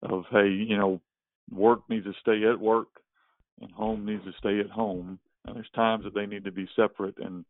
of 0.03 0.25
hey, 0.31 0.49
you 0.49 0.77
know, 0.77 1.01
work 1.51 1.81
needs 1.89 2.05
to 2.05 2.13
stay 2.21 2.45
at 2.49 2.59
work 2.61 2.89
and 3.61 3.71
home 3.73 4.05
needs 4.05 4.25
to 4.25 4.33
stay 4.39 4.61
at 4.61 4.71
home. 4.71 5.19
And 5.45 5.57
there's 5.57 5.71
times 5.75 6.05
that 6.05 6.15
they 6.15 6.27
need 6.27 6.45
to 6.45 6.53
be 6.53 6.69
separate 6.77 7.19
and 7.19 7.45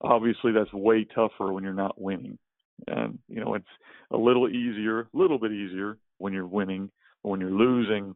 obviously 0.00 0.52
that's 0.52 0.72
way 0.72 1.04
tougher 1.04 1.52
when 1.52 1.64
you're 1.64 1.72
not 1.72 2.00
winning. 2.00 2.38
And 2.86 3.18
you 3.28 3.40
know, 3.40 3.54
it's 3.54 3.66
a 4.10 4.16
little 4.16 4.48
easier, 4.48 5.00
a 5.00 5.08
little 5.12 5.38
bit 5.38 5.52
easier 5.52 5.98
when 6.18 6.32
you're 6.32 6.46
winning, 6.46 6.90
but 7.22 7.30
when 7.30 7.40
you're 7.40 7.50
losing, 7.50 8.14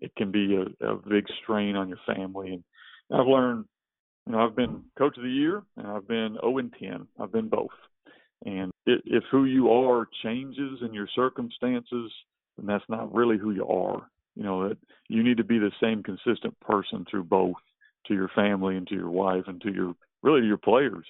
it 0.00 0.14
can 0.16 0.30
be 0.30 0.56
a, 0.56 0.86
a 0.86 0.96
big 0.96 1.26
strain 1.42 1.76
on 1.76 1.88
your 1.88 1.98
family. 2.06 2.52
And 2.52 2.64
I've 3.20 3.26
learned, 3.26 3.64
you 4.26 4.32
know, 4.32 4.46
I've 4.46 4.56
been 4.56 4.82
coach 4.98 5.16
of 5.16 5.22
the 5.22 5.30
year 5.30 5.62
and 5.76 5.86
I've 5.86 6.08
been 6.08 6.36
0 6.40 6.58
and 6.58 6.74
10. 6.78 7.06
I've 7.20 7.32
been 7.32 7.48
both. 7.48 7.70
And 8.44 8.70
it, 8.86 9.02
if 9.04 9.24
who 9.30 9.44
you 9.44 9.70
are 9.70 10.08
changes 10.22 10.80
in 10.82 10.92
your 10.92 11.08
circumstances, 11.14 12.12
then 12.56 12.66
that's 12.66 12.84
not 12.88 13.14
really 13.14 13.38
who 13.38 13.52
you 13.52 13.66
are. 13.66 14.08
You 14.36 14.42
know, 14.42 14.68
that 14.68 14.78
you 15.08 15.22
need 15.22 15.36
to 15.38 15.44
be 15.44 15.58
the 15.58 15.70
same 15.80 16.02
consistent 16.02 16.58
person 16.60 17.06
through 17.10 17.24
both 17.24 17.56
to 18.06 18.14
your 18.14 18.30
family 18.34 18.76
and 18.76 18.86
to 18.88 18.94
your 18.94 19.10
wife 19.10 19.44
and 19.46 19.60
to 19.62 19.72
your 19.72 19.94
really 20.24 20.40
to 20.40 20.46
your 20.46 20.58
players, 20.58 21.06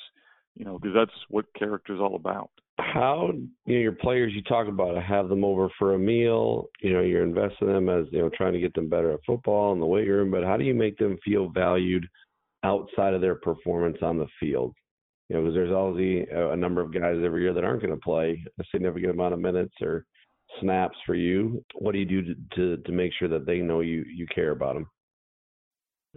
you 0.54 0.64
know, 0.64 0.78
because 0.78 0.94
that's 0.94 1.18
what 1.28 1.46
character 1.58 1.94
is 1.94 2.00
all 2.00 2.16
about. 2.16 2.50
How 2.78 3.30
you 3.66 3.74
know 3.74 3.80
your 3.80 3.92
players 3.92 4.32
you 4.34 4.42
talk 4.42 4.66
about 4.66 5.00
have 5.02 5.28
them 5.28 5.44
over 5.44 5.70
for 5.78 5.94
a 5.94 5.98
meal, 5.98 6.66
you 6.82 6.92
know, 6.92 7.00
you're 7.00 7.22
investing 7.22 7.68
them 7.68 7.88
as 7.88 8.06
you 8.10 8.18
know 8.18 8.30
trying 8.36 8.52
to 8.52 8.60
get 8.60 8.74
them 8.74 8.88
better 8.88 9.12
at 9.12 9.20
football 9.24 9.72
in 9.72 9.80
the 9.80 9.86
weight 9.86 10.08
room, 10.08 10.32
but 10.32 10.42
how 10.42 10.56
do 10.56 10.64
you 10.64 10.74
make 10.74 10.98
them 10.98 11.16
feel 11.24 11.48
valued 11.48 12.04
outside 12.64 13.14
of 13.14 13.20
their 13.20 13.36
performance 13.36 13.98
on 14.02 14.18
the 14.18 14.26
field? 14.40 14.74
You 15.28 15.36
know, 15.36 15.42
because 15.42 15.54
there's 15.54 15.72
always 15.72 16.26
uh, 16.34 16.50
a 16.50 16.56
number 16.56 16.80
of 16.80 16.92
guys 16.92 17.16
every 17.24 17.42
year 17.42 17.54
that 17.54 17.64
aren't 17.64 17.80
going 17.80 17.94
to 17.94 18.00
play 18.00 18.44
a 18.60 18.64
significant 18.72 19.12
amount 19.12 19.34
of 19.34 19.40
minutes 19.40 19.74
or 19.80 20.04
snaps 20.60 20.96
for 21.06 21.14
you. 21.14 21.64
What 21.76 21.92
do 21.92 21.98
you 21.98 22.04
do 22.04 22.22
to, 22.22 22.34
to, 22.56 22.82
to 22.82 22.92
make 22.92 23.12
sure 23.18 23.28
that 23.28 23.46
they 23.46 23.58
know 23.58 23.80
you 23.80 24.04
you 24.12 24.26
care 24.34 24.50
about 24.50 24.74
them? 24.74 24.86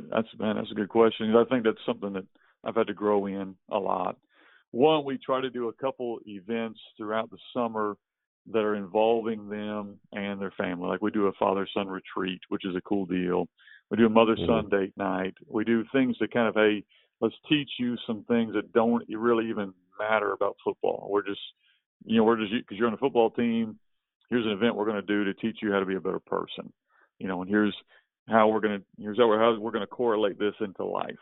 That's 0.09 0.27
man, 0.39 0.55
that's 0.55 0.71
a 0.71 0.75
good 0.75 0.89
question. 0.89 1.35
I 1.35 1.43
think 1.45 1.63
that's 1.63 1.77
something 1.85 2.13
that 2.13 2.25
I've 2.63 2.75
had 2.75 2.87
to 2.87 2.93
grow 2.93 3.25
in 3.27 3.55
a 3.69 3.77
lot. 3.77 4.17
One, 4.71 5.05
we 5.05 5.17
try 5.17 5.41
to 5.41 5.49
do 5.49 5.69
a 5.69 5.73
couple 5.73 6.19
events 6.25 6.79
throughout 6.97 7.29
the 7.29 7.37
summer 7.53 7.97
that 8.51 8.59
are 8.59 8.75
involving 8.75 9.49
them 9.49 9.99
and 10.13 10.41
their 10.41 10.53
family. 10.57 10.87
Like 10.87 11.01
we 11.01 11.11
do 11.11 11.27
a 11.27 11.33
father 11.33 11.67
son 11.73 11.87
retreat, 11.87 12.41
which 12.49 12.65
is 12.65 12.75
a 12.75 12.81
cool 12.81 13.05
deal. 13.05 13.47
We 13.89 13.97
do 13.97 14.05
a 14.05 14.09
mother 14.09 14.35
son 14.35 14.65
mm-hmm. 14.65 14.75
date 14.75 14.93
night. 14.97 15.33
We 15.47 15.63
do 15.63 15.85
things 15.91 16.17
that 16.19 16.33
kind 16.33 16.47
of 16.47 16.55
hey, 16.55 16.83
let's 17.21 17.35
teach 17.49 17.69
you 17.79 17.95
some 18.05 18.25
things 18.27 18.53
that 18.53 18.73
don't 18.73 19.03
really 19.09 19.49
even 19.49 19.73
matter 19.99 20.33
about 20.33 20.57
football. 20.63 21.07
We're 21.09 21.25
just 21.25 21.41
you 22.05 22.17
know 22.17 22.23
we're 22.23 22.37
just 22.37 22.51
because 22.51 22.77
you're 22.77 22.87
on 22.87 22.93
a 22.93 22.97
football 22.97 23.29
team 23.31 23.77
here's 24.29 24.45
an 24.45 24.51
event 24.51 24.75
we're 24.75 24.85
going 24.85 24.95
to 24.95 25.01
do 25.01 25.23
to 25.23 25.33
teach 25.35 25.57
you 25.61 25.71
how 25.71 25.79
to 25.79 25.85
be 25.85 25.95
a 25.95 26.01
better 26.01 26.19
person 26.19 26.71
you 27.19 27.27
know 27.27 27.41
and 27.41 27.49
here's 27.49 27.75
how 28.27 28.47
we're 28.47 28.59
going 28.59 28.79
to 28.79 28.85
here's 29.01 29.17
how 29.17 29.27
we're, 29.27 29.39
how 29.39 29.57
we're 29.59 29.71
going 29.71 29.81
to 29.81 29.87
correlate 29.87 30.37
this 30.39 30.53
into 30.61 30.83
life 30.83 31.15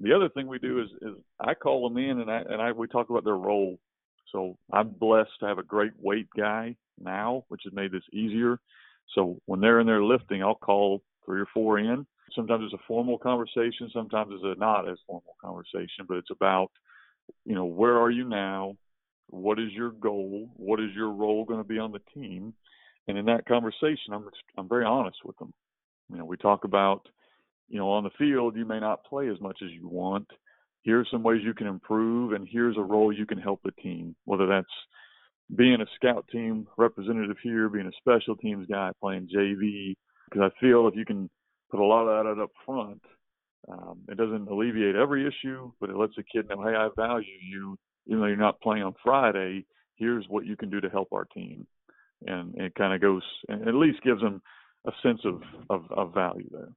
the 0.00 0.12
other 0.12 0.28
thing 0.28 0.46
we 0.46 0.58
do 0.58 0.80
is 0.80 0.88
is 1.02 1.16
i 1.40 1.54
call 1.54 1.88
them 1.88 1.98
in 1.98 2.20
and 2.20 2.30
i 2.30 2.38
and 2.38 2.60
i 2.60 2.72
we 2.72 2.86
talk 2.86 3.10
about 3.10 3.24
their 3.24 3.36
role 3.36 3.78
so 4.32 4.56
i'm 4.72 4.88
blessed 4.88 5.30
to 5.40 5.46
have 5.46 5.58
a 5.58 5.62
great 5.62 5.92
weight 6.00 6.28
guy 6.36 6.74
now 7.00 7.44
which 7.48 7.62
has 7.64 7.72
made 7.72 7.92
this 7.92 8.02
easier 8.12 8.58
so 9.14 9.38
when 9.46 9.60
they're 9.60 9.80
in 9.80 9.86
there 9.86 10.02
lifting 10.02 10.42
i'll 10.42 10.54
call 10.54 11.02
three 11.24 11.40
or 11.40 11.46
four 11.52 11.78
in 11.78 12.06
sometimes 12.34 12.64
it's 12.64 12.74
a 12.74 12.86
formal 12.86 13.18
conversation 13.18 13.90
sometimes 13.92 14.30
it's 14.32 14.44
a 14.44 14.58
not 14.58 14.88
as 14.88 14.98
formal 15.06 15.36
conversation 15.40 16.04
but 16.08 16.16
it's 16.16 16.30
about 16.30 16.70
you 17.44 17.54
know 17.54 17.64
where 17.64 17.98
are 17.98 18.10
you 18.10 18.24
now 18.24 18.74
what 19.28 19.58
is 19.58 19.72
your 19.72 19.90
goal? 19.90 20.48
What 20.56 20.80
is 20.80 20.90
your 20.94 21.10
role 21.10 21.44
going 21.44 21.60
to 21.60 21.68
be 21.68 21.78
on 21.78 21.92
the 21.92 22.00
team? 22.14 22.54
And 23.08 23.18
in 23.18 23.26
that 23.26 23.46
conversation, 23.46 24.12
I'm 24.12 24.28
I'm 24.56 24.68
very 24.68 24.84
honest 24.84 25.18
with 25.24 25.36
them. 25.38 25.52
You 26.10 26.18
know, 26.18 26.24
we 26.24 26.36
talk 26.36 26.64
about, 26.64 27.06
you 27.68 27.78
know, 27.78 27.90
on 27.90 28.04
the 28.04 28.10
field 28.18 28.56
you 28.56 28.64
may 28.64 28.80
not 28.80 29.04
play 29.04 29.28
as 29.28 29.40
much 29.40 29.58
as 29.62 29.70
you 29.70 29.88
want. 29.88 30.26
Here's 30.82 31.08
some 31.10 31.22
ways 31.22 31.40
you 31.42 31.54
can 31.54 31.66
improve, 31.66 32.32
and 32.32 32.46
here's 32.50 32.76
a 32.76 32.82
role 32.82 33.12
you 33.12 33.26
can 33.26 33.38
help 33.38 33.60
the 33.64 33.72
team. 33.82 34.14
Whether 34.24 34.46
that's 34.46 34.66
being 35.56 35.80
a 35.80 35.86
scout 35.96 36.26
team 36.30 36.66
representative 36.76 37.36
here, 37.42 37.68
being 37.68 37.86
a 37.86 37.92
special 37.98 38.36
teams 38.36 38.66
guy 38.70 38.90
playing 39.00 39.28
JV, 39.34 39.94
because 40.30 40.50
I 40.50 40.60
feel 40.60 40.88
if 40.88 40.94
you 40.94 41.04
can 41.04 41.30
put 41.70 41.80
a 41.80 41.84
lot 41.84 42.06
of 42.06 42.36
that 42.36 42.42
up 42.42 42.50
front, 42.66 43.00
um, 43.70 44.00
it 44.08 44.18
doesn't 44.18 44.48
alleviate 44.48 44.94
every 44.94 45.26
issue, 45.26 45.72
but 45.80 45.88
it 45.88 45.96
lets 45.96 46.14
the 46.16 46.22
kid 46.22 46.48
know, 46.48 46.62
hey, 46.62 46.76
I 46.76 46.88
value 46.96 47.38
you 47.42 47.78
even 48.06 48.20
though 48.20 48.26
you're 48.26 48.36
not 48.36 48.60
playing 48.60 48.82
on 48.82 48.94
Friday, 49.02 49.64
here's 49.96 50.26
what 50.28 50.46
you 50.46 50.56
can 50.56 50.70
do 50.70 50.80
to 50.80 50.88
help 50.88 51.08
our 51.12 51.24
team. 51.24 51.66
And 52.26 52.54
it 52.56 52.74
kind 52.74 52.94
of 52.94 53.00
goes, 53.00 53.22
and 53.48 53.66
at 53.68 53.74
least 53.74 54.02
gives 54.02 54.20
them 54.20 54.42
a 54.86 54.92
sense 55.02 55.20
of, 55.24 55.42
of, 55.70 55.84
of 55.90 56.14
value 56.14 56.48
there. 56.50 56.68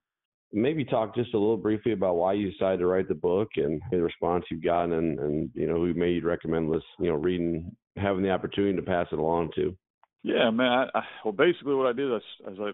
Maybe 0.53 0.85
talk 0.85 1.15
just 1.15 1.33
a 1.33 1.37
little 1.37 1.57
briefly 1.57 1.91
about 1.91 2.15
why 2.15 2.33
you 2.33 2.51
decided 2.51 2.79
to 2.79 2.87
write 2.87 3.07
the 3.07 3.15
book 3.15 3.49
and 3.55 3.81
the 3.91 4.01
response 4.01 4.45
you've 4.49 4.63
gotten, 4.63 4.93
and, 4.93 5.19
and 5.19 5.49
you 5.53 5.67
know 5.67 5.75
who 5.75 5.93
may 5.93 6.11
you 6.11 6.21
recommend 6.21 6.73
this, 6.73 6.83
you 6.99 7.07
know, 7.07 7.15
reading, 7.15 7.75
having 7.95 8.23
the 8.23 8.31
opportunity 8.31 8.75
to 8.75 8.81
pass 8.81 9.07
it 9.11 9.19
along 9.19 9.51
to. 9.55 9.75
Yeah, 10.23 10.49
man. 10.49 10.89
I, 10.93 10.99
I, 10.99 11.03
well, 11.23 11.33
basically, 11.33 11.75
what 11.75 11.87
I 11.87 11.93
did 11.93 12.13
is, 12.13 12.21
is 12.51 12.57
I 12.59 12.71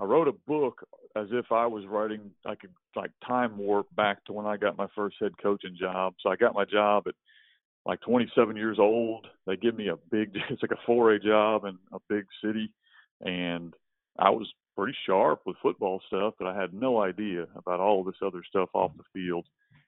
I 0.00 0.04
wrote 0.04 0.28
a 0.28 0.32
book 0.46 0.82
as 1.16 1.26
if 1.32 1.46
I 1.50 1.66
was 1.66 1.84
writing 1.86 2.30
I 2.46 2.54
could 2.54 2.70
like 2.96 3.10
time 3.26 3.58
warp 3.58 3.94
back 3.94 4.24
to 4.24 4.32
when 4.32 4.46
I 4.46 4.56
got 4.56 4.76
my 4.76 4.86
first 4.94 5.16
head 5.20 5.32
coaching 5.42 5.76
job. 5.78 6.14
So 6.20 6.30
I 6.30 6.36
got 6.36 6.54
my 6.54 6.64
job 6.64 7.04
at 7.06 7.14
like 7.84 8.00
27 8.02 8.56
years 8.56 8.78
old. 8.78 9.26
They 9.46 9.56
give 9.56 9.76
me 9.76 9.88
a 9.88 9.96
big, 10.10 10.36
it's 10.50 10.62
like 10.62 10.70
a 10.72 10.90
4A 10.90 11.22
job 11.22 11.64
in 11.64 11.78
a 11.92 11.98
big 12.08 12.24
city, 12.42 12.72
and 13.20 13.74
I 14.18 14.30
was 14.30 14.50
pretty 14.76 14.96
sharp 15.06 15.40
with 15.46 15.56
football 15.62 16.00
stuff, 16.06 16.34
but 16.38 16.48
I 16.48 16.58
had 16.58 16.72
no 16.72 17.02
idea 17.02 17.46
about 17.56 17.80
all 17.80 18.04
this 18.04 18.16
other 18.24 18.42
stuff 18.48 18.68
off 18.74 18.92
the 18.96 19.04
field. 19.12 19.46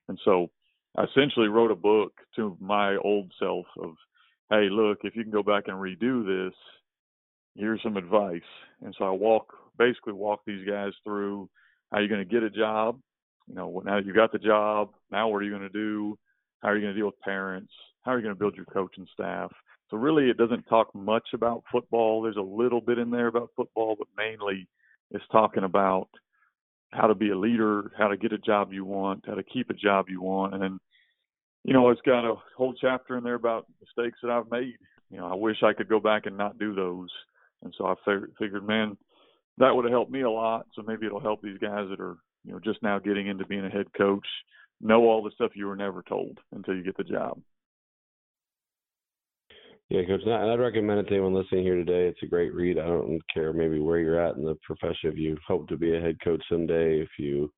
And 0.08 0.18
so 0.24 0.50
I 0.96 1.04
essentially 1.04 1.48
wrote 1.48 1.70
a 1.70 1.76
book 1.76 2.12
to 2.36 2.56
my 2.60 2.96
old 2.96 3.32
self 3.38 3.66
of, 3.80 3.94
hey, 4.50 4.68
look, 4.70 4.98
if 5.04 5.16
you 5.16 5.22
can 5.22 5.32
go 5.32 5.42
back 5.42 5.64
and 5.66 5.76
redo 5.76 6.24
this, 6.24 6.54
here's 7.54 7.82
some 7.82 7.96
advice. 7.96 8.40
And 8.84 8.94
so 8.98 9.04
I 9.04 9.10
walk, 9.10 9.54
basically 9.78 10.12
walk 10.12 10.40
these 10.46 10.66
guys 10.68 10.92
through 11.04 11.48
how 11.90 11.98
you're 11.98 12.08
going 12.08 12.26
to 12.26 12.32
get 12.32 12.42
a 12.42 12.50
job. 12.50 13.00
You 13.48 13.54
know, 13.54 13.82
now 13.84 13.98
you 13.98 14.12
got 14.12 14.32
the 14.32 14.38
job. 14.38 14.90
Now 15.10 15.28
what 15.28 15.38
are 15.38 15.44
you 15.44 15.50
going 15.50 15.62
to 15.62 15.68
do? 15.68 16.18
How 16.60 16.68
are 16.68 16.76
you 16.76 16.82
going 16.82 16.94
to 16.94 16.98
deal 16.98 17.06
with 17.06 17.20
parents? 17.20 17.72
How 18.02 18.12
are 18.12 18.18
you 18.18 18.22
going 18.22 18.34
to 18.34 18.38
build 18.38 18.56
your 18.56 18.66
coaching 18.66 19.06
staff? 19.12 19.52
So 19.92 19.98
really, 19.98 20.30
it 20.30 20.38
doesn't 20.38 20.62
talk 20.64 20.94
much 20.94 21.28
about 21.34 21.64
football. 21.70 22.22
There's 22.22 22.38
a 22.38 22.40
little 22.40 22.80
bit 22.80 22.98
in 22.98 23.10
there 23.10 23.26
about 23.26 23.50
football, 23.54 23.94
but 23.98 24.08
mainly 24.16 24.66
it's 25.10 25.24
talking 25.30 25.64
about 25.64 26.08
how 26.92 27.08
to 27.08 27.14
be 27.14 27.28
a 27.28 27.38
leader, 27.38 27.92
how 27.98 28.08
to 28.08 28.16
get 28.16 28.32
a 28.32 28.38
job 28.38 28.72
you 28.72 28.86
want, 28.86 29.24
how 29.26 29.34
to 29.34 29.42
keep 29.42 29.68
a 29.68 29.74
job 29.74 30.06
you 30.08 30.22
want, 30.22 30.54
and 30.54 30.62
then 30.62 30.80
you 31.62 31.74
know 31.74 31.90
it's 31.90 32.00
got 32.06 32.24
a 32.24 32.36
whole 32.56 32.72
chapter 32.80 33.18
in 33.18 33.24
there 33.24 33.34
about 33.34 33.66
mistakes 33.82 34.18
that 34.22 34.30
I've 34.30 34.50
made. 34.50 34.76
You 35.10 35.18
know, 35.18 35.26
I 35.26 35.34
wish 35.34 35.62
I 35.62 35.74
could 35.74 35.90
go 35.90 36.00
back 36.00 36.24
and 36.24 36.38
not 36.38 36.58
do 36.58 36.74
those, 36.74 37.10
and 37.62 37.74
so 37.76 37.86
I 37.86 37.94
figured, 38.38 38.66
man, 38.66 38.96
that 39.58 39.76
would 39.76 39.84
have 39.84 39.92
helped 39.92 40.10
me 40.10 40.22
a 40.22 40.30
lot. 40.30 40.68
So 40.74 40.80
maybe 40.80 41.04
it'll 41.04 41.20
help 41.20 41.42
these 41.42 41.58
guys 41.58 41.88
that 41.90 42.00
are 42.00 42.16
you 42.46 42.52
know 42.52 42.60
just 42.60 42.82
now 42.82 42.98
getting 42.98 43.26
into 43.26 43.44
being 43.44 43.66
a 43.66 43.70
head 43.70 43.92
coach 43.94 44.26
know 44.80 45.02
all 45.02 45.22
the 45.22 45.32
stuff 45.34 45.52
you 45.54 45.66
were 45.66 45.76
never 45.76 46.02
told 46.02 46.38
until 46.52 46.74
you 46.74 46.82
get 46.82 46.96
the 46.96 47.04
job. 47.04 47.38
Yeah, 49.92 50.06
coach, 50.06 50.22
and 50.24 50.32
I'd 50.32 50.58
recommend 50.58 51.00
it 51.00 51.02
to 51.08 51.12
anyone 51.16 51.34
listening 51.34 51.64
here 51.64 51.74
today. 51.74 52.08
It's 52.08 52.22
a 52.22 52.26
great 52.26 52.54
read. 52.54 52.78
I 52.78 52.86
don't 52.86 53.20
care 53.32 53.52
maybe 53.52 53.78
where 53.78 53.98
you're 53.98 54.18
at 54.18 54.36
in 54.36 54.42
the 54.42 54.56
profession. 54.64 55.10
If 55.12 55.18
you 55.18 55.36
hope 55.46 55.68
to 55.68 55.76
be 55.76 55.94
a 55.94 56.00
head 56.00 56.16
coach 56.24 56.42
someday, 56.48 56.98
if 56.98 57.10
you 57.18 57.52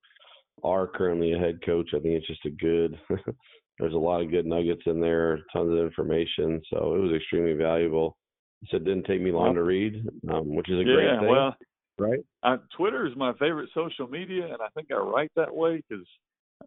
are 0.64 0.88
currently 0.88 1.32
a 1.32 1.38
head 1.38 1.64
coach, 1.64 1.90
I 1.94 2.00
think 2.00 2.14
it's 2.14 2.26
just 2.26 2.44
a 2.44 2.50
good. 2.50 2.98
there's 3.78 3.94
a 3.94 3.96
lot 3.96 4.20
of 4.20 4.32
good 4.32 4.46
nuggets 4.46 4.82
in 4.86 5.00
there, 5.00 5.38
tons 5.52 5.70
of 5.70 5.78
information. 5.78 6.60
So 6.72 6.96
it 6.96 6.98
was 6.98 7.12
extremely 7.14 7.52
valuable. 7.52 8.16
So 8.66 8.78
it 8.78 8.84
didn't 8.84 9.04
take 9.04 9.22
me 9.22 9.30
long 9.30 9.54
to 9.54 9.62
read, 9.62 10.04
um, 10.28 10.56
which 10.56 10.68
is 10.68 10.80
a 10.80 10.88
yeah, 10.88 10.92
great 10.92 11.20
thing. 11.20 11.28
well, 11.28 11.54
right? 12.00 12.20
I, 12.42 12.56
Twitter 12.76 13.06
is 13.06 13.14
my 13.14 13.32
favorite 13.34 13.70
social 13.72 14.08
media, 14.08 14.46
and 14.46 14.60
I 14.60 14.70
think 14.74 14.88
I 14.90 14.96
write 14.96 15.30
that 15.36 15.54
way 15.54 15.84
because 15.88 16.04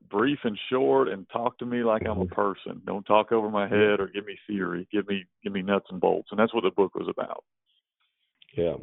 brief 0.09 0.39
and 0.43 0.57
short 0.69 1.07
and 1.07 1.27
talk 1.29 1.57
to 1.59 1.65
me 1.65 1.83
like 1.83 2.03
I'm 2.03 2.21
a 2.21 2.25
mm-hmm. 2.25 2.33
person. 2.33 2.81
Don't 2.85 3.03
talk 3.03 3.31
over 3.31 3.49
my 3.49 3.67
head 3.67 3.99
or 3.99 4.09
give 4.13 4.25
me 4.25 4.37
theory. 4.47 4.87
Give 4.91 5.07
me 5.07 5.25
give 5.43 5.53
me 5.53 5.61
nuts 5.61 5.87
and 5.89 5.99
bolts. 5.99 6.29
And 6.31 6.39
that's 6.39 6.53
what 6.53 6.63
the 6.63 6.71
book 6.71 6.95
was 6.95 7.07
about. 7.09 7.43
Yeah. 8.55 8.75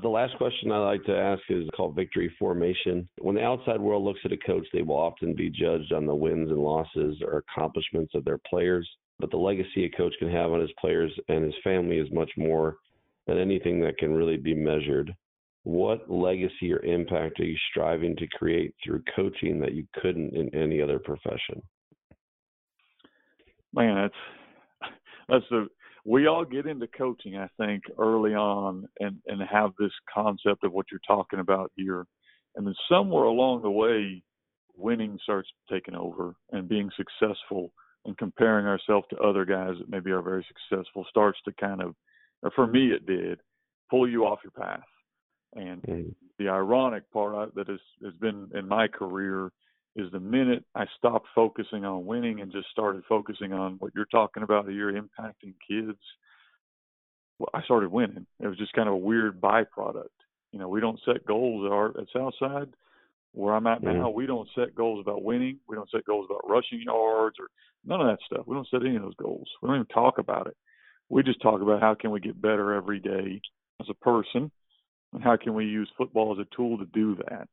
The 0.00 0.08
last 0.08 0.36
question 0.38 0.72
I 0.72 0.78
like 0.78 1.04
to 1.04 1.16
ask 1.16 1.42
is 1.50 1.68
called 1.76 1.94
victory 1.94 2.34
formation. 2.38 3.08
When 3.18 3.34
the 3.34 3.42
outside 3.42 3.80
world 3.80 4.04
looks 4.04 4.20
at 4.24 4.32
a 4.32 4.38
coach, 4.38 4.66
they 4.72 4.80
will 4.80 4.96
often 4.96 5.34
be 5.34 5.50
judged 5.50 5.92
on 5.92 6.06
the 6.06 6.14
wins 6.14 6.50
and 6.50 6.58
losses 6.58 7.20
or 7.22 7.38
accomplishments 7.38 8.14
of 8.14 8.24
their 8.24 8.38
players. 8.48 8.88
But 9.18 9.30
the 9.30 9.36
legacy 9.36 9.84
a 9.84 9.90
coach 9.90 10.14
can 10.18 10.30
have 10.30 10.50
on 10.50 10.60
his 10.60 10.72
players 10.80 11.12
and 11.28 11.44
his 11.44 11.54
family 11.62 11.98
is 11.98 12.10
much 12.10 12.30
more 12.38 12.78
than 13.26 13.38
anything 13.38 13.80
that 13.80 13.98
can 13.98 14.14
really 14.14 14.38
be 14.38 14.54
measured 14.54 15.14
what 15.64 16.10
legacy 16.10 16.72
or 16.72 16.80
impact 16.80 17.38
are 17.40 17.44
you 17.44 17.56
striving 17.70 18.16
to 18.16 18.26
create 18.28 18.74
through 18.82 19.02
coaching 19.14 19.60
that 19.60 19.74
you 19.74 19.86
couldn't 20.00 20.34
in 20.34 20.52
any 20.54 20.82
other 20.82 20.98
profession? 20.98 21.62
Man, 23.72 23.94
that's 23.94 24.90
that's 25.28 25.44
the 25.50 25.68
we 26.04 26.26
all 26.26 26.44
get 26.44 26.66
into 26.66 26.88
coaching, 26.88 27.36
I 27.36 27.48
think, 27.58 27.84
early 27.96 28.34
on 28.34 28.88
and 28.98 29.18
and 29.26 29.40
have 29.42 29.70
this 29.78 29.92
concept 30.12 30.64
of 30.64 30.72
what 30.72 30.86
you're 30.90 31.00
talking 31.06 31.38
about 31.38 31.70
here. 31.76 32.06
And 32.56 32.66
then 32.66 32.74
somewhere 32.90 33.24
along 33.24 33.62
the 33.62 33.70
way, 33.70 34.22
winning 34.76 35.18
starts 35.22 35.48
taking 35.70 35.94
over 35.94 36.34
and 36.50 36.68
being 36.68 36.90
successful 36.96 37.72
and 38.04 38.18
comparing 38.18 38.66
ourselves 38.66 39.06
to 39.10 39.16
other 39.18 39.44
guys 39.44 39.76
that 39.78 39.88
maybe 39.88 40.10
are 40.10 40.22
very 40.22 40.44
successful 40.48 41.06
starts 41.08 41.38
to 41.44 41.52
kind 41.52 41.80
of, 41.80 41.94
for 42.54 42.66
me, 42.66 42.88
it 42.88 43.06
did, 43.06 43.40
pull 43.88 44.10
you 44.10 44.26
off 44.26 44.40
your 44.42 44.50
path 44.50 44.82
and 45.54 45.82
mm. 45.82 46.14
the 46.38 46.48
ironic 46.48 47.10
part 47.12 47.54
that 47.54 47.68
has, 47.68 47.80
has 48.04 48.14
been 48.14 48.50
in 48.54 48.66
my 48.66 48.88
career 48.88 49.50
is 49.94 50.10
the 50.10 50.20
minute 50.20 50.64
I 50.74 50.86
stopped 50.96 51.28
focusing 51.34 51.84
on 51.84 52.06
winning 52.06 52.40
and 52.40 52.50
just 52.50 52.68
started 52.70 53.02
focusing 53.08 53.52
on 53.52 53.76
what 53.78 53.92
you're 53.94 54.06
talking 54.06 54.42
about 54.42 54.68
here, 54.68 54.92
impacting 54.92 55.54
kids, 55.68 55.98
well, 57.38 57.50
I 57.52 57.62
started 57.64 57.90
winning. 57.90 58.26
It 58.40 58.46
was 58.46 58.56
just 58.56 58.72
kind 58.72 58.88
of 58.88 58.94
a 58.94 58.98
weird 58.98 59.40
byproduct. 59.40 60.06
You 60.52 60.58
know, 60.58 60.68
we 60.68 60.80
don't 60.80 61.00
set 61.04 61.26
goals 61.26 61.66
at 61.66 61.72
our 61.72 61.88
at 61.88 62.06
Southside. 62.12 62.68
Where 63.34 63.54
I'm 63.54 63.66
at 63.66 63.80
mm. 63.82 63.94
now, 63.94 64.10
we 64.10 64.26
don't 64.26 64.48
set 64.54 64.74
goals 64.74 65.00
about 65.00 65.24
winning. 65.24 65.58
We 65.66 65.74
don't 65.74 65.90
set 65.90 66.04
goals 66.04 66.26
about 66.28 66.48
rushing 66.48 66.82
yards 66.82 67.36
or 67.40 67.48
none 67.84 68.00
of 68.00 68.06
that 68.06 68.18
stuff. 68.26 68.46
We 68.46 68.54
don't 68.54 68.68
set 68.70 68.82
any 68.82 68.96
of 68.96 69.02
those 69.02 69.14
goals. 69.14 69.48
We 69.60 69.68
don't 69.68 69.76
even 69.76 69.86
talk 69.86 70.18
about 70.18 70.46
it. 70.46 70.56
We 71.08 71.22
just 71.22 71.40
talk 71.42 71.62
about 71.62 71.80
how 71.80 71.94
can 71.94 72.10
we 72.10 72.20
get 72.20 72.40
better 72.40 72.74
every 72.74 73.00
day 73.00 73.40
as 73.80 73.86
a 73.90 73.94
person 73.94 74.50
and 75.12 75.22
how 75.22 75.36
can 75.36 75.54
we 75.54 75.64
use 75.64 75.90
football 75.96 76.32
as 76.32 76.38
a 76.38 76.56
tool 76.56 76.78
to 76.78 76.86
do 76.86 77.16
that? 77.28 77.48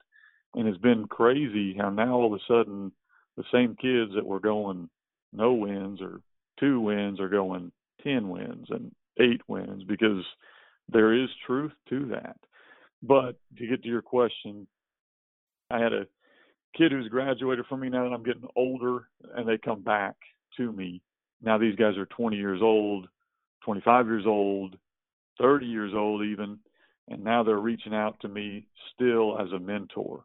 And 0.56 0.68
it's 0.68 0.78
been 0.78 1.08
crazy 1.08 1.76
how 1.78 1.90
now 1.90 2.14
all 2.14 2.34
of 2.34 2.34
a 2.34 2.44
sudden 2.48 2.92
the 3.38 3.44
same 3.52 3.76
kids 3.76 4.12
that 4.16 4.26
were 4.26 4.40
going 4.40 4.90
no 5.32 5.54
wins 5.54 6.02
or 6.02 6.22
two 6.60 6.80
wins 6.80 7.20
are 7.20 7.30
going 7.30 7.72
10 8.04 8.30
wins 8.30 8.68
and 8.70 8.92
eight 9.20 9.42
wins 9.48 9.84
because 9.84 10.24
there 10.92 11.14
is 11.14 11.30
truth 11.46 11.72
to 11.90 12.06
that. 12.08 12.38
But 13.04 13.36
to 13.58 13.68
get 13.68 13.84
to 13.84 13.90
your 13.90 14.02
question, 14.02 14.68
I 15.70 15.80
had 15.80 15.94
a 15.94 16.08
kid 16.76 16.92
who's 16.92 17.08
graduated 17.08 17.66
from 17.68 17.82
me 17.82 17.90
now 17.90 18.04
that 18.04 18.14
I'm 18.14 18.24
getting 18.24 18.48
older 18.56 19.08
and 19.36 19.48
they 19.48 19.58
come 19.58 19.82
back 19.82 20.16
to 20.58 20.72
me. 20.72 21.02
Now 21.42 21.58
these 21.58 21.76
guys 21.76 21.98
are 21.98 22.08
20 22.08 22.36
years 22.36 22.62
old, 22.62 23.08
25 23.64 24.08
years 24.08 24.26
old, 24.26 24.78
30 25.40 25.66
years 25.66 25.94
old 25.96 26.24
even 26.24 26.60
and 27.10 27.24
now 27.24 27.44
they're 27.44 27.58
reaching 27.58 27.94
out 27.94 28.20
to 28.22 28.28
me 28.28 28.66
still 28.94 29.38
as 29.40 29.52
a 29.52 29.60
mentor. 29.60 30.24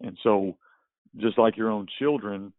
And 0.00 0.18
so, 0.22 0.56
just 1.16 1.38
like 1.38 1.56
your 1.56 1.70
own 1.70 1.86
children, 1.98 2.52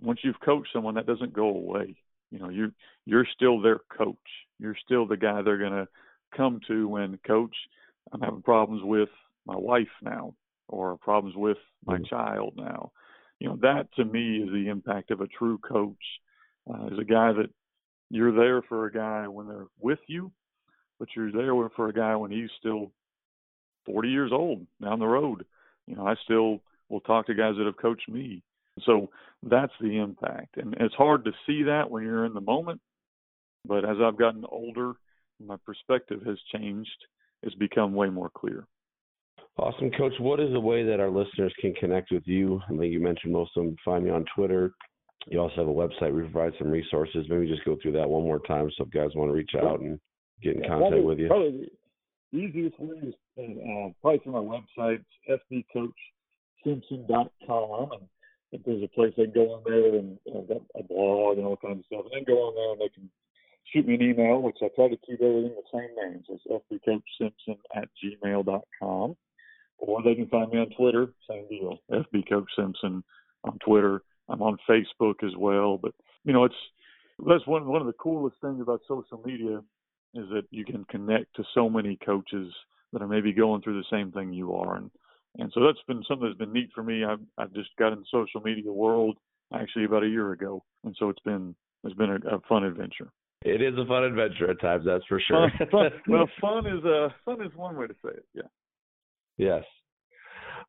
once 0.00 0.20
you've 0.24 0.40
coached 0.40 0.70
someone, 0.72 0.94
that 0.94 1.06
doesn't 1.06 1.34
go 1.34 1.48
away. 1.48 1.96
You 2.30 2.38
know, 2.38 2.48
you 2.48 2.72
you're 3.04 3.26
still 3.34 3.60
their 3.60 3.80
coach. 3.96 4.16
You're 4.58 4.76
still 4.84 5.06
the 5.06 5.16
guy 5.16 5.42
they're 5.42 5.58
going 5.58 5.72
to 5.72 5.88
come 6.34 6.60
to 6.68 6.88
when, 6.88 7.18
coach, 7.26 7.54
I'm 8.12 8.20
having 8.20 8.42
problems 8.42 8.82
with 8.82 9.10
my 9.46 9.56
wife 9.56 9.88
now, 10.00 10.34
or 10.68 10.96
problems 10.96 11.36
with 11.36 11.58
my 11.84 11.96
mm-hmm. 11.96 12.04
child 12.04 12.54
now. 12.56 12.92
You 13.38 13.48
know, 13.48 13.58
that 13.62 13.88
to 13.96 14.04
me 14.04 14.38
is 14.38 14.48
the 14.50 14.68
impact 14.68 15.10
of 15.10 15.20
a 15.20 15.26
true 15.26 15.58
coach. 15.58 15.96
Uh, 16.72 16.86
is 16.86 16.98
a 16.98 17.04
guy 17.04 17.32
that 17.32 17.50
you're 18.08 18.34
there 18.34 18.62
for 18.62 18.86
a 18.86 18.92
guy 18.92 19.26
when 19.26 19.48
they're 19.48 19.66
with 19.80 19.98
you, 20.06 20.30
but 20.98 21.08
you're 21.16 21.32
there 21.32 21.68
for 21.74 21.88
a 21.88 21.92
guy 21.92 22.14
when 22.14 22.30
he's 22.30 22.50
still 22.58 22.92
40 23.86 24.08
years 24.08 24.30
old 24.32 24.66
down 24.82 24.98
the 24.98 25.06
road. 25.06 25.44
You 25.86 25.96
know, 25.96 26.06
I 26.06 26.14
still 26.24 26.60
will 26.88 27.00
talk 27.00 27.26
to 27.26 27.34
guys 27.34 27.54
that 27.58 27.66
have 27.66 27.76
coached 27.76 28.08
me. 28.08 28.42
So 28.84 29.10
that's 29.42 29.72
the 29.80 29.98
impact. 29.98 30.56
And 30.56 30.74
it's 30.80 30.94
hard 30.94 31.24
to 31.24 31.32
see 31.46 31.64
that 31.64 31.90
when 31.90 32.04
you're 32.04 32.24
in 32.24 32.34
the 32.34 32.40
moment. 32.40 32.80
But 33.66 33.84
as 33.84 33.96
I've 34.02 34.18
gotten 34.18 34.44
older, 34.50 34.94
my 35.44 35.56
perspective 35.64 36.20
has 36.26 36.38
changed. 36.54 36.90
It's 37.42 37.54
become 37.56 37.94
way 37.94 38.08
more 38.08 38.30
clear. 38.30 38.66
Awesome, 39.58 39.90
Coach. 39.90 40.14
What 40.18 40.40
is 40.40 40.52
the 40.52 40.60
way 40.60 40.84
that 40.84 41.00
our 41.00 41.10
listeners 41.10 41.52
can 41.60 41.74
connect 41.74 42.10
with 42.10 42.22
you? 42.26 42.60
I 42.66 42.70
think 42.70 42.92
you 42.92 43.00
mentioned 43.00 43.32
most 43.32 43.50
of 43.56 43.64
them 43.64 43.76
find 43.84 44.04
me 44.04 44.10
on 44.10 44.24
Twitter. 44.34 44.72
You 45.28 45.40
also 45.40 45.56
have 45.56 45.68
a 45.68 45.70
website. 45.70 46.12
We 46.12 46.22
provide 46.22 46.52
some 46.58 46.70
resources. 46.70 47.26
Maybe 47.28 47.46
just 47.46 47.64
go 47.64 47.76
through 47.80 47.92
that 47.92 48.08
one 48.08 48.22
more 48.22 48.40
time 48.40 48.70
so 48.76 48.84
if 48.84 48.90
guys 48.90 49.10
want 49.14 49.30
to 49.30 49.34
reach 49.34 49.50
out 49.60 49.80
and 49.80 50.00
get 50.42 50.56
in 50.56 50.62
contact 50.62 50.80
probably, 50.80 51.00
with 51.02 51.18
you. 51.18 51.28
Probably 51.28 51.70
easiest 52.32 52.80
way 52.80 52.96
is 52.98 53.14
uh, 53.38 53.90
probably 54.00 54.18
through 54.20 54.32
my 54.32 54.40
website, 54.40 55.04
fbcoachsimpson.com. 55.28 57.92
And 57.92 58.08
if 58.52 58.62
there's 58.64 58.82
a 58.82 58.88
place 58.88 59.12
they 59.16 59.24
can 59.24 59.34
go 59.34 59.54
on 59.54 59.62
there 59.64 59.96
and 59.96 60.18
know, 60.26 60.42
got 60.48 60.62
a 60.78 60.82
blog 60.82 61.38
and 61.38 61.46
all 61.46 61.56
kinds 61.56 61.78
of 61.80 61.86
stuff, 61.86 62.04
and 62.04 62.12
then 62.14 62.24
go 62.26 62.40
on 62.40 62.54
there 62.54 62.72
and 62.72 62.80
they 62.80 62.90
can 62.94 63.10
shoot 63.72 63.86
me 63.86 63.94
an 63.94 64.02
email, 64.02 64.42
which 64.42 64.58
I 64.62 64.68
try 64.74 64.88
to 64.88 64.96
keep 65.06 65.22
everything 65.22 65.56
the 65.56 65.62
same 65.72 65.94
name. 65.96 66.22
So 66.26 66.34
it's 66.34 66.46
fbcoachsimpson 66.46 67.58
at 67.74 67.88
gmail.com. 68.02 69.16
or 69.78 70.02
they 70.02 70.14
can 70.14 70.28
find 70.28 70.50
me 70.50 70.58
on 70.58 70.68
Twitter. 70.76 71.14
Same 71.28 71.48
deal, 71.48 71.78
FB 71.90 72.28
Coach 72.28 72.50
Simpson 72.56 73.02
on 73.44 73.58
Twitter. 73.64 74.02
I'm 74.28 74.42
on 74.42 74.58
Facebook 74.68 75.24
as 75.24 75.34
well. 75.36 75.78
But 75.78 75.94
you 76.24 76.32
know, 76.32 76.44
it's 76.44 76.54
that's 77.26 77.46
one 77.46 77.66
one 77.66 77.80
of 77.80 77.86
the 77.86 77.92
coolest 77.94 78.36
things 78.40 78.60
about 78.60 78.80
social 78.88 79.22
media 79.24 79.62
is 80.14 80.28
that 80.30 80.44
you 80.50 80.64
can 80.64 80.84
connect 80.84 81.34
to 81.36 81.44
so 81.54 81.68
many 81.68 81.98
coaches 82.04 82.52
that 82.92 83.02
are 83.02 83.08
maybe 83.08 83.32
going 83.32 83.62
through 83.62 83.78
the 83.78 83.96
same 83.96 84.12
thing 84.12 84.32
you 84.32 84.54
are, 84.54 84.76
and 84.76 84.90
and 85.38 85.50
so 85.54 85.64
that's 85.64 85.78
been 85.86 86.02
something 86.06 86.26
that's 86.26 86.38
been 86.38 86.52
neat 86.52 86.70
for 86.74 86.82
me. 86.82 87.04
I've 87.04 87.20
I've 87.38 87.52
just 87.54 87.70
got 87.78 87.92
in 87.92 88.00
the 88.00 88.04
social 88.10 88.40
media 88.40 88.70
world 88.72 89.16
actually 89.54 89.84
about 89.84 90.04
a 90.04 90.08
year 90.08 90.32
ago, 90.32 90.62
and 90.84 90.94
so 90.98 91.08
it's 91.08 91.20
been 91.20 91.54
it's 91.84 91.94
been 91.94 92.10
a, 92.10 92.36
a 92.36 92.40
fun 92.48 92.64
adventure. 92.64 93.10
It 93.44 93.60
is 93.60 93.74
a 93.76 93.86
fun 93.86 94.04
adventure 94.04 94.50
at 94.50 94.60
times, 94.60 94.84
that's 94.86 95.04
for 95.06 95.20
sure. 95.20 95.50
Fun, 95.58 95.68
fun, 95.70 95.90
well, 96.06 96.28
fun 96.40 96.66
is 96.66 96.84
uh, 96.84 97.08
fun 97.24 97.42
is 97.42 97.54
one 97.56 97.76
way 97.76 97.86
to 97.86 97.94
say 98.04 98.10
it. 98.10 98.26
Yeah. 98.34 98.42
Yes. 99.36 99.64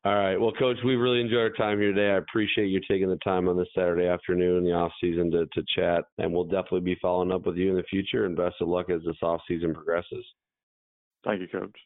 All 0.06 0.14
right. 0.14 0.38
Well, 0.38 0.52
Coach, 0.52 0.76
we 0.84 0.96
really 0.96 1.22
enjoyed 1.22 1.38
our 1.38 1.50
time 1.50 1.78
here 1.78 1.94
today. 1.94 2.10
I 2.10 2.18
appreciate 2.18 2.66
you 2.66 2.78
taking 2.86 3.08
the 3.08 3.16
time 3.16 3.48
on 3.48 3.56
this 3.56 3.68
Saturday 3.74 4.06
afternoon 4.06 4.58
in 4.58 4.64
the 4.64 4.72
off 4.72 4.92
season 5.00 5.30
to, 5.30 5.46
to 5.46 5.62
chat, 5.74 6.04
and 6.18 6.30
we'll 6.30 6.44
definitely 6.44 6.80
be 6.80 6.98
following 7.00 7.32
up 7.32 7.46
with 7.46 7.56
you 7.56 7.70
in 7.70 7.76
the 7.76 7.84
future. 7.84 8.26
And 8.26 8.36
best 8.36 8.56
of 8.60 8.68
luck 8.68 8.90
as 8.90 9.00
this 9.06 9.16
off 9.22 9.40
season 9.48 9.72
progresses. 9.72 10.24
Thank 11.24 11.40
you, 11.40 11.48
Coach. 11.48 11.76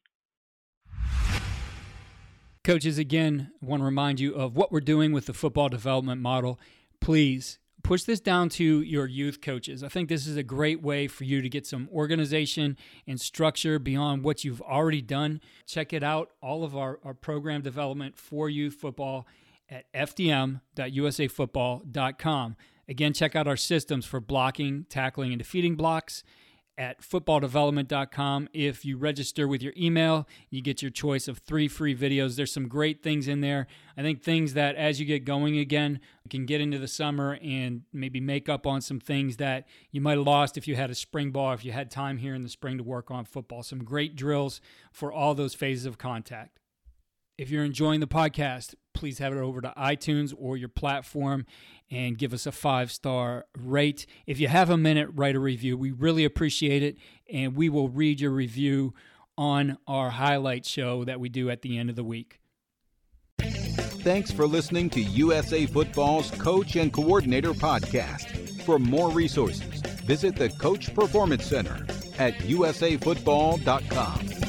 Coaches, 2.65 2.99
again, 2.99 3.53
I 3.63 3.67
want 3.67 3.83
to 3.83 3.85
remind 3.85 4.19
you 4.19 4.35
of 4.35 4.57
what 4.57 4.73
we're 4.73 4.81
doing 4.81 5.13
with 5.13 5.27
the 5.27 5.33
football 5.33 5.69
development 5.69 6.21
model. 6.21 6.59
Please 7.01 7.61
push 7.83 8.03
this 8.03 8.21
down 8.21 8.51
to 8.51 8.83
your 8.83 9.07
youth 9.07 9.41
coaches. 9.41 9.83
I 9.83 9.89
think 9.89 10.09
this 10.09 10.27
is 10.27 10.37
a 10.37 10.43
great 10.43 10.83
way 10.83 11.09
for 11.09 11.25
you 11.25 11.41
to 11.43 11.49
get 11.49 11.67
some 11.67 11.89
organization 11.93 12.77
and 13.07 13.21
structure 13.21 13.79
beyond 13.79 14.25
what 14.25 14.45
you've 14.45 14.63
already 14.63 15.03
done. 15.03 15.41
Check 15.67 15.93
it 15.93 16.03
out, 16.03 16.31
all 16.43 16.65
of 16.65 16.75
our, 16.77 16.99
our 17.05 17.15
program 17.15 17.63
development 17.63 18.17
for 18.17 18.49
youth 18.49 18.75
football 18.75 19.27
at 19.71 19.85
fdm.usafootball.com. 19.93 22.57
Again, 22.89 23.13
check 23.13 23.37
out 23.37 23.47
our 23.47 23.57
systems 23.57 24.07
for 24.07 24.21
blocking, 24.21 24.87
tackling, 24.89 25.33
and 25.33 25.39
defeating 25.39 25.77
blocks 25.77 26.25
at 26.79 27.03
footballdevelopment.com. 27.03 28.49
If 28.55 28.85
you 28.85 28.97
register 28.97 29.49
with 29.49 29.63
your 29.63 29.75
email, 29.77 30.29
you 30.49 30.63
get 30.63 30.81
your 30.81 30.93
choice 30.93 31.29
of 31.29 31.39
three 31.39 31.69
free 31.69 31.95
videos. 31.95 32.37
There's 32.37 32.53
some 32.53 32.69
great 32.69 33.03
things 33.03 33.27
in 33.27 33.41
there. 33.41 33.67
I 33.97 34.03
think 34.03 34.23
things 34.23 34.55
that 34.55 34.77
as 34.77 35.01
you 35.01 35.05
get 35.05 35.25
going 35.25 35.59
again, 35.59 36.01
can 36.29 36.47
get 36.47 36.61
into 36.61 36.79
the 36.79 36.89
summer 36.89 37.39
and 37.43 37.83
maybe 37.93 38.21
make 38.21 38.49
up 38.49 38.67
on 38.67 38.81
some 38.81 39.01
things 39.01 39.39
that 39.39 39.67
you 39.91 40.01
might 40.01 40.19
have 40.19 40.27
lost 40.27 40.57
if 40.57 40.69
you 40.69 40.77
had 40.77 40.91
a 40.91 40.95
spring 40.95 41.31
ball, 41.31 41.53
if 41.53 41.65
you 41.65 41.73
had 41.73 41.91
time 41.91 42.19
here 42.19 42.35
in 42.35 42.43
the 42.43 42.49
spring 42.49 42.79
to 42.79 42.85
work 42.85 43.11
on 43.11 43.25
football. 43.25 43.63
Some 43.63 43.83
great 43.83 44.15
drills 44.15 44.61
for 44.93 45.13
all 45.13 45.35
those 45.35 45.55
phases 45.55 45.87
of 45.87 45.99
contact. 45.99 46.59
If 47.39 47.51
you're 47.51 47.65
enjoying 47.65 48.01
the 48.01 48.09
podcast, 48.09 48.75
please 48.95 49.21
head 49.21 49.33
over 49.33 49.61
to 49.61 49.73
iTunes 49.77 50.35
or 50.37 50.57
your 50.57 50.69
platform 50.69 51.47
and 51.89 52.19
give 52.19 52.35
us 52.35 52.47
a 52.47 52.53
five 52.53 52.91
star 52.91 53.47
rate. 53.57 54.07
If 54.27 54.41
you 54.41 54.49
have 54.49 54.71
a 54.71 54.77
minute, 54.77 55.09
write 55.15 55.37
a 55.37 55.41
review. 55.41 55.79
We 55.79 55.93
really 55.93 56.25
appreciate 56.25 56.83
it, 56.83 56.97
and 57.33 57.55
we 57.55 57.69
will 57.69 57.89
read 57.89 58.21
your 58.21 58.33
review 58.33 58.93
on 59.37 59.79
our 59.87 60.11
highlight 60.11 60.67
show 60.67 61.05
that 61.05 61.21
we 61.21 61.29
do 61.29 61.49
at 61.49 61.63
the 61.63 61.79
end 61.79 61.91
of 61.91 61.97
the 61.97 62.03
week. 62.03 62.41
Thanks 63.41 64.33
for 64.33 64.49
listening 64.49 64.91
to 64.91 65.01
USA 65.01 65.65
Football's 65.67 66.33
Coach 66.33 66.75
and 66.75 66.93
Coordinator 66.93 67.53
Podcast. 67.53 68.63
For 68.63 68.81
more 68.81 69.13
resources, 69.13 69.81
visit 70.05 70.35
the 70.35 70.49
Coach 70.51 70.93
Performance 70.93 71.47
Center 71.47 71.87
at 72.19 72.35
usafootball.com. 72.39 74.48